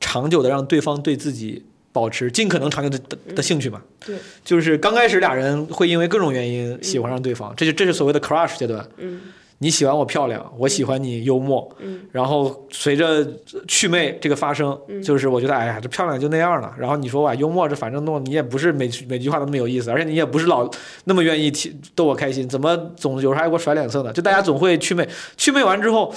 [0.00, 3.82] 长久的让对方对自己保持尽可能长久的的的兴趣嘛。
[4.04, 8.86] 对，就是刚开始俩人会因为各种原因喜欢上对方，这就这是所谓的 crush 阶段。
[8.96, 9.20] 嗯
[9.58, 13.24] 你喜欢我漂亮，我喜欢你幽默，嗯然后随着
[13.68, 20.68] 祛魅这个发生，就是我觉得哎呀这漂亮就那样了，然后你说我幽默这反正弄你也不是每每句话都那么有意思，而且你也不是老
[21.04, 24.12] 那么愿意提逗我开心，怎么总有时候还给我甩脸色呢？
[24.12, 26.12] 就大家总会祛魅，祛魅完之后，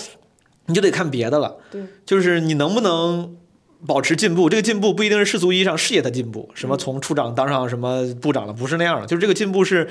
[0.66, 3.36] 你就得看别的了，对，就是你能不能。
[3.88, 9.88] 保持进步，这个进步不一定是世俗意义上事业的进步，什么从处长当上什么部长了，不是那样的，就是这个进步是，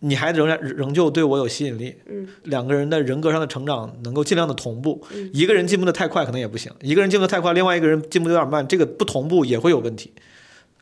[0.00, 2.28] 你还仍然仍旧对我有吸引力，嗯。
[2.44, 5.30] 两个人的人格上的成长能够尽量的同步，嗯。
[5.32, 10.12] 一个人进步的太快可能也不行，一个人进步的太快，另外一个人进步的有点慢，这个不同步也会有问题。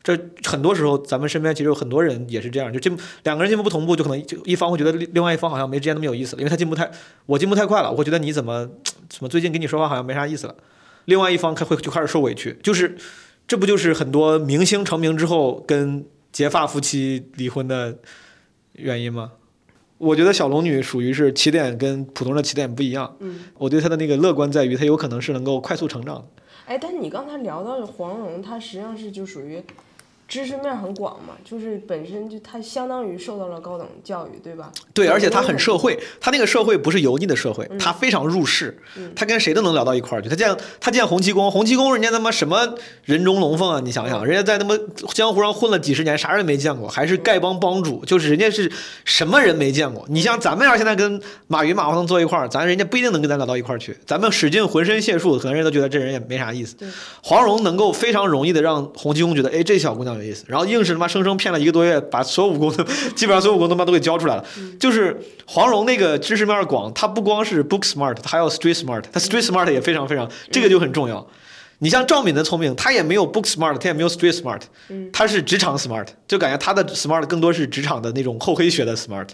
[0.03, 6.91] 这很多时候咱们身边其实有很多人也是这样，就进步两个人进步不同步，就可能就一方会觉得另另外一方好像没之前那么有意思了，因为他进步太
[7.25, 8.69] 我进步太快了，我会觉得你怎么
[9.09, 10.55] 怎么最近跟你说话好像没啥意思了，
[11.05, 12.95] 另外一方开会就开始受委屈，就是
[13.47, 17.97] 这不就是很多明星成名之后跟结发夫妻离婚的
[18.73, 19.31] 原因吗？
[19.97, 23.15] 我觉得小龙女属于是起点跟普通人的起点不一样。
[23.21, 26.25] 嗯，我对她的那个乐观在于，她有可能是能够快速成长的。
[26.65, 29.63] 哎，但你刚才聊到的黄蓉，她实际上是就属于
[30.27, 34.71] 知识面很广嘛，就是本身就他相当于受到了高等教育，对吧？
[34.93, 38.75] 对，而且她她很社会，他那个社会不是油腻的社会，他非常入世，
[39.15, 40.29] 他跟谁都能聊到一块儿去。
[40.29, 43.81] 他见他见洪七公，洪七公人家他妈什么人中龙凤啊！
[43.83, 44.75] 你想想，人家在他妈
[45.13, 48.71] 江湖上混了几十年，啥人没见过，还是丐帮帮主，就是人家是
[49.03, 50.05] 什么人没见过。
[50.07, 53.95] 你像咱们要现在跟马云、马化腾坐一块儿，咱人家不一定能跟咱聊到一块儿去。
[54.05, 56.75] 咱们使尽浑身解数，可能人家都觉得这人也没啥意思。
[57.21, 62.83] 黄蓉能够非常容易的让洪七公觉得，哎，这小姑娘有意思，然后硬是他妈生生骗了一个多月，把所有武功都
[63.15, 64.45] 基本上所有武功他妈都给教出来了。
[64.79, 71.25] 就是黄蓉那个知识面广，他不光是 book smart，他还有 street smart，他 street smart 也非常非常，这个就很重要。
[71.79, 74.61] 你像赵敏的聪明，她也没有 book smart，她也没有 street smart，
[75.11, 79.27] 她是职场 smart，就感觉她的 smart 更多是职场的那种厚黑学的 smart。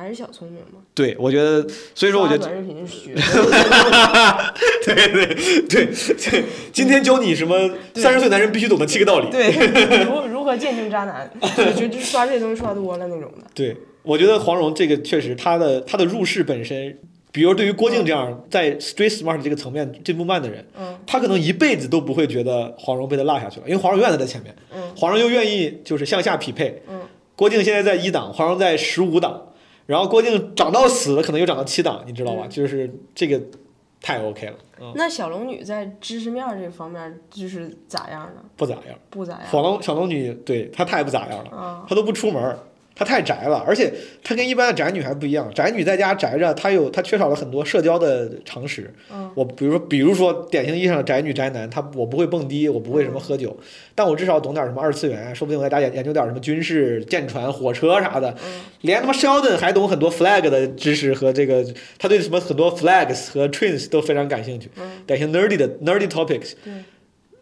[0.00, 0.80] 还是小聪明嘛。
[0.92, 1.64] 对，我觉得，
[1.94, 3.14] 所以说我觉得短视频学，
[4.84, 5.26] 对对
[5.68, 9.30] 对对，今天教你什么三十岁男人必须懂的七个道理。
[9.30, 9.52] 对，
[10.04, 13.46] 如如何鉴定渣男，就就就刷这些东西刷多了那种的。
[13.54, 16.98] 对，我觉得黄蓉这个确实，她的她的入世本身，
[17.30, 26.82] 比如对于郭靖这样在 street smart 这个层面进步慢的人，嗯他可能一辈子都不会觉得黄蓉被他落下去了，因为黄蓉永远都在前面，嗯黄蓉又愿意就是向下匹配。
[26.88, 27.00] 嗯
[27.36, 29.42] 郭靖现在在一档，黄蓉在十五档，
[29.86, 32.42] 然后郭靖涨到死了，可能又涨到七档，你知道吧？
[32.46, 33.40] 嗯就是这个
[34.00, 38.42] 太 OK 了，嗯，那小龙女在知识面这方面就是咋样呢？
[38.56, 38.98] 不咋样。
[39.10, 39.42] 不咋样。
[39.50, 42.58] 小龙小龙女对她太不咋样了，啊她都不出门儿，
[42.94, 43.92] 她太宅了，而且
[44.22, 45.50] 她跟一般的宅女还不一样。
[45.52, 48.92] 宅女在家宅着，她有她缺少了很多社交的常识。
[49.12, 53.56] 嗯我比如说，比如说典型意义上的宅女宅男，他我不会蹦迪，我不会什么喝酒，
[53.92, 58.32] 但我至少懂点什么二次元，说不定我在家研研究点什么军事、舰船、火车啥的。
[58.82, 61.66] 连他妈 Sheldon 还懂很多 flag 的知识和这个，
[61.98, 64.70] 他对什么很多 flags 和 trains 都非常感兴趣，
[65.04, 66.52] 典型 nerdy 的 nerdy topics。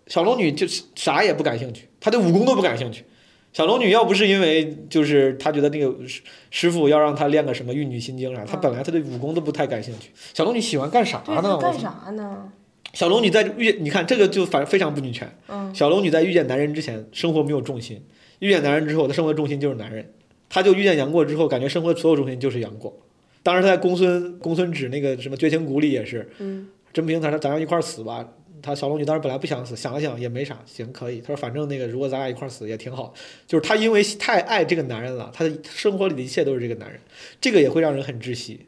[0.07, 3.05] 小龙女就是啥也不感兴趣，她对武功都不感兴趣。
[3.53, 10.11] 小龙女要不是因为就是她觉得那个师师傅要让她练个什么玉女心经啥，她本来她对武功都不太感兴趣。
[10.33, 11.19] 小龙女喜欢干啥，
[12.13, 12.53] 呢？
[12.95, 15.31] 小龙女在遇见，你看这个就反非常不女权。
[15.49, 17.99] 嗯小龙女在遇见男人之前，生活没有重心；
[18.41, 20.13] 遇见男人之后，她生活重心就是男人。
[20.49, 22.95] 她就遇见杨过之后，感觉生活的所有重心就是杨过。
[23.43, 28.29] 当时她在公孙公孙止那个什么绝情谷里也是，嗯真不行，咱咱俩一块儿死吧。
[28.63, 31.21] 她小龙女当时本来不想死，想了想也没啥，行可以。
[31.21, 33.13] 他说反正那个如果咱俩一块儿死也挺好。
[33.47, 37.01] 就是她因为太爱这个男人了，她的生活里的一切都是这个男人，
[37.41, 38.67] 这个也会让人很窒息。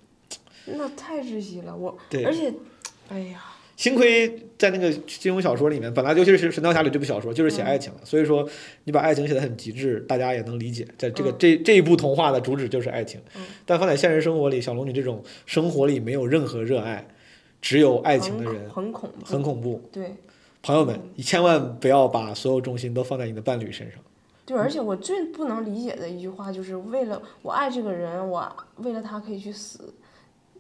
[0.66, 2.52] 那太窒息了，我对而且，
[3.08, 3.38] 哎呀，
[3.76, 8.48] 幸亏在那个金庸小说里面，本来尤其是《神雕侠侣》这部小说就是写爱情的，所以说
[8.84, 10.86] 你把爱情写得很极致，大家也能理解。
[10.96, 17.06] 在这个、嗯这这一部童话的主旨就是爱情，嗯但放在现实生活里，小龙女这种生活里没有任何热爱，
[17.64, 19.80] 只有爱情的人，很恐怖，很恐怖。
[19.90, 20.14] 对
[20.62, 23.98] 朋友们，你千万不要把所有重心都放在你的伴侣身上。
[24.44, 29.94] 对，而且我最不能理解的一句话就是为了我爱这个人，我为了他可以去死。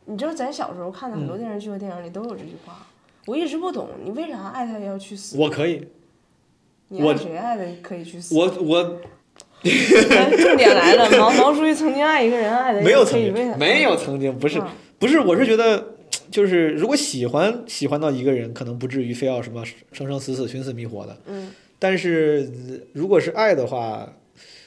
[0.06, 2.86] 你知道咱小时候看的很多嗯电视剧和电影里都有这句话，
[3.26, 5.36] 我一直不懂，你为啥爱他也要去死？
[5.36, 5.86] 我可以，
[6.88, 8.34] 你我爱谁爱的可以去死？
[8.34, 8.82] 我我
[9.62, 14.66] 重点来了，毛毛书记曾经爱一个人，爱的没有曾经没有曾经，不是嗯
[14.98, 15.93] 不是，我是觉得，
[16.34, 21.16] 就是如果喜欢喜欢到一个人，可能不至于非要什么生生死死、寻死觅活的。
[21.28, 24.16] 嗯但是呃如果是爱的话，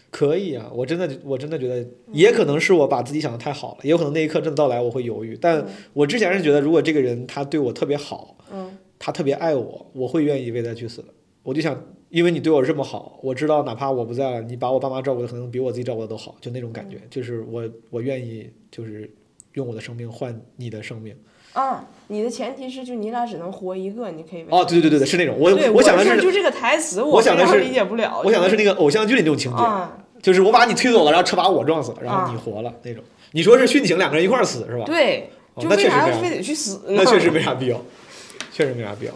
[0.09, 5.37] 可以啊，我真的我真的觉得，也可能是我把自己想的太好了，也有可能那一刻真的到来我会犹豫。
[5.41, 11.09] 但我之前是觉得，如果这个人他对我特别好，嗯他特别爱我，我会愿意为他去死的。
[11.43, 19.11] 我就想，因为你对我这么好，我知道哪怕我不在了，你把我爸妈照顾的可能比我自己照顾的都好，就那种感觉，就是我我愿意就是
[19.51, 21.13] 用我的生命换你的生命。
[21.57, 28.21] 啊，你的前提是就你俩只能活一个，你可以哦，对对对对，是那种我我想的是就这个台词，我想的是理解不了。
[28.23, 29.91] 我想的是那个偶像剧里那种情节，啊，
[30.21, 33.03] 就是我把你推走了，然后车把我撞死了，然后你活了、那种。
[33.31, 34.83] 你说是殉情，两个人一块儿死是吧？
[34.85, 37.01] 对，哦就那确实没啥为啥非得去死呢？
[37.03, 37.81] 那确实没啥必要，
[38.53, 39.13] 确实没啥必要。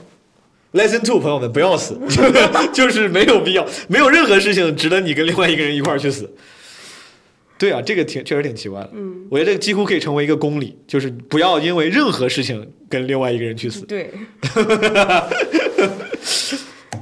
[0.73, 1.99] Lesson two，朋友们不要死，
[2.73, 6.33] 就是没有必要，没有任何事情值得你跟另外一个人一块儿去死。
[7.61, 8.89] 对啊，这个挺确实挺奇怪的。
[8.93, 13.85] 嗯，我觉得这个几乎可以成为一个公理，就是不要因为任何事情跟另外一个人去死。
[13.85, 14.09] 对，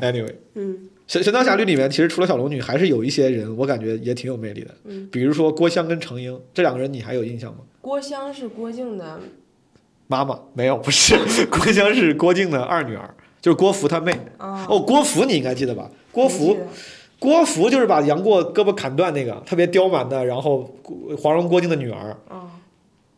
[0.01, 0.74] Anyway，嗯
[1.07, 7.60] 《神神雕侠侣》里面其实除了小龙女，还是有一些人我感觉也挺有魅力的，嗯，比如说郭襄跟程英这两个人，你还有印象吗？
[7.82, 9.20] 郭襄是郭靖的，
[10.07, 11.16] 妈妈没有，不是
[11.49, 13.10] 郭襄是郭靖的二女儿，
[13.41, 14.12] 就是郭芙她妹。
[14.38, 15.89] 啊哦，郭芙你应该记得吧？
[16.12, 16.68] 郭芙得，
[17.20, 20.74] 郭芙就是把杨过胳膊砍断那个，特别刁蛮的，然后
[21.18, 22.16] 黄蓉郭靖的女儿。
[22.30, 22.50] 啊，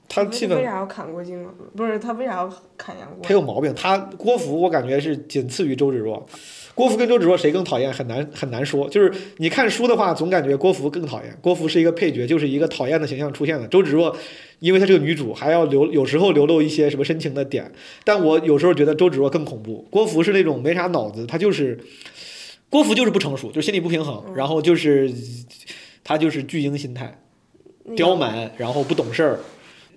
[0.10, 1.52] 她基本为啥要砍郭靖啊？
[1.76, 3.20] 不是他为啥要砍杨过？
[3.22, 3.74] 他有毛病。
[3.76, 6.26] 他郭芙我感觉是仅次于周芷若。
[6.74, 11.38] 郭芙跟周芷若谁更讨厌很难很难说，就是你看书的话，总感觉郭芙更讨厌。
[11.42, 13.68] 郭芙是一个配角，就是一个讨厌的形象出现的。
[13.68, 14.16] 周芷若，
[14.60, 17.72] 因为她是个女主，还要留有时候流露一些什么深情的点，
[18.04, 19.86] 但我有时候觉得周芷若更恐怖。
[19.90, 21.78] 郭芙是那种没啥脑子，她就是
[22.72, 25.14] 郭芙就是不成熟，就心理不平衡，然后就是
[26.06, 27.22] 她就是巨婴心态，
[27.98, 29.40] 刁蛮，然后不懂事儿，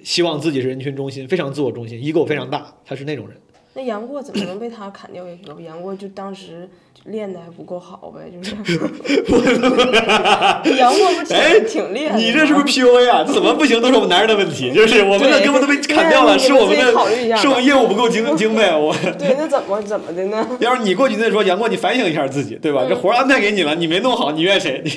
[0.03, 3.41] 希望自己是人群中心，非常自我中心，ego 非常大，她是那种人。
[3.75, 5.61] 那杨过怎么能被他砍掉一胳膊？
[5.61, 6.68] 杨过就当时
[7.07, 8.55] 练的还不够好呗，就是。
[10.79, 12.16] 杨过不哎挺挺厉害？
[12.16, 13.25] 你这是不是 PUA 啊？
[13.25, 13.81] 怎么不行？
[13.83, 16.93] 都是我们男人的问题，就是我们的胳膊都被砍掉了，是我们的，
[17.29, 18.77] 下是我们业务不够精 精呗。
[18.77, 20.47] 我对，那怎么怎么的呢？
[20.61, 22.83] 要是你过去再说杨过，你反省一下自己，对吧？
[22.85, 24.81] 嗯这活儿安排给你了，你没弄好，你怨谁？
[24.85, 24.91] 你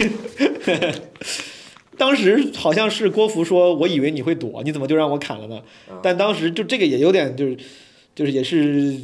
[1.97, 5.59] 当时好像是郭芙说：“我以为你会躲，你怎么就让我砍了呢？”
[5.89, 7.57] 嗯但当时就这个也有点就是
[8.17, 8.97] 就是也是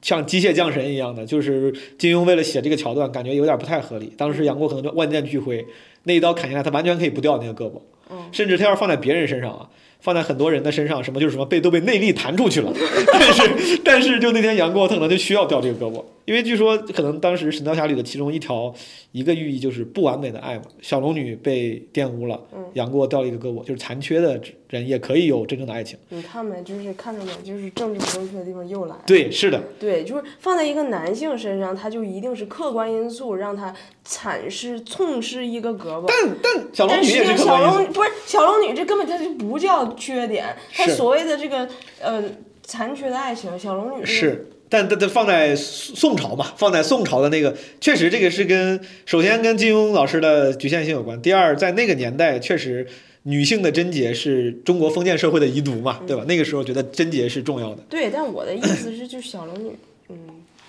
[0.00, 4.10] 像机械降神一样的，就是金庸为了写这个桥段，感觉有点不太合理。
[4.16, 5.62] 当时杨过可能就万箭俱灰，
[6.04, 7.78] 那一刀砍下来，他完全可以不掉那个胳膊，
[8.10, 9.68] 嗯甚至他要放在别人身上啊，
[10.00, 12.72] 放在很多人的身上，什么就是什么被都被内力弹出去了。
[13.12, 18.72] 但是但是就那天杨过他可能就需要掉这个胳膊，因为据说可能当时《神雕侠侣》的其中一条
[19.12, 20.64] 一个寓意就是不完美的爱嘛。
[20.80, 22.40] 小龙女被玷污了，
[22.74, 25.98] 杨过掉了一个胳膊，就是残缺的人也可以有真正的爱情。
[26.10, 26.62] 你看没？
[26.62, 27.32] 就是看着没？
[27.44, 29.02] 就是政治不正确的地方又来了。
[29.06, 33.74] 对，是的，对，就是放在一个男性身上，他就一定是客观因素让他
[34.04, 36.04] 惨失、痛失一个胳膊。
[36.06, 37.92] 但但小龙女也是客小龙观因素。
[37.92, 41.68] 不是小龙女，这根本它就不叫缺点，它是所谓的这个
[42.00, 42.22] 呃
[42.62, 51.20] 残缺的爱情，小龙女这个是，但但但放在宋朝嘛，放在宋朝的那个，确实这个是跟首先跟金庸老师的局限性有关。
[51.20, 52.86] 第二，在那个年代，确实
[53.24, 56.24] 女性的贞洁是中国封建社会的遗毒嘛，对吧？
[56.26, 57.82] 那个时候觉得贞洁是重要的。
[57.90, 59.76] 对，但我的意思是，就是小龙女，
[60.08, 60.16] 嗯，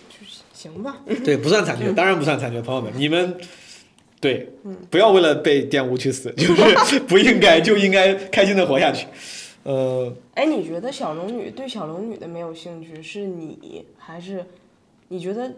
[0.10, 0.98] 就是行吧。
[1.24, 3.38] 对，不算残缺，当然不算残缺，朋友们，你们
[4.20, 4.50] 对，
[4.90, 6.54] 不要为了被玷污去死，就
[6.86, 9.08] 是 不应该就应该开心的活下去。
[9.64, 14.45] 呃，哎，你觉得小龙女对小龙女的没有兴趣，是你还是
[15.07, 15.52] 你觉得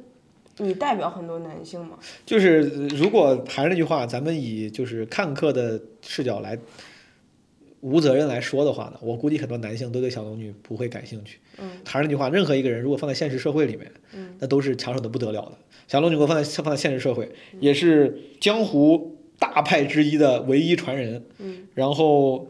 [0.58, 1.98] 你代表很多男性吗？
[2.26, 6.58] 就是如果还是那句话，咱们以就是看客的视角来
[7.82, 11.40] 无责任来说的话呢，我估计很多男性都对小龙女不会感兴趣。
[11.58, 15.58] 嗯还是那句话，任何一个人如果放在现实社会里面，嗯那都是抢手的不得了的。
[15.88, 22.48] 小龙女给我放在放在现实社会，也是江湖大派之一的唯一传人，嗯然后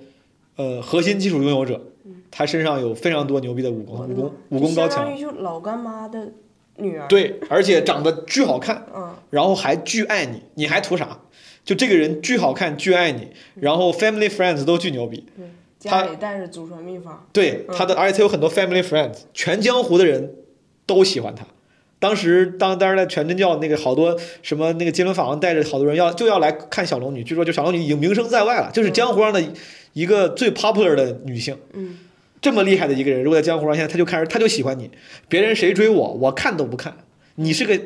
[0.55, 1.81] 呃核心技术拥有者，
[2.31, 6.31] 他身上有非常多牛逼的武功，武功武功高强就相当于，就老干妈的
[6.77, 11.19] 女儿。，对，而且长得巨好看，嗯然后还巨爱你，你还图啥？
[11.63, 15.25] 就这个人巨好看，巨爱你，然后 family friends 都巨牛逼。
[15.35, 15.45] 对，
[15.79, 17.25] 家里带着祖传秘方。
[17.33, 20.35] 对他的，而且他有很多 family friends，全江湖的人
[20.85, 21.45] 都喜欢他。
[21.97, 29.41] 当时当当时在全真教那个好多什么那个金轮法王带着好多人要就要来看小龙女，据说就小龙女已经名声在外了，就是江湖上的
[29.95, 31.57] 一个最 popular 的女性。
[31.71, 31.97] 嗯，
[32.41, 34.91] 这么厉害的一个人，如果在江湖上现在他就开始他就喜欢你，
[35.29, 36.95] 别人谁追我，我看都不看。
[37.35, 37.77] 你是个，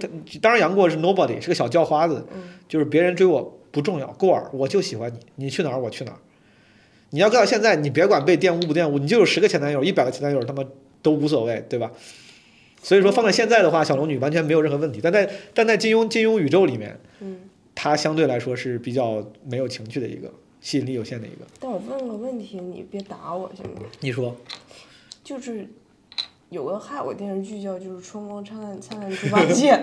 [0.41, 2.25] 当然杨过是 nobody，是个小叫花子，
[2.67, 6.17] 就是别人追我不重要，过儿我就喜欢你，你去哪儿我去哪儿。
[7.11, 10.63] 你要搁到现在，你别管被玷污不玷污，你就有十个前男友，一百个前男友，他妈
[11.01, 11.91] 都无所谓，对吧？
[12.81, 14.99] 所以说放在现在的话，小龙女完全没有任何问题。
[15.03, 17.39] 但在但在金庸金庸宇宙里面，嗯，
[17.75, 20.31] 她相对来说是比较没有情趣的一个，
[20.61, 21.45] 吸引力有限的一个。
[21.59, 23.81] 但我问个问题，你别打我行吗？
[23.99, 24.35] 你说
[25.23, 25.67] 就是
[26.49, 29.73] 有个还有个电视剧叫就是《春光灿烂灿烂猪八戒》，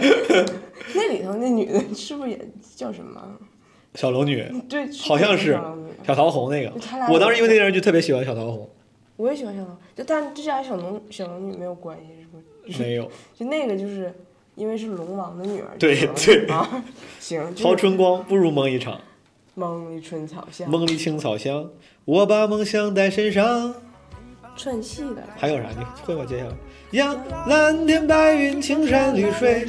[0.94, 3.38] 那里头那女的是不是也叫什么？
[3.94, 5.58] 小龙女对，好像是
[6.06, 6.70] 小桃红那个
[7.10, 8.68] 我当时因为那电视剧特别喜欢小桃红，
[9.16, 12.82] 我也喜欢小龙，就但这俩小龙小龙女没有关系，是不是？
[12.82, 13.10] 没有。
[13.34, 14.12] 就那个就是
[14.54, 16.84] 因为是龙王的女儿，对就对啊，
[17.18, 19.00] 行， 就是好春光，不如梦一场。
[19.58, 21.70] 梦里春草香，梦里青草香，
[22.04, 23.74] 我把梦想带身上。
[24.54, 25.70] 串戏的，还有啥？
[25.70, 26.26] 你会吗？
[26.28, 26.50] 接下来，
[26.90, 27.16] 呀，
[27.46, 29.66] 蓝天白云，青山绿水，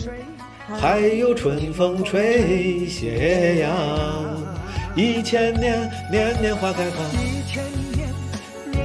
[0.68, 3.72] 还有春风吹斜阳。
[4.94, 7.06] 一千年，年年花开放。
[7.14, 8.10] 一天一年，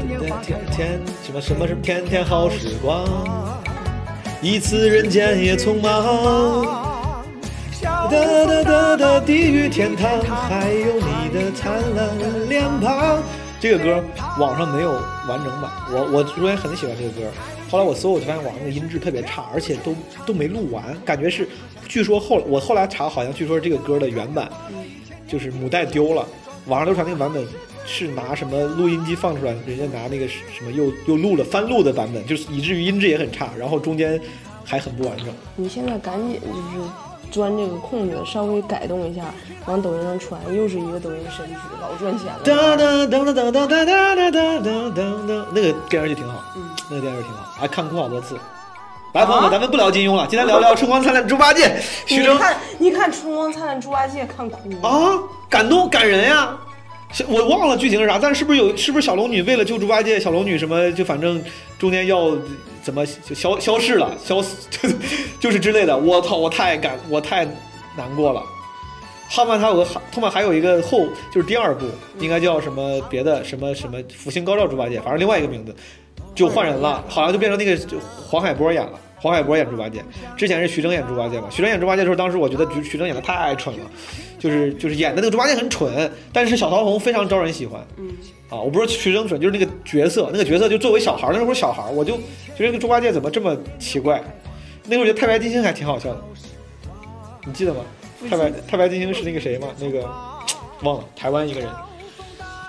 [0.06, 3.04] 年年天天什么什么是天天好时光？
[4.40, 6.91] 一次人间也匆忙。
[8.12, 13.22] 哒哒哒哒，地狱天堂，还有你的灿烂脸庞。
[13.58, 14.04] 这个歌
[14.38, 14.90] 网上没有
[15.26, 17.22] 完整版，我我之前很喜欢这个歌，
[17.70, 19.94] 后来我搜我就发现网上的音质特别差，而且都
[20.26, 21.48] 都没录完，感觉是，
[21.88, 24.46] 据说后我后来查好像据说这个歌的原版
[25.26, 26.26] 就是母带丢了，
[26.66, 27.42] 网上流传那个版本
[27.86, 34.20] 是拿什么录音机放出来，人家拿那个什么又又录了翻录的版本，就是以至于音质也很差，然后中间
[34.64, 35.28] 还很不完整。
[35.56, 36.88] 你现在赶紧就是
[37.32, 39.24] 钻这个空子，稍微改动一下，
[39.66, 42.40] 往抖音上传，又是一个抖音神曲，老赚钱了。
[42.44, 48.38] 哒哒哒哒哒哒哒哒哒哒哒哒，那个电视剧挺好，嗯那个电视剧挺好，还看哭好多次。
[49.14, 51.68] 来，朋友们，咱们不聊金庸了，今天聊聊《春光灿烂猪八戒》，
[52.06, 55.18] 徐峥你看，你看《春光灿烂猪八戒》看哭了啊，
[55.48, 56.54] 感动感人呀！
[56.54, 56.71] 小
[57.28, 61.42] 我忘了剧情是啥，但是不是有是不是小龙女为了救猪八戒，小龙女什么就反正
[61.78, 62.36] 中间要
[62.82, 64.68] 怎么就消消逝了，消死
[65.38, 65.96] 就是之类的。
[65.96, 67.44] 我操，我太感我太
[67.96, 68.42] 难过了。
[69.28, 71.86] 后面还有个后面还有一个后就是第二部，
[72.18, 75.74] 应该叫什么别的什么什么福星高照猪八戒，反正另外一个名字
[76.34, 78.98] 就换人了，好像就变成那个黄海波演了。
[79.22, 80.04] 黄海波演猪八戒，
[80.36, 81.46] 之前是徐峥演猪八戒嘛？
[81.48, 83.88] 徐峥演猪八戒的时候，当时我觉得徐徐峥演的太蠢了，
[84.36, 87.80] 就是就是演的那个猪八戒很蠢，但是小桃红非常招人喜欢。
[87.98, 88.10] 嗯，
[88.50, 92.16] 啊，我不是徐峥蠢，就是那个角色，那个角色就作为小孩儿，那时候小孩儿，我就
[92.56, 94.20] 觉得那个猪八戒怎么这么奇怪？
[94.86, 96.20] 那时候觉得太白金星还挺好笑的，
[97.46, 97.80] 你记得吗？
[98.28, 99.68] 太白太白金星是那个谁吗？
[99.78, 100.00] 那个
[100.82, 101.68] 忘了，台湾一个人。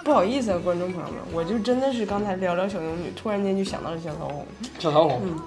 [0.04, 4.46] 不好意思啊，观众朋友们，我就真的是刚才聊聊小龙女，突然间就想到了小桃红。
[4.78, 5.40] 小桃红，嗯，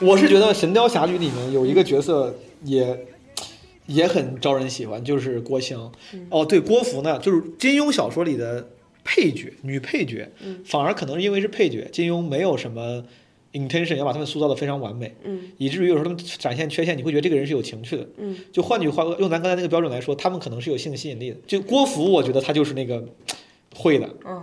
[0.00, 3.06] 我是觉得《神雕侠侣》里面有一个角色也
[3.86, 5.90] 也很招人喜欢，就是郭襄。
[6.28, 8.68] 哦，对，郭芙呢，就是金庸小说里的
[9.02, 13.04] 配角，女配角，嗯反而可能是因为是配角，金庸没有什么
[13.52, 18.06] intention 要把他们塑造的非常完美，嗯以至于有时候他们展现缺陷，你会觉得这个人是有情趣的。
[18.18, 21.36] 嗯就换句话，用咱刚才那个标准来说，他们可能是有性吸引力的。
[21.46, 23.04] 就郭芙，我觉得她就是那个
[23.74, 24.40] 会的，嗯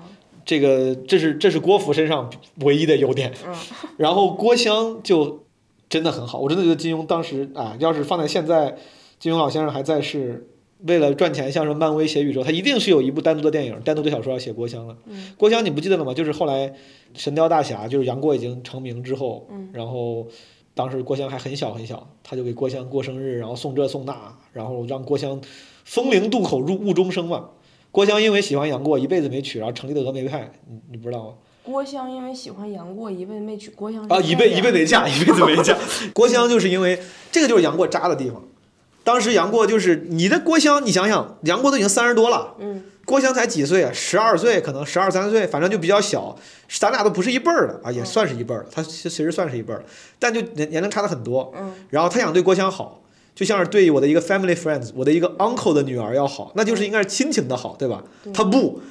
[0.48, 3.34] 这个这是这是郭芙身上唯一的优点。
[3.46, 3.54] 嗯
[3.98, 5.44] 然后郭襄就
[5.90, 8.78] 真的很好，我真的觉得金庸当时啊，要是放在现在，
[9.20, 10.48] 金庸老先生还在世，
[10.86, 14.96] 为了赚钱，像是漫威写宇宙，他一定是有一部单独的电影、单独的小说要写郭襄了。
[15.06, 16.14] 嗯郭襄你不记得了吗？
[16.14, 16.70] 就是后来
[17.14, 20.28] 《神雕大侠》，就是杨过已经成名之后，嗯然后
[20.74, 25.42] 当时郭襄还很小很小，他就给郭襄过生日，然后送这送那，然后让郭襄
[25.84, 27.50] 风铃渡口入雾中生嘛。
[27.98, 31.34] 郭襄因为喜欢杨过，一辈子没娶，然后成立了峨眉派，你你不知道吗？
[31.64, 35.76] 郭襄因为喜欢杨过，一辈子没娶郭襄啊，一辈骗一辈子没嫁， 一辈子没嫁。
[36.14, 37.02] 郭襄就是因为
[37.32, 38.44] 这个就是杨过渣的地方。
[39.04, 43.92] 当时杨过就是你的郭襄，你想想，杨过都已经三十多了，嗯郭襄才几岁啊？
[43.92, 46.38] 十二岁，可能十二三岁，反正就比较小，
[46.70, 48.70] 咱俩都不是一辈儿的啊，也算是一辈儿的。
[48.72, 49.86] 他其实算是一辈儿的，
[50.20, 51.52] 但就年年龄差的很多。
[51.58, 53.02] 嗯然后他想对郭襄好，
[53.38, 58.04] 就像是对我的一个 family friends，我的一个 uncle 的女儿要好，那就是应该是亲情的好，对吧？
[58.34, 58.82] 他不，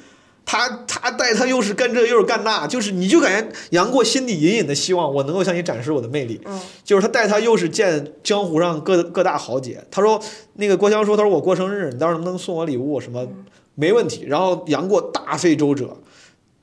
[0.45, 10.17] 他他带他又是干这又是干那，就是你就感觉杨过心底隐隐的希望我能够向你展示我的魅力，嗯就是他带他又是见江湖上各各大豪杰，他说
[10.53, 13.27] 那个郭襄说，他说我过生日，你到时候能不能送我礼物什么？
[13.75, 14.23] 没问题。
[14.25, 15.97] 然后杨过大费周折，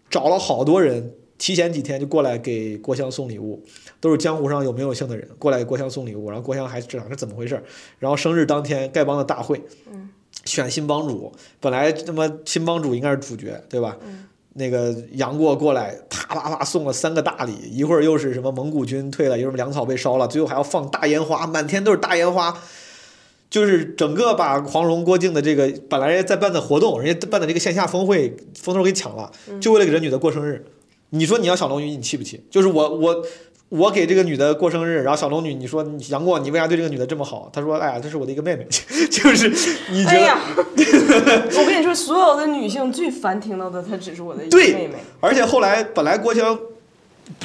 [0.08, 3.62] 找了好多人，提前几天就过来给郭襄送礼物，
[4.00, 7.62] 都是江湖上有名有姓的人过来给郭襄送礼物，然后郭襄还知道是怎么回事儿。
[7.98, 10.10] 然后生日当天，丐帮的大会，嗯
[10.44, 13.96] 选新帮主，本来他妈新帮主应该是主角，对吧？
[14.06, 22.56] 嗯那个杨过过来，啪啪啪送了三个大礼，一会儿又是什么蒙古军退了，一会儿粮草被烧了，最后还要放大烟花，满天都是大烟花，
[23.50, 30.64] 就是整个把黄蓉、郭靖的这个本来在办的活动，人家办的这个线下峰会风头给抢了，就为了给这女的过生日。
[31.14, 32.44] 你说你要小龙女，你气不气？
[32.50, 33.24] 就是我我
[33.68, 37.48] 我给这个女的过生日，然后小龙女，你说你杨过，你为啥对这个女的这么好？
[37.52, 38.66] 她说，哎呀，这是我的一个妹妹，
[39.10, 39.48] 就是
[39.90, 40.18] 你觉得。
[40.18, 44.94] 哎呀， 我跟你说，所有的女性最烦听到的，她只是我的一个妹妹。
[45.20, 46.58] 而且后来本来郭襄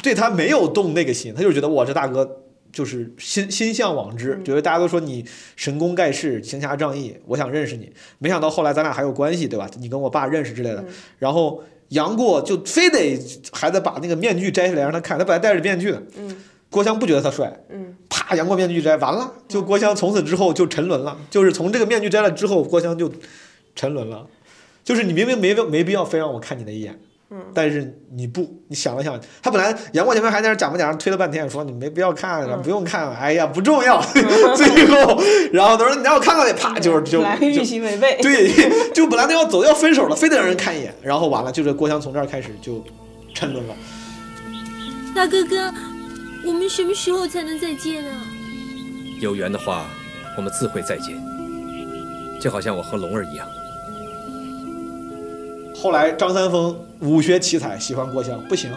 [0.02, 2.38] 对她没有动那个心，他就觉得我这大哥
[2.72, 5.24] 就是心心向往之，觉得大家都说你
[5.56, 7.90] 神功盖世、行侠仗义，我想认识你。
[8.18, 9.68] 没想到后来咱俩还有关系，对吧？
[9.80, 10.84] 你跟我爸认识之类的。
[11.18, 13.16] 然后杨过就非得
[13.52, 16.02] 还得把那个面具摘下来让他看，他本来戴着面具的。
[16.16, 16.36] 嗯
[16.70, 23.12] 郭襄不觉得他帅，嗯啪，杨过面具摘，完了，就郭襄从此之后就沉沦了，就是从这个面具摘了之后，郭襄就
[23.74, 24.24] 沉沦了。
[24.84, 26.96] 就是你明明没没必要非让我看你那一眼，
[27.32, 34.02] 嗯但是你不，你想了想，他本来杨过前面还在那假模假样推了半天，说你没必要看，嗯不用看，哎呀不重要。
[34.56, 38.18] 最后，然后他说你让我看看呗，啪就是就来个预就期违背。
[38.20, 38.52] 对，
[38.92, 42.84] 就本来都要走要分手了，非得让人看一眼，然后完了，就这郭襄从这儿开始就
[43.32, 43.74] 沉沦了。
[45.14, 45.72] 大哥哥，
[46.44, 48.26] 我们什么时候才能再见啊？
[49.20, 49.86] 有缘的话，
[50.36, 51.14] 我们自会再见。
[52.40, 53.46] 就好像我和龙儿一样。
[55.80, 58.70] 后来张三丰武学奇才，喜欢郭襄，不行，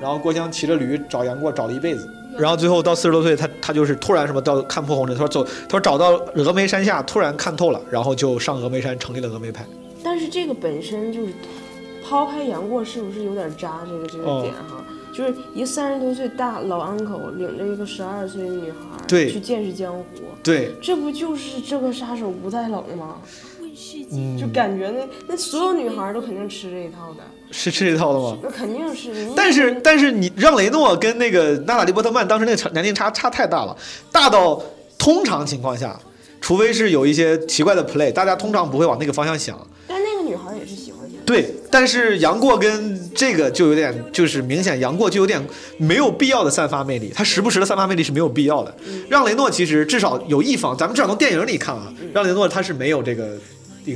[0.00, 9.64] 然后郭襄骑着驴找杨过找了一辈子，然后最后到四十多岁，他他就是突然什么到看破红尘，他说走，他说找到峨眉山下，突然看透了，然后就上峨眉山成立了峨眉派。
[10.02, 11.32] 但是这个本身就是
[12.04, 14.42] 抛开杨过是不是有点渣这个这个哦。
[14.42, 20.04] 点哈，就是一三十多岁大老 uncle 领着一个十二岁的女孩去见识江湖，
[20.42, 23.18] 对，这不就是这个杀手不太冷吗？
[24.12, 28.38] 嗯，就感觉那那所有女孩都肯定吃这一套的，是吃这套的吗？
[28.42, 29.28] 那肯定是。
[29.36, 33.76] 但是但是你让雷诺跟那个娜塔莉波特曼当时那个年龄差差太大了，
[34.10, 34.62] 大到
[34.98, 35.98] 通常情况下，
[36.40, 39.58] 除非是有一些奇怪的 play，大家通常不会往那个方向想。
[39.86, 41.16] 但那个女孩也是喜欢他。
[41.26, 45.40] 对，但是杨过跟这个就有点，就是明显杨过就有点
[45.76, 48.74] 没有必要的散发魅力，他时不时的散发魅力是没有必要的。
[49.08, 53.36] 让雷诺其实至少有一方，咱们至少从电影里看啊，让雷诺他是没有这个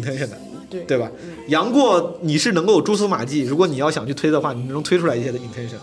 [0.01, 0.39] intention 的，
[0.71, 1.11] 对对吧？
[1.49, 5.77] 杨过你是能够有蛛丝马迹，如果你要想去推的话，你能推出来一些的 intention。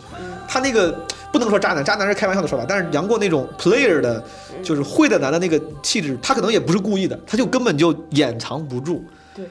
[0.47, 0.91] 他那个
[1.31, 4.23] 不能说渣男，渣男是开玩笑的说法，但是杨过那种 player 的，
[4.61, 9.03] 就是会的男的那个气质，他可能也不是故意的，他就根本就掩藏不住。
[9.33, 9.45] 对，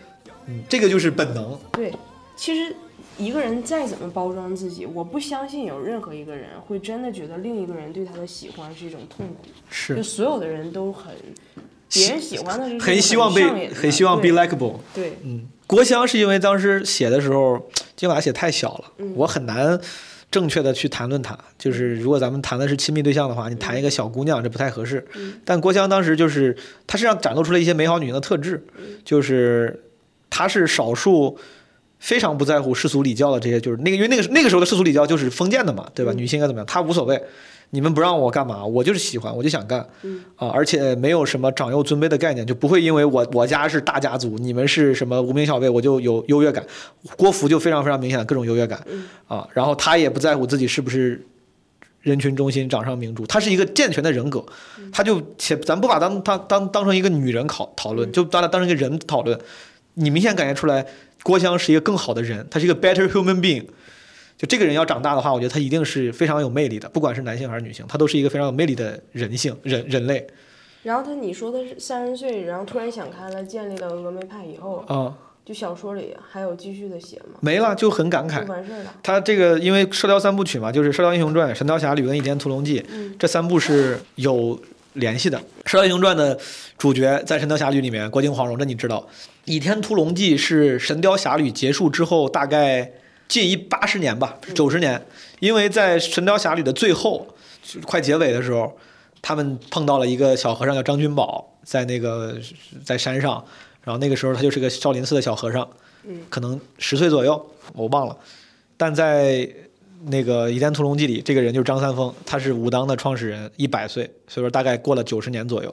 [0.46, 1.58] 嗯，这个就是本能。
[1.72, 1.90] 对，
[2.36, 2.76] 其实
[3.16, 9.48] 一个人再怎么包装自己，我不相信有任何一个人会真的觉得另一个人对他的喜欢是一种痛苦。
[9.70, 11.14] 是就所有的人都很
[11.92, 14.78] 别人喜欢的是很希望被很希望 be likable。
[14.94, 19.78] 对，嗯，国香是因为当时写的时候，金马写太小了，嗯我很难
[20.30, 21.38] 正确的去谈论它。
[21.58, 25.06] 就是如果咱们谈的是亲密对象的话，你谈一个小姑娘，这不太合适。
[25.14, 26.56] 嗯但郭襄当时就是
[26.86, 28.64] 她身上展露出了一些美好女性的特质，
[29.04, 29.82] 就是
[30.28, 31.38] 她是少数。
[32.02, 36.14] 非常不在乎世俗礼教的这些，就是那个，因为那个那个时候的世俗礼教就是封建的嘛，对吧？
[36.14, 37.22] 女性应该怎么样，她无所谓，
[37.70, 39.80] 你们不让我干嘛，我就是喜欢，我就想干，
[40.34, 46.66] 啊，而且没有什么长幼尊卑的概念，就不会因为我我家是大家族，你们是什么无名小辈，我就有优越感。
[47.16, 48.84] 郭芙就非常非常明显的各种优越感，
[49.28, 51.24] 啊，然后他也不在乎自己是不是
[52.02, 54.44] 人群中心、掌上明珠，她是一个健全的人格，
[54.90, 59.38] 她就且咱不把当当当当成一个女人考讨论，就把她当成一个人讨论，
[59.94, 60.84] 你明显感觉出来，
[61.22, 63.66] 郭襄是一个更好的人，她是一个 better human being。
[64.40, 70.26] 就这个人要长大的话，我觉得他一定是非常有魅力的，不管是男性还是女性，他都是一个非常有魅力的人性人人类
[70.82, 75.12] 然后他你说的是三十岁，然后突然想开了，建立了峨眉派以后，啊、
[75.44, 77.38] 就小说里还有继续的写吗？
[77.42, 78.46] 没了就很感慨。
[78.46, 78.94] 完事儿了。
[79.02, 84.58] 他这个因为《射雕三部曲》嘛，就是《射雕英雄传》《神雕侠侣》跟《倚天屠龙记》嗯这三部是有
[84.94, 85.36] 联系的。
[85.66, 86.38] 《射雕英雄传》的
[86.78, 89.06] 主角在《神雕侠侣》里面，郭靖、黄蓉，这你知道。
[89.44, 92.90] 《倚天屠龙记》是《神雕侠侣》结束之后大概
[93.30, 95.00] 近一八十年吧，九十年，
[95.38, 97.24] 因为在《神雕侠侣》的最后，
[97.86, 98.76] 快结尾的时候，
[99.22, 102.36] 他们碰到了一个小和尚叫张君宝，在那个
[102.84, 103.42] 在山上，
[103.84, 105.66] 然后那个时候他就是个少林寺的小和尚，
[106.08, 108.16] 嗯可能十岁左右，我忘了。
[108.76, 109.48] 但在
[110.06, 115.72] 那个《倚天屠龙记》里，这个人就是张三丰，他是武当的创始人，一百岁，所以说大概过了九十年左右。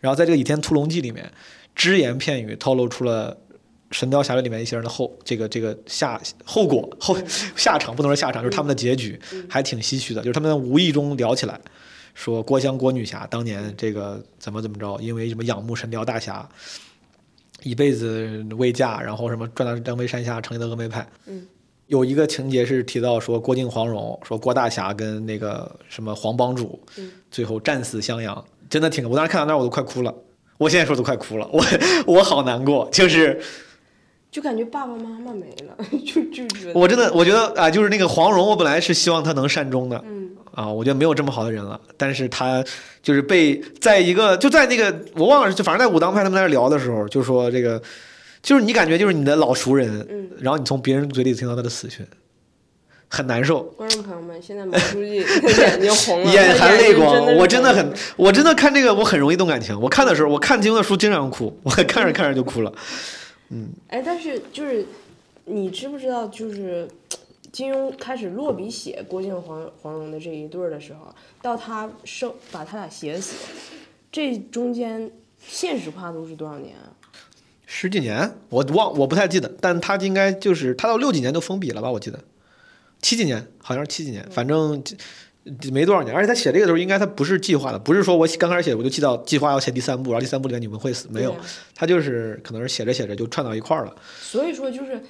[0.00, 1.30] 然后在这个《倚天屠龙记》里面，
[1.74, 3.32] 只言片语透露出了
[3.94, 7.16] 《神雕侠侣》里面一些人的后这个这个下后果后
[7.54, 9.18] 下场，不能说下场，就是他们的结局，
[9.48, 10.20] 还挺唏嘘的。
[10.20, 11.60] 就是他们无意中聊起来，
[12.12, 16.48] 说郭襄郭女侠当年这个怎么怎么着，因为什么仰慕神雕大侠，
[17.62, 21.08] 一辈子未嫁，然后什么转到张飞山下成立了峨眉派。
[21.26, 21.46] 嗯，
[21.86, 30.12] 有一个情节是提到说郭靖、黄蓉，说郭大侠跟那个什么黄帮主，嗯最后战死襄阳，真的挺，我当时看到那儿我都快哭了。
[30.56, 31.64] 我现在说都快哭了，我
[32.06, 33.40] 我好难过，就是
[34.34, 41.80] 就感觉爸爸妈妈没了， 就就觉得我真的我觉得啊，就是那个黄蓉，我本来是希望她能善终的，嗯啊，我觉得没有这么好的人了。
[41.96, 42.60] 但是他
[43.00, 47.80] 就是被在一个就在那个我忘了，就反正在武当派他们在那聊的时候，就说这个
[48.42, 52.04] 就是你感觉就是你的老熟人，嗯然后你从别人嘴里听到他的死讯，
[53.08, 55.18] 很难受，观众朋友们，现在毛书记
[55.62, 57.24] 眼睛红了，眼含泪光。
[57.24, 59.80] 真我真的很，我真的看这个我很容易动感情。
[59.80, 62.72] 我看的时候，我看金庸的书经常哭，我看着看着就哭了。
[63.56, 64.84] 嗯，哎，但是就是
[65.44, 66.88] 你知不知道，就是
[67.52, 73.36] 金庸开始落笔写郭靖黄黄蓉的这一对儿的时候，到他生把他俩写死，
[74.10, 75.08] 这中间
[75.38, 76.90] 现实跨度是多少年啊？
[77.64, 81.88] 十几年，我忘我不太记得，但他应该就是他到六几年就封笔了吧？
[81.90, 82.18] 我记得
[83.00, 84.96] 七几年，好像是七几年，反正这
[85.72, 86.14] 没多少年。
[86.14, 91.36] 而且他写这个的时候，应该他不是计划的，不是说我刚开始写我就记到计划要写第三部，然后第三部里面你们会死，没有
[91.74, 93.94] 他就是可能是写着写着就串到一块儿了。
[94.20, 95.00] 所以说，就是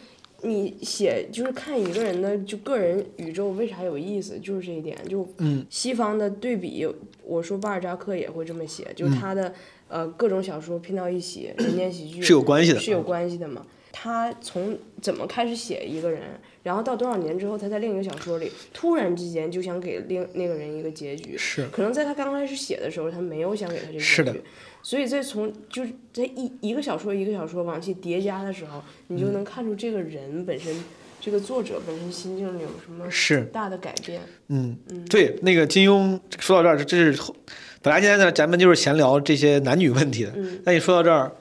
[0.43, 4.97] 你写，就是看一个人的就个人宇宙为啥有意思，就是这一点。
[5.09, 6.86] 就嗯西方的对比，
[7.23, 9.55] 我说巴尔扎克也会这么写，就嗯他的、
[9.89, 13.65] 呃各种小说拼到一起，人间喜剧是有关系的是有关系的嘛。
[13.97, 16.21] 他从怎么开始写一个人，
[16.65, 21.69] 然后到多少年之后，他在另一个小说里突然之间就想给另那个人一个结局，是。
[21.69, 24.35] 可能在他刚开始写的时候，他没有想给他这个结局，是的。
[24.83, 30.75] 所以在从就是在一一个小说一个小说往起叠加的时候，你就嗯能看出这个人本身，
[31.21, 33.45] 这个作者本身心境里有什么是。
[33.53, 34.21] 大的改变。
[34.49, 35.05] 嗯，嗯。
[35.05, 37.35] 对，那个金庸说到这儿，这是后
[37.81, 40.61] 本来今天呢咱们就是闲聊这些男女问题的，嗯。
[40.65, 41.33] 那你说到这儿，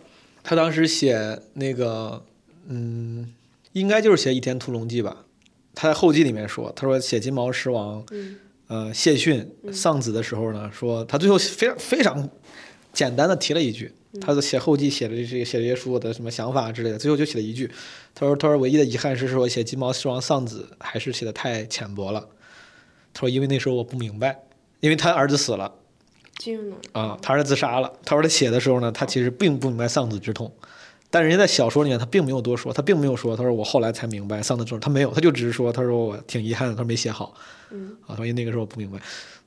[0.43, 2.23] 他当时写那个，
[2.67, 3.33] 嗯，
[3.71, 5.25] 应该就是写《倚天屠龙记》吧？
[5.75, 8.35] 他在后记里面说，他说写金毛狮王，嗯
[8.67, 12.29] 呃，谢逊丧子的时候呢，说他最后非常非常
[12.93, 13.91] 简单的提了一句，
[14.21, 17.69] 他的写后记写的这些写这些书的什么想法之类的，最后就写了一句，
[18.13, 22.27] 他说他说唯一的遗憾是说写金毛狮王丧子还是写的太浅薄了，
[23.13, 24.39] 他说因为那时候我不明白，
[24.79, 25.73] 因为他儿子死了。
[26.93, 27.93] 啊，他儿子自杀了。
[28.03, 30.51] 他说他写的时候呢，他其实并不明白丧子之痛，
[31.13, 37.35] 但人家在小说里面他并没有多说，他并没有说，他说我后来才明白丧子之痛，他没有，他就只是说，他说我挺遗憾的，他说没写好，
[37.69, 38.97] 嗯啊，所以那个时候我不明白。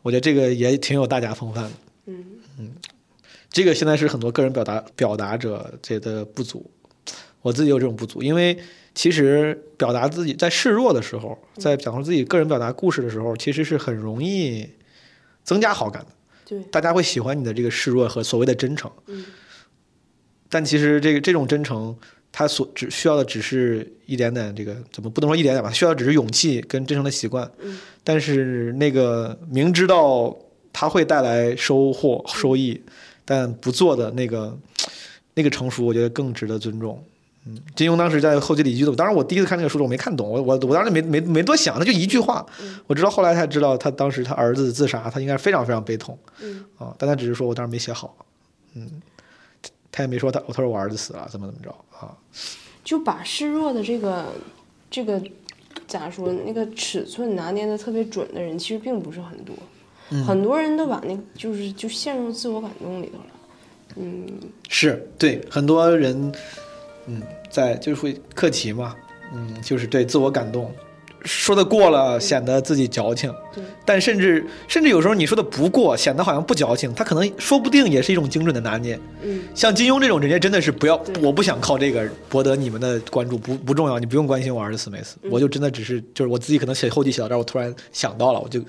[0.02, 1.70] 我觉得这个也挺有大家风范的，
[2.06, 2.72] 嗯
[3.50, 6.70] 这个现在是很多个人表达表达者这的不足，
[7.42, 8.56] 我自己有这种不足，因为
[8.94, 14.68] 其实表达自己在示弱的时候，在讲述自己个人表达故事的时候，其实是很容易
[15.42, 16.08] 增加好感的。
[16.44, 18.88] 对，大家会喜欢你的这个示弱和所谓的真诚。
[19.08, 19.24] 嗯
[20.48, 21.96] 但其实这个这种真诚，
[22.30, 27.50] 他所只需要的只是一点点这个怎么不能说一点点吧，需要只是勇气跟真诚的习惯。
[27.60, 27.78] 嗯。
[28.04, 30.36] 但是那个明知道
[30.72, 32.80] 他会带来收获收益，
[33.24, 34.56] 但不做的那个
[35.34, 37.02] 那个成熟，我觉得更值得尊重。
[37.48, 42.44] 嗯，金庸当时在后记里一句，当然我第一次看那个书我没看懂，我我我当时没没没多想，他就一句话，
[42.88, 46.64] 我知道后来才知道他当时他儿子自杀，他应该非常非常悲痛，嗯。
[46.76, 48.16] 啊，但他只是说我当时没写好，
[48.74, 48.90] 嗯，
[49.96, 52.14] 他也没说他他说我儿子死了怎么怎么着啊，
[52.84, 54.26] 就把示弱的这个
[54.90, 55.18] 这个
[55.88, 59.56] 咋说那个尺寸拿捏的特别准的人，其实并不是很多，
[60.10, 63.24] 嗯很多人都把那就是就陷入自我感动里头了。
[63.94, 64.26] 嗯，
[64.68, 66.30] 是对很多人，
[67.06, 68.94] 嗯，在就是会客气嘛，
[69.32, 70.70] 嗯，就是对自我感动，
[71.26, 78.98] 说的过了显得自己矫情，对，但甚至甚至有时候你说的不过，显得好像不矫情，他可能说不定也是一种精准的拿捏。
[79.22, 88.60] 嗯，像金庸这种人家真的是不要，我不想靠这个博得你们的关注，不不重要，你不用关心我儿子死没死，我就真的只是就是我自己可能写后记写到这儿，我突然想到了，我就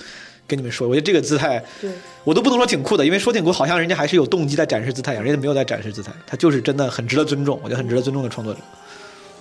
[0.47, 1.91] 跟你们说，我觉得这个姿态，对，
[2.23, 8.59] 我都不能说挺酷的，因为说挺酷，好像人家还是有动机在展示姿态一样，人家没有在展示姿态，他就是真的很值得尊重，我觉得很值得尊重的创作者。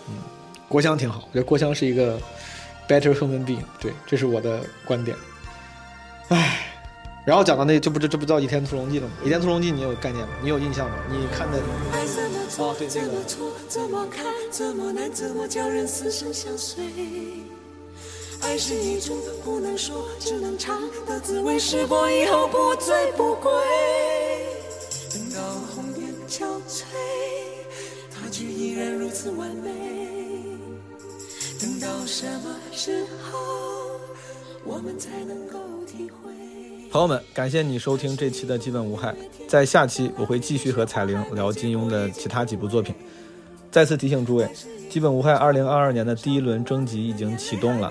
[0.09, 0.14] 嗯，
[0.68, 2.18] 郭襄挺好，我觉得郭襄是一个
[2.88, 5.16] better human being，对，这是我的观点。
[6.28, 6.72] 唉，
[7.24, 9.14] 然后讲到那这不这这不叫《倚天屠龙记》了吗？
[9.26, 10.32] 《倚天屠龙记》你有概念吗？
[10.42, 10.96] 你有印象吗？
[11.10, 11.58] 你看的？
[18.42, 23.50] 爱是一种不能说，只能尝的滋味，试过以后不醉不归。
[25.10, 25.42] 等到
[25.74, 26.84] 红颜憔悴，
[28.10, 30.06] 他却依然如此完美。
[31.61, 33.39] 等到什么时候，
[34.65, 36.31] 我们才能够体会？
[36.91, 39.15] 朋友们，感谢你收听这期的基本无害。
[39.49, 42.95] 在下期我会继续和彩玲聊金庸的其他几部作品。
[43.70, 44.49] 再次提醒诸位，
[44.91, 47.91] 基本无害2022年的第一轮征集已经启动了，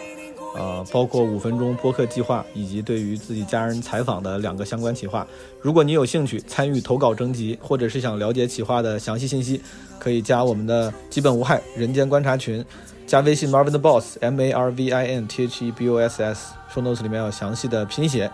[0.56, 5.26] 呃，包括五分钟播客计划以及对于自己家人采访的两个相关企划。
[5.60, 9.60] 如果你有兴趣参与投稿征集，或者是想了解企划的详细信息，
[9.98, 12.64] 可以加我们的基本无害人间观察群，
[13.06, 16.24] 加微信 Marvin 的 Boss M A R V I N T H E B O S
[16.24, 18.30] S，说 notes 里面有详细的拼写。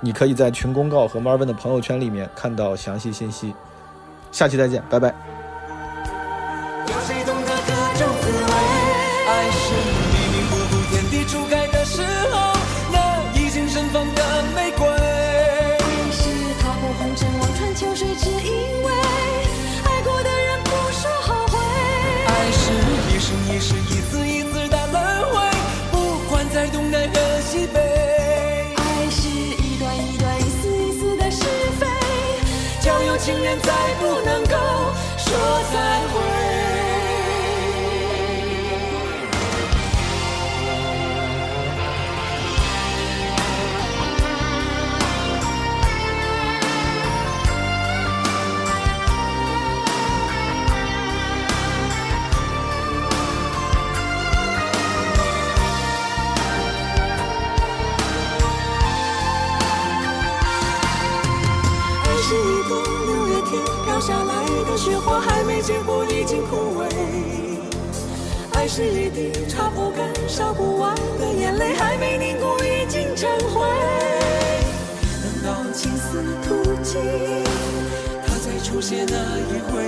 [0.00, 3.54] 你可以在群公告和 Marvin 的朋友圈里面看到详细信息。
[4.32, 5.14] 下期再见，拜拜。
[33.24, 34.54] 情人再不能够
[35.16, 35.32] 说
[35.72, 36.43] 再会。
[69.48, 73.60] 擦不干、烧不完的眼泪，还没凝固已经成灰。
[75.22, 77.00] 等到青丝吐尽，
[78.26, 79.84] 它再出现那一回；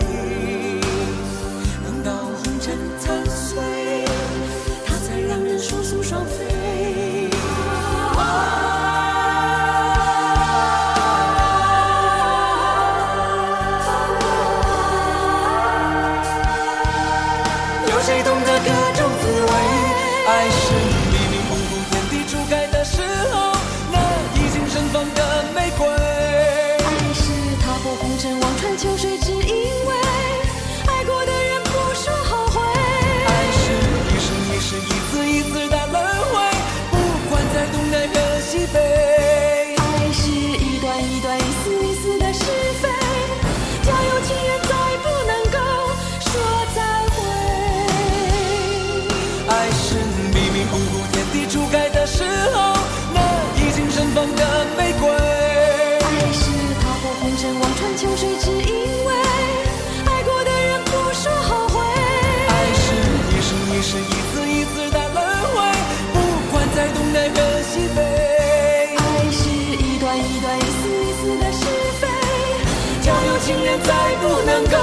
[73.87, 74.77] 再不能够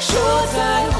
[0.00, 0.18] 说
[0.54, 0.97] 再会。